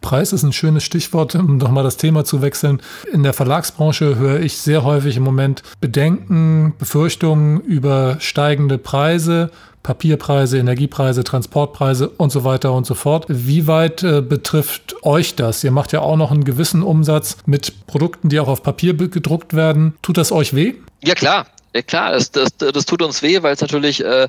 Preis 0.01 0.33
ist 0.33 0.43
ein 0.43 0.53
schönes 0.53 0.83
Stichwort, 0.83 1.35
um 1.35 1.57
nochmal 1.57 1.83
das 1.83 1.97
Thema 1.97 2.25
zu 2.25 2.41
wechseln. 2.41 2.81
In 3.11 3.23
der 3.23 3.33
Verlagsbranche 3.33 4.15
höre 4.15 4.39
ich 4.39 4.57
sehr 4.57 4.83
häufig 4.83 5.17
im 5.17 5.23
Moment 5.23 5.63
Bedenken, 5.81 6.73
Befürchtungen 6.77 7.61
über 7.61 8.17
steigende 8.19 8.77
Preise 8.77 9.51
Papierpreise, 9.83 10.57
Energiepreise, 10.57 11.23
Transportpreise 11.23 12.09
und 12.09 12.31
so 12.31 12.43
weiter 12.43 12.73
und 12.73 12.85
so 12.85 12.95
fort. 12.95 13.25
Wie 13.29 13.65
weit 13.65 14.03
äh, 14.03 14.21
betrifft 14.21 14.95
euch 15.03 15.35
das? 15.35 15.63
Ihr 15.63 15.71
macht 15.71 15.93
ja 15.93 16.01
auch 16.01 16.17
noch 16.17 16.31
einen 16.31 16.43
gewissen 16.43 16.83
Umsatz 16.83 17.37
mit 17.45 17.87
Produkten, 17.87 18.29
die 18.29 18.39
auch 18.39 18.49
auf 18.49 18.61
Papier 18.61 18.93
gedruckt 18.93 19.55
werden. 19.55 19.95
Tut 20.01 20.17
das 20.17 20.31
euch 20.31 20.53
weh? 20.53 20.75
Ja 21.01 21.15
klar, 21.15 21.47
ja, 21.73 21.81
klar, 21.81 22.11
das, 22.11 22.31
das, 22.31 22.55
das 22.57 22.85
tut 22.85 23.01
uns 23.01 23.21
weh, 23.21 23.41
weil 23.41 23.53
es 23.53 23.61
natürlich 23.61 24.03
äh, 24.03 24.27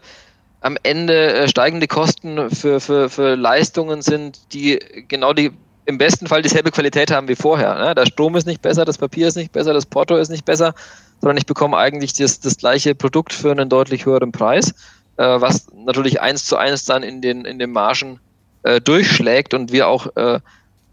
am 0.61 0.77
Ende 0.83 1.35
äh, 1.35 1.49
steigende 1.49 1.87
Kosten 1.87 2.51
für, 2.51 2.81
für, 2.81 3.09
für 3.09 3.35
Leistungen 3.35 4.03
sind, 4.03 4.40
die 4.53 4.79
genau 5.09 5.33
die 5.33 5.51
im 5.87 5.99
besten 5.99 6.27
Fall 6.27 6.42
dieselbe 6.42 6.70
Qualität 6.70 7.11
haben 7.11 7.29
wie 7.29 7.35
vorher. 7.35 7.75
Ne? 7.75 7.94
Der 7.94 8.07
Strom 8.07 8.37
ist 8.37 8.46
nicht 8.46 8.62
besser, 8.62 8.85
das 8.85 8.99
Papier 8.99 9.29
ist 9.29 9.37
nicht 9.37 9.53
besser, 9.53 9.73
das 9.73 9.87
Porto 9.87 10.16
ist 10.16 10.29
nicht 10.29 10.44
besser, 10.44 10.75
sondern 11.20 11.37
ich 11.38 11.46
bekomme 11.46 11.77
eigentlich 11.77 12.12
das, 12.12 12.40
das 12.40 12.59
gleiche 12.59 12.94
Produkt 12.94 13.33
für 13.33 13.51
einen 13.51 13.68
deutlich 13.68 14.07
höheren 14.07 14.31
Preis 14.31 14.75
äh, 15.20 15.40
was 15.40 15.66
natürlich 15.75 16.20
eins 16.23 16.46
zu 16.46 16.57
eins 16.57 16.85
dann 16.85 17.03
in 17.03 17.20
den, 17.20 17.44
in 17.44 17.59
den 17.59 17.73
Margen 17.73 18.18
äh, 18.62 18.81
durchschlägt 18.81 19.53
und 19.53 19.70
wir 19.70 19.87
auch 19.87 20.16
äh, 20.16 20.40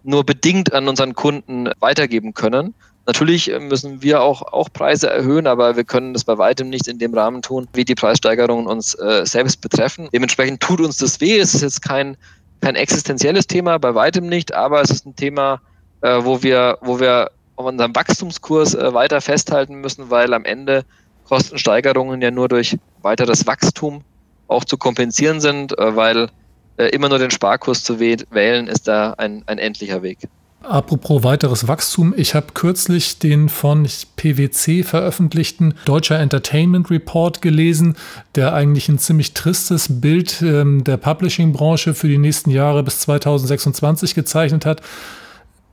nur 0.03 0.25
bedingt 0.25 0.73
an 0.73 0.89
unseren 0.89 1.15
Kunden 1.15 1.69
weitergeben 1.79 2.33
können. 2.33 2.73
Natürlich 3.07 3.49
müssen 3.57 4.01
wir 4.01 4.21
auch, 4.21 4.41
auch 4.41 4.67
Preise 4.71 5.09
erhöhen, 5.09 5.47
aber 5.47 5.77
wir 5.77 5.85
können 5.85 6.13
das 6.13 6.25
bei 6.25 6.37
weitem 6.37 6.69
nicht 6.69 6.89
in 6.89 6.99
dem 6.99 7.13
Rahmen 7.13 7.41
tun, 7.41 7.65
wie 7.71 7.85
die 7.85 7.95
Preissteigerungen 7.95 8.67
uns 8.67 8.95
äh, 8.95 9.25
selbst 9.25 9.61
betreffen. 9.61 10.09
Dementsprechend 10.11 10.59
tut 10.59 10.81
uns 10.81 10.97
das 10.97 11.21
weh. 11.21 11.39
Es 11.39 11.53
ist 11.55 11.61
jetzt 11.61 11.81
kein, 11.81 12.17
kein 12.59 12.75
existenzielles 12.75 13.47
Thema, 13.47 13.77
bei 13.77 13.95
weitem 13.95 14.27
nicht, 14.27 14.53
aber 14.53 14.81
es 14.81 14.89
ist 14.89 15.05
ein 15.05 15.15
Thema, 15.15 15.61
äh, 16.01 16.19
wo 16.21 16.43
wir, 16.43 16.79
wo 16.81 16.99
wir 16.99 17.31
auf 17.55 17.65
unserem 17.65 17.95
Wachstumskurs 17.95 18.75
äh, 18.75 18.93
weiter 18.93 19.21
festhalten 19.21 19.75
müssen, 19.75 20.09
weil 20.09 20.33
am 20.33 20.43
Ende 20.43 20.83
Kostensteigerungen 21.29 22.21
ja 22.21 22.29
nur 22.29 22.49
durch 22.49 22.77
weiteres 23.03 23.47
Wachstum 23.47 24.03
auch 24.49 24.65
zu 24.65 24.77
kompensieren 24.77 25.39
sind, 25.39 25.77
äh, 25.79 25.95
weil 25.95 26.27
äh, 26.75 26.87
immer 26.89 27.07
nur 27.07 27.19
den 27.19 27.31
Sparkurs 27.31 27.85
zu 27.85 28.01
wählen, 28.01 28.67
ist 28.67 28.87
da 28.89 29.13
ein, 29.13 29.43
ein 29.45 29.59
endlicher 29.59 30.03
Weg. 30.03 30.19
Apropos 30.63 31.23
weiteres 31.23 31.67
Wachstum, 31.67 32.13
ich 32.17 32.35
habe 32.35 32.47
kürzlich 32.53 33.19
den 33.19 33.47
von 33.47 33.87
PwC 34.17 34.83
veröffentlichten 34.83 35.75
Deutscher 35.85 36.19
Entertainment 36.19 36.89
Report 36.89 37.41
gelesen, 37.41 37.95
der 38.35 38.53
eigentlich 38.53 38.89
ein 38.89 38.97
ziemlich 38.97 39.33
tristes 39.33 40.01
Bild 40.01 40.41
ähm, 40.41 40.83
der 40.83 40.97
Publishing-Branche 40.97 41.93
für 41.93 42.07
die 42.07 42.17
nächsten 42.17 42.49
Jahre 42.49 42.83
bis 42.83 42.99
2026 43.01 44.15
gezeichnet 44.15 44.65
hat. 44.65 44.81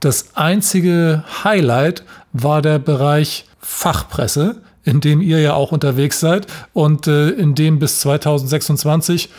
Das 0.00 0.36
einzige 0.36 1.24
Highlight 1.42 2.04
war 2.32 2.60
der 2.60 2.78
Bereich 2.78 3.46
Fachpresse, 3.58 4.60
in 4.84 5.00
dem 5.00 5.22
ihr 5.22 5.40
ja 5.40 5.54
auch 5.54 5.72
unterwegs 5.72 6.20
seid 6.20 6.46
und 6.74 7.06
äh, 7.06 7.30
in 7.30 7.54
dem 7.54 7.78
bis 7.78 8.00
2026 8.00 9.30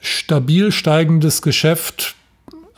stabil 0.00 0.72
steigendes 0.72 1.40
Geschäft 1.40 2.16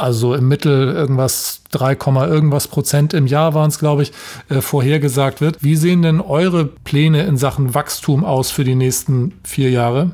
also 0.01 0.35
im 0.35 0.49
Mittel 0.49 0.95
irgendwas 0.95 1.63
3, 1.73 1.93
irgendwas 2.27 2.69
Prozent 2.69 3.15
im 3.15 3.27
Jahr 3.27 3.55
waren 3.55 3.69
es, 3.69 3.79
glaube 3.79 4.03
ich, 4.03 4.13
äh, 4.49 4.61
vorhergesagt 4.61 5.41
wird. 5.41 5.63
Wie 5.63 5.77
sehen 5.77 6.03
denn 6.03 6.21
eure 6.21 6.65
Pläne 6.65 7.23
in 7.25 7.37
Sachen 7.37 7.75
Wachstum 7.75 8.25
aus 8.25 8.51
für 8.51 8.65
die 8.65 8.75
nächsten 8.75 9.41
vier 9.45 9.71
Jahre? 9.71 10.13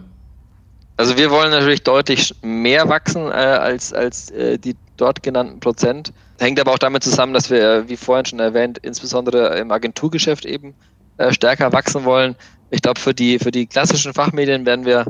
Also 0.99 1.16
wir 1.16 1.31
wollen 1.31 1.51
natürlich 1.51 1.83
deutlich 1.83 2.35
mehr 2.42 2.88
wachsen 2.88 3.27
äh, 3.27 3.35
als, 3.35 3.92
als 3.92 4.31
äh, 4.31 4.59
die 4.59 4.75
dort 4.96 5.22
genannten 5.22 5.61
Prozent. 5.61 6.12
Hängt 6.38 6.59
aber 6.59 6.72
auch 6.72 6.79
damit 6.79 7.03
zusammen, 7.03 7.35
dass 7.35 7.51
wir, 7.51 7.88
wie 7.88 7.96
vorhin 7.96 8.25
schon 8.25 8.40
erwähnt, 8.40 8.79
insbesondere 8.79 9.59
im 9.59 9.70
Agenturgeschäft 9.70 10.46
eben 10.46 10.75
äh, 11.18 11.33
stärker 11.33 11.72
wachsen 11.72 12.05
wollen. 12.05 12.35
Ich 12.70 12.83
glaube, 12.83 12.99
für 13.01 13.14
die, 13.14 13.38
für 13.38 13.51
die 13.51 13.66
klassischen 13.66 14.12
Fachmedien 14.14 14.66
werden 14.66 14.85
wir, 14.85 15.07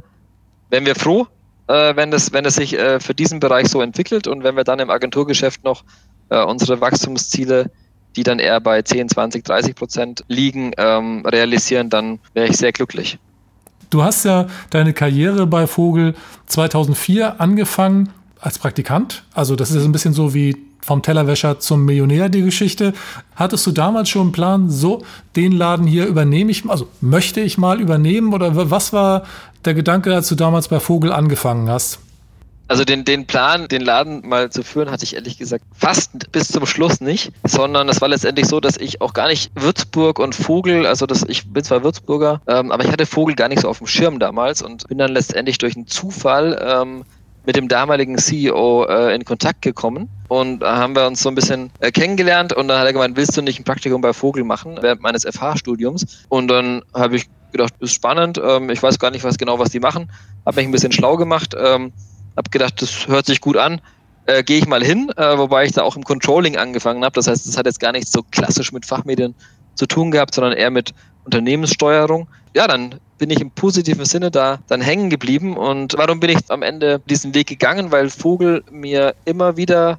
werden 0.71 0.87
wir 0.87 0.95
froh, 0.95 1.27
äh, 1.69 1.97
wenn, 1.97 2.11
das, 2.11 2.33
wenn 2.33 2.45
es 2.45 2.55
sich 2.55 2.79
äh, 2.79 3.01
für 3.01 3.15
diesen 3.15 3.41
Bereich 3.41 3.69
so 3.69 3.81
entwickelt 3.81 4.27
und 4.27 4.43
wenn 4.45 4.57
wir 4.57 4.65
dann 4.65 4.79
im 4.79 4.91
Agenturgeschäft 4.91 5.65
noch 5.65 5.85
äh, 6.29 6.43
unsere 6.43 6.81
Wachstumsziele, 6.81 7.71
die 8.17 8.23
dann 8.23 8.39
eher 8.39 8.61
bei 8.61 8.83
10, 8.83 9.09
20, 9.11 9.45
30 9.45 9.75
Prozent 9.75 10.25
liegen, 10.29 10.73
ähm, 10.79 11.25
realisieren, 11.27 11.91
dann 11.91 12.19
wäre 12.35 12.49
ich 12.49 12.57
sehr 12.57 12.73
glücklich. 12.73 13.19
Du 13.91 14.03
hast 14.03 14.25
ja 14.25 14.47
deine 14.71 14.93
Karriere 14.93 15.47
bei 15.47 15.67
Vogel 15.67 16.15
2004 16.47 17.41
angefangen 17.41 18.11
als 18.41 18.59
Praktikant. 18.59 19.25
Also 19.35 19.55
das 19.55 19.71
ist 19.71 19.85
ein 19.85 19.93
bisschen 19.93 20.13
so 20.13 20.35
wie 20.35 20.57
vom 20.81 21.03
Tellerwäscher 21.03 21.59
zum 21.59 21.85
Millionär 21.85 22.29
die 22.29 22.43
Geschichte. 22.43 22.93
Hattest 23.35 23.67
du 23.67 23.73
damals 23.73 24.09
schon 24.09 24.23
einen 24.23 24.33
Plan, 24.33 24.71
so 24.71 25.03
den 25.35 25.53
Laden 25.53 25.87
hier 25.87 26.07
übernehme 26.07 26.53
ich, 26.53 26.69
also 26.69 26.89
möchte 27.01 27.41
ich 27.41 27.59
mal 27.59 27.81
übernehmen 27.81 28.33
oder 28.33 28.71
was 28.71 28.93
war 28.93 29.25
der 29.67 29.75
Gedanke, 29.75 30.15
als 30.15 30.29
du 30.29 30.35
damals 30.35 30.69
bei 30.69 30.81
Vogel 30.81 31.13
angefangen 31.13 31.69
hast? 31.69 31.99
Also 32.69 32.85
den, 32.85 33.05
den 33.05 33.27
Plan, 33.27 33.69
den 33.69 33.83
Laden 33.83 34.27
mal 34.27 34.51
zu 34.51 34.65
führen, 34.65 34.91
hatte 34.91 35.05
ich 35.05 35.15
ehrlich 35.15 35.39
gesagt 35.39 35.65
fast 35.77 36.33
bis 36.33 36.49
zum 36.49 36.67
Schluss 36.67 37.01
nicht, 37.01 37.31
sondern 37.45 37.89
es 37.89 38.01
war 38.01 38.09
letztendlich 38.09 38.49
so, 38.49 38.59
dass 38.59 38.77
ich 38.77 39.01
auch 39.01 39.13
gar 39.13 39.29
nicht 39.29 39.53
Würzburg 39.55 40.19
und 40.19 40.35
Vogel, 40.35 40.85
also 40.85 41.07
das, 41.07 41.25
ich 41.29 41.53
bin 41.53 41.63
zwar 41.63 41.85
Würzburger, 41.85 42.41
ähm, 42.49 42.73
aber 42.73 42.85
ich 42.85 42.91
hatte 42.91 43.07
Vogel 43.07 43.37
gar 43.37 43.49
nicht 43.49 43.61
so 43.61 43.69
auf 43.69 43.79
dem 43.79 43.87
Schirm 43.87 44.19
damals 44.19 44.63
und 44.63 44.89
bin 44.89 44.99
dann 44.99 45.13
letztendlich 45.13 45.59
durch 45.59 45.77
einen 45.77 45.87
Zufall 45.87 46.61
ähm, 46.61 47.05
mit 47.47 47.57
dem 47.57 47.69
damaligen 47.69 48.19
CEO 48.19 48.85
äh, 48.85 49.15
in 49.15 49.25
Kontakt 49.25 49.63
gekommen 49.63 50.09
und 50.29 50.63
haben 50.63 50.95
wir 50.97 51.07
uns 51.07 51.23
so 51.23 51.29
ein 51.29 51.35
bisschen 51.37 51.71
äh, 51.81 51.93
kennengelernt 51.93 52.53
und 52.53 52.69
dann 52.69 52.79
hat 52.79 52.87
er 52.87 52.93
gemeint, 52.93 53.17
willst 53.17 53.37
du 53.37 53.43
nicht 53.43 53.61
ein 53.61 53.65
Praktikum 53.65 54.01
bei 54.01 54.13
Vogel 54.13 54.45
machen 54.45 54.77
während 54.81 55.01
meines 55.01 55.25
FH-Studiums? 55.25 56.27
Und 56.29 56.49
dann 56.49 56.83
habe 56.93 57.17
ich 57.17 57.27
gedacht, 57.53 57.75
ist 57.79 57.95
spannend, 57.95 58.41
ähm, 58.45 58.69
ich 58.69 58.83
weiß 58.83 58.99
gar 58.99 59.13
nicht 59.13 59.25
was 59.25 59.39
genau, 59.39 59.59
was 59.59 59.71
die 59.71 59.81
machen, 59.81 60.11
habe 60.45 60.57
mich 60.57 60.67
ein 60.67 60.73
bisschen 60.73 60.93
schlau 60.93 61.17
gemacht, 61.17 61.55
ähm, 61.57 61.93
habe 62.37 62.51
gedacht, 62.51 62.83
das 62.83 63.07
hört 63.07 63.27
sich 63.27 63.41
gut 63.41 63.57
an, 63.57 63.81
äh, 64.27 64.43
gehe 64.43 64.59
ich 64.59 64.67
mal 64.67 64.85
hin, 64.85 65.11
äh, 65.17 65.39
wobei 65.39 65.65
ich 65.65 65.73
da 65.73 65.83
auch 65.83 65.97
im 65.97 66.03
Controlling 66.03 66.57
angefangen 66.57 67.05
habe. 67.05 67.15
Das 67.15 67.29
heißt, 67.29 67.47
das 67.47 67.57
hat 67.57 67.67
jetzt 67.67 67.81
gar 67.81 67.93
nichts 67.93 68.11
so 68.11 68.23
klassisch 68.31 68.73
mit 68.73 68.85
Fachmedien 68.85 69.35
zu 69.77 69.87
tun 69.87 70.11
gehabt, 70.11 70.35
sondern 70.35 70.53
eher 70.53 70.71
mit 70.71 70.93
Unternehmenssteuerung. 71.25 72.29
Ja, 72.55 72.67
dann 72.67 72.97
bin 73.19 73.31
ich 73.31 73.41
im 73.41 73.51
positiven 73.51 74.05
Sinne 74.05 74.31
da 74.31 74.59
dann 74.69 74.81
hängen 74.81 75.11
geblieben. 75.11 75.57
Und 75.57 75.95
warum 75.97 76.21
bin 76.21 76.31
ich 76.31 76.39
am 76.49 76.63
Ende 76.63 77.01
diesen 77.09 77.35
Weg 77.35 77.47
gegangen? 77.47 77.91
Weil 77.93 78.11
Vogel 78.11 78.63
mir 78.71 79.15
immer 79.25 79.57
wieder, 79.57 79.99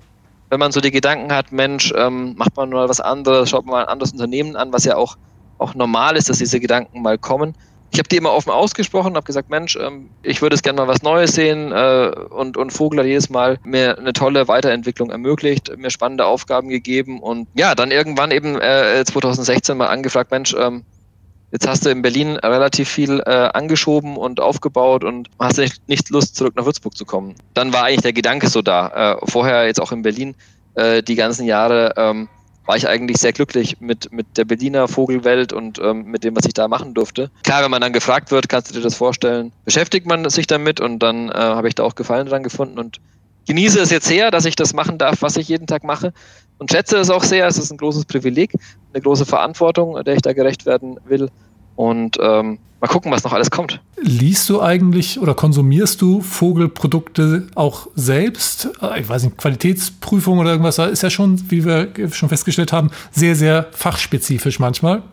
wenn 0.49 0.59
man 0.59 0.71
so 0.71 0.81
die 0.81 0.91
Gedanken 0.91 1.31
hat, 1.33 1.51
Mensch, 1.51 1.93
ähm, 1.95 2.35
macht 2.37 2.55
man 2.55 2.69
mal 2.69 2.89
was 2.89 3.01
anderes, 3.01 3.49
schaut 3.49 3.65
mal 3.65 3.83
ein 3.83 3.89
anderes 3.89 4.11
Unternehmen 4.11 4.55
an, 4.55 4.71
was 4.73 4.85
ja 4.85 4.95
auch, 4.95 5.17
auch 5.57 5.73
normal 5.73 6.15
ist, 6.15 6.29
dass 6.29 6.37
diese 6.37 6.59
Gedanken 6.59 7.01
mal 7.01 7.17
kommen, 7.17 7.55
ich 7.91 7.99
habe 7.99 8.09
die 8.09 8.17
immer 8.17 8.33
offen 8.33 8.51
ausgesprochen 8.51 9.15
habe 9.15 9.25
gesagt, 9.25 9.49
Mensch, 9.49 9.75
ähm, 9.75 10.09
ich 10.21 10.41
würde 10.41 10.55
es 10.55 10.61
gerne 10.61 10.81
mal 10.81 10.87
was 10.87 11.01
Neues 11.01 11.33
sehen 11.33 11.71
äh, 11.71 12.11
und, 12.29 12.57
und 12.57 12.71
Vogel 12.71 12.99
hat 12.99 13.05
jedes 13.05 13.29
Mal 13.29 13.57
mir 13.63 13.97
eine 13.97 14.13
tolle 14.13 14.47
Weiterentwicklung 14.47 15.09
ermöglicht, 15.09 15.75
mir 15.77 15.89
spannende 15.89 16.25
Aufgaben 16.25 16.69
gegeben 16.69 17.19
und 17.19 17.47
ja, 17.55 17.75
dann 17.75 17.91
irgendwann 17.91 18.31
eben 18.31 18.59
äh, 18.59 19.03
2016 19.05 19.77
mal 19.77 19.87
angefragt, 19.87 20.31
Mensch, 20.31 20.55
ähm, 20.57 20.83
jetzt 21.51 21.67
hast 21.67 21.85
du 21.85 21.89
in 21.89 22.01
Berlin 22.01 22.37
relativ 22.37 22.89
viel 22.89 23.21
äh, 23.25 23.49
angeschoben 23.53 24.17
und 24.17 24.39
aufgebaut 24.39 25.03
und 25.03 25.29
hast 25.39 25.57
nicht, 25.57 25.87
nicht 25.87 26.09
Lust, 26.09 26.35
zurück 26.35 26.55
nach 26.55 26.65
Würzburg 26.65 26.95
zu 26.97 27.05
kommen. 27.05 27.35
Dann 27.53 27.73
war 27.73 27.83
eigentlich 27.83 28.01
der 28.01 28.13
Gedanke 28.13 28.49
so 28.49 28.61
da. 28.61 29.13
Äh, 29.13 29.29
vorher 29.29 29.65
jetzt 29.65 29.81
auch 29.81 29.91
in 29.91 30.01
Berlin 30.01 30.35
äh, 30.75 31.01
die 31.03 31.15
ganzen 31.15 31.45
Jahre 31.45 31.93
ähm, 31.97 32.29
war 32.65 32.75
ich 32.75 32.87
eigentlich 32.87 33.17
sehr 33.17 33.33
glücklich 33.33 33.79
mit, 33.79 34.11
mit 34.11 34.37
der 34.37 34.45
Berliner 34.45 34.87
Vogelwelt 34.87 35.53
und 35.53 35.79
ähm, 35.79 36.03
mit 36.03 36.23
dem, 36.23 36.35
was 36.35 36.45
ich 36.45 36.53
da 36.53 36.67
machen 36.67 36.93
durfte. 36.93 37.31
Klar, 37.43 37.63
wenn 37.63 37.71
man 37.71 37.81
dann 37.81 37.93
gefragt 37.93 38.29
wird, 38.29 38.49
kannst 38.49 38.69
du 38.69 38.75
dir 38.75 38.81
das 38.81 38.95
vorstellen, 38.95 39.53
beschäftigt 39.63 40.05
man 40.05 40.29
sich 40.29 40.47
damit 40.47 40.81
und 40.81 40.99
dann 40.99 41.29
äh, 41.29 41.33
habe 41.33 41.69
ich 41.69 41.75
da 41.75 41.83
auch 41.83 41.95
Gefallen 41.95 42.27
dran 42.27 42.43
gefunden 42.43 42.77
und 42.77 42.99
genieße 43.47 43.79
es 43.79 43.89
jetzt 43.89 44.07
sehr, 44.07 44.29
dass 44.29 44.45
ich 44.45 44.55
das 44.55 44.73
machen 44.73 44.97
darf, 44.97 45.21
was 45.21 45.37
ich 45.37 45.47
jeden 45.47 45.67
Tag 45.67 45.83
mache 45.83 46.13
und 46.59 46.71
schätze 46.71 46.97
es 46.97 47.09
auch 47.09 47.23
sehr. 47.23 47.47
Es 47.47 47.57
ist 47.57 47.71
ein 47.71 47.77
großes 47.77 48.05
Privileg, 48.05 48.53
eine 48.93 49.01
große 49.01 49.25
Verantwortung, 49.25 50.03
der 50.03 50.15
ich 50.15 50.21
da 50.21 50.33
gerecht 50.33 50.65
werden 50.65 50.99
will. 51.05 51.29
Und 51.75 52.17
ähm, 52.19 52.59
mal 52.81 52.87
gucken, 52.87 53.11
was 53.11 53.23
noch 53.23 53.33
alles 53.33 53.51
kommt. 53.51 53.79
Liest 54.01 54.49
du 54.49 54.61
eigentlich 54.61 55.19
oder 55.19 55.35
konsumierst 55.35 56.01
du 56.01 56.21
Vogelprodukte 56.21 57.47
auch 57.55 57.87
selbst? 57.95 58.69
Äh, 58.81 59.01
ich 59.01 59.09
weiß 59.09 59.23
nicht, 59.23 59.37
Qualitätsprüfung 59.37 60.39
oder 60.39 60.51
irgendwas, 60.51 60.79
ist 60.79 61.03
ja 61.03 61.09
schon, 61.09 61.51
wie 61.51 61.65
wir 61.65 61.89
schon 62.11 62.29
festgestellt 62.29 62.73
haben, 62.73 62.89
sehr, 63.11 63.35
sehr 63.35 63.67
fachspezifisch 63.71 64.59
manchmal. 64.59 65.03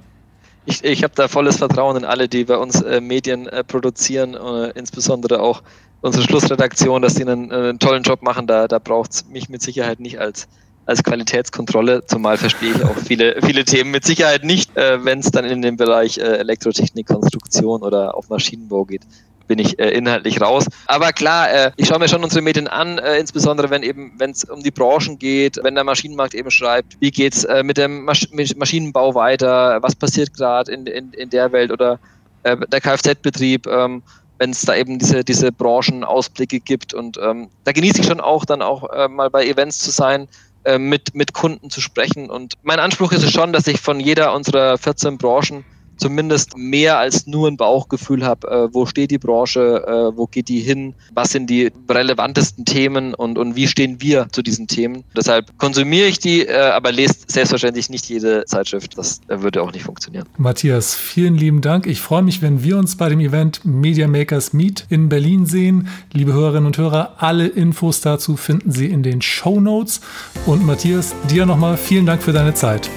Ich, 0.67 0.83
ich 0.83 1.05
habe 1.05 1.13
da 1.15 1.29
volles 1.29 1.59
Vertrauen 1.59 1.99
in 1.99 2.05
alle, 2.07 2.27
die 2.27 2.45
bei 2.45 2.57
uns 2.57 2.81
äh, 2.81 3.03
Medien 3.03 3.47
äh, 3.49 3.63
produzieren, 3.63 4.33
äh, 4.33 4.71
insbesondere 4.71 5.41
auch 5.41 5.63
unsere 6.05 6.25
Schlussredaktion, 6.25 7.03
dass 7.03 7.15
die 7.15 7.23
einen, 7.23 7.51
einen 7.51 7.79
tollen 7.79 8.03
Job 8.03 8.23
machen. 8.23 8.47
Da, 8.47 8.69
da 8.69 8.79
braucht 8.79 9.13
es 9.13 9.27
mich 9.27 9.49
mit 9.49 9.63
Sicherheit 9.63 10.01
nicht 10.01 10.19
als 10.19 10.47
als 10.87 11.03
Qualitätskontrolle, 11.03 12.05
zumal 12.05 12.37
verstehe 12.37 12.73
ich 12.73 12.85
auch 12.85 12.95
viele, 12.99 13.41
viele 13.43 13.65
Themen 13.65 13.91
mit 13.91 14.05
Sicherheit 14.05 14.45
nicht, 14.45 14.77
äh, 14.77 15.03
wenn 15.03 15.21
es 15.21 15.31
dann 15.31 15.47
in 15.47 15.63
den 15.63 15.79
Bereich 15.79 16.19
äh, 16.19 16.37
Elektrotechnik, 16.37 17.07
Konstruktion 17.07 17.83
oder 17.83 18.15
auf 18.15 18.29
Maschinenbau 18.29 18.85
geht 18.85 19.01
bin 19.47 19.59
ich 19.59 19.79
äh, 19.79 19.91
inhaltlich 19.91 20.41
raus. 20.41 20.67
Aber 20.87 21.13
klar, 21.13 21.51
äh, 21.53 21.71
ich 21.77 21.89
schaue 21.89 21.99
mir 21.99 22.09
schon 22.09 22.25
unsere 22.25 22.43
Medien 22.43 22.67
an, 22.67 22.99
äh, 22.99 23.19
insbesondere 23.19 23.71
wenn 23.71 23.83
eben, 23.83 24.15
wenn 24.19 24.31
es 24.31 24.45
um 24.45 24.63
die 24.63 24.71
Branchen 24.71 25.19
geht, 25.19 25.59
wenn 25.63 25.75
der 25.75 25.85
Maschinenmarkt 25.85 26.35
eben 26.35 26.51
schreibt, 26.51 26.97
wie 27.01 27.11
geht's 27.11 27.45
äh, 27.45 27.63
mit 27.63 27.77
dem 27.77 28.05
Masch 28.05 28.29
mit 28.33 28.57
Maschinenbau 28.57 29.15
weiter, 29.15 29.83
was 29.83 29.95
passiert 29.95 30.33
gerade 30.35 30.73
in, 30.73 30.87
in, 30.87 31.13
in 31.13 31.31
der 31.31 31.53
Welt 31.53 31.73
oder 31.73 31.99
äh, 32.43 32.57
der 32.57 32.81
Kfz-Betrieb, 32.81 33.67
ähm, 33.67 34.03
wenn 34.39 34.51
es 34.51 34.63
da 34.63 34.75
eben 34.75 34.99
diese, 34.99 35.25
diese 35.25 35.53
Branchenausblicke 35.53 36.61
gibt. 36.61 36.95
Und 36.95 37.19
ähm, 37.23 37.49
da 37.65 37.73
genieße 37.73 38.01
ich 38.01 38.07
schon 38.07 38.21
auch, 38.21 38.45
dann 38.45 38.63
auch 38.63 38.91
äh, 38.91 39.09
mal 39.09 39.31
bei 39.31 39.47
Events 39.47 39.79
zu 39.79 39.91
sein, 39.91 40.29
äh, 40.65 40.79
mit, 40.79 41.15
mit 41.15 41.33
Kunden 41.35 41.71
zu 41.71 41.81
sprechen. 41.81 42.31
Und 42.31 42.55
mein 42.63 42.81
Anspruch 42.81 43.13
ist 43.13 43.23
es 43.23 43.31
schon, 43.31 43.53
dass 43.53 43.67
ich 43.67 43.81
von 43.81 44.01
jeder 44.01 44.35
unserer 44.35 44.79
14 44.79 45.19
Branchen 45.19 45.65
zumindest 45.97 46.57
mehr 46.57 46.99
als 46.99 47.27
nur 47.27 47.49
ein 47.49 47.57
Bauchgefühl 47.57 48.25
habe, 48.25 48.49
äh, 48.49 48.75
wo 48.75 48.87
steht 48.87 49.11
die 49.11 49.19
Branche, 49.19 49.85
äh, 49.87 50.17
wo 50.17 50.27
geht 50.27 50.49
die 50.49 50.61
hin, 50.61 50.95
was 51.15 51.31
sind 51.31 51.49
die 51.49 51.71
relevantesten 51.89 52.65
Themen 52.65 53.15
und, 53.15 53.39
und 53.39 53.57
wie 53.57 53.67
stehen 53.67 54.01
wir 54.01 54.27
zu 54.33 54.43
diesen 54.43 54.67
Themen. 54.67 55.05
Deshalb 55.17 55.57
konsumiere 55.59 56.07
ich 56.07 56.19
die, 56.19 56.47
äh, 56.47 56.71
aber 56.71 56.93
lese 56.93 57.15
selbstverständlich 57.27 57.91
nicht 57.91 58.09
jede 58.09 58.45
Zeitschrift. 58.47 58.97
Das 58.99 59.21
äh, 59.29 59.41
würde 59.41 59.63
auch 59.63 59.73
nicht 59.73 59.85
funktionieren. 59.85 60.27
Matthias, 60.37 60.95
vielen 60.95 61.37
lieben 61.37 61.61
Dank. 61.61 61.87
Ich 61.87 62.01
freue 62.01 62.23
mich, 62.23 62.43
wenn 62.43 62.63
wir 62.63 62.79
uns 62.79 62.97
bei 62.97 63.09
dem 63.09 63.21
Event 63.21 63.65
Media 63.65 64.09
Makers 64.09 64.53
Meet 64.53 64.87
in 64.89 65.09
Berlin 65.09 65.47
sehen. 65.47 65.89
Liebe 66.13 66.33
Hörerinnen 66.33 66.67
und 66.67 66.79
Hörer, 66.79 67.15
alle 67.19 67.47
Infos 67.47 68.01
dazu 68.01 68.37
finden 68.37 68.73
Sie 68.73 68.87
in 68.87 69.03
den 69.03 69.23
Show 69.23 69.61
Notes. 69.61 70.01
Und 70.47 70.65
Matthias, 70.65 71.15
dir 71.31 71.47
nochmal 71.47 71.77
vielen 71.77 72.07
Dank 72.07 72.23
für 72.23 72.33
deine 72.33 72.55
Zeit. 72.55 72.91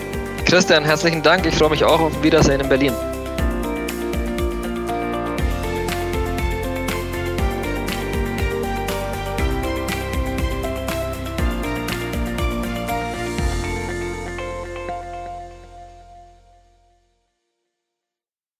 Christian, 0.47 0.85
herzlichen 0.85 1.21
Dank. 1.21 1.45
Ich 1.45 1.55
freue 1.55 1.71
mich 1.71 1.83
auch 1.83 1.99
auf 1.99 2.23
Wiedersehen 2.23 2.61
in 2.61 2.69
Berlin. 2.69 2.93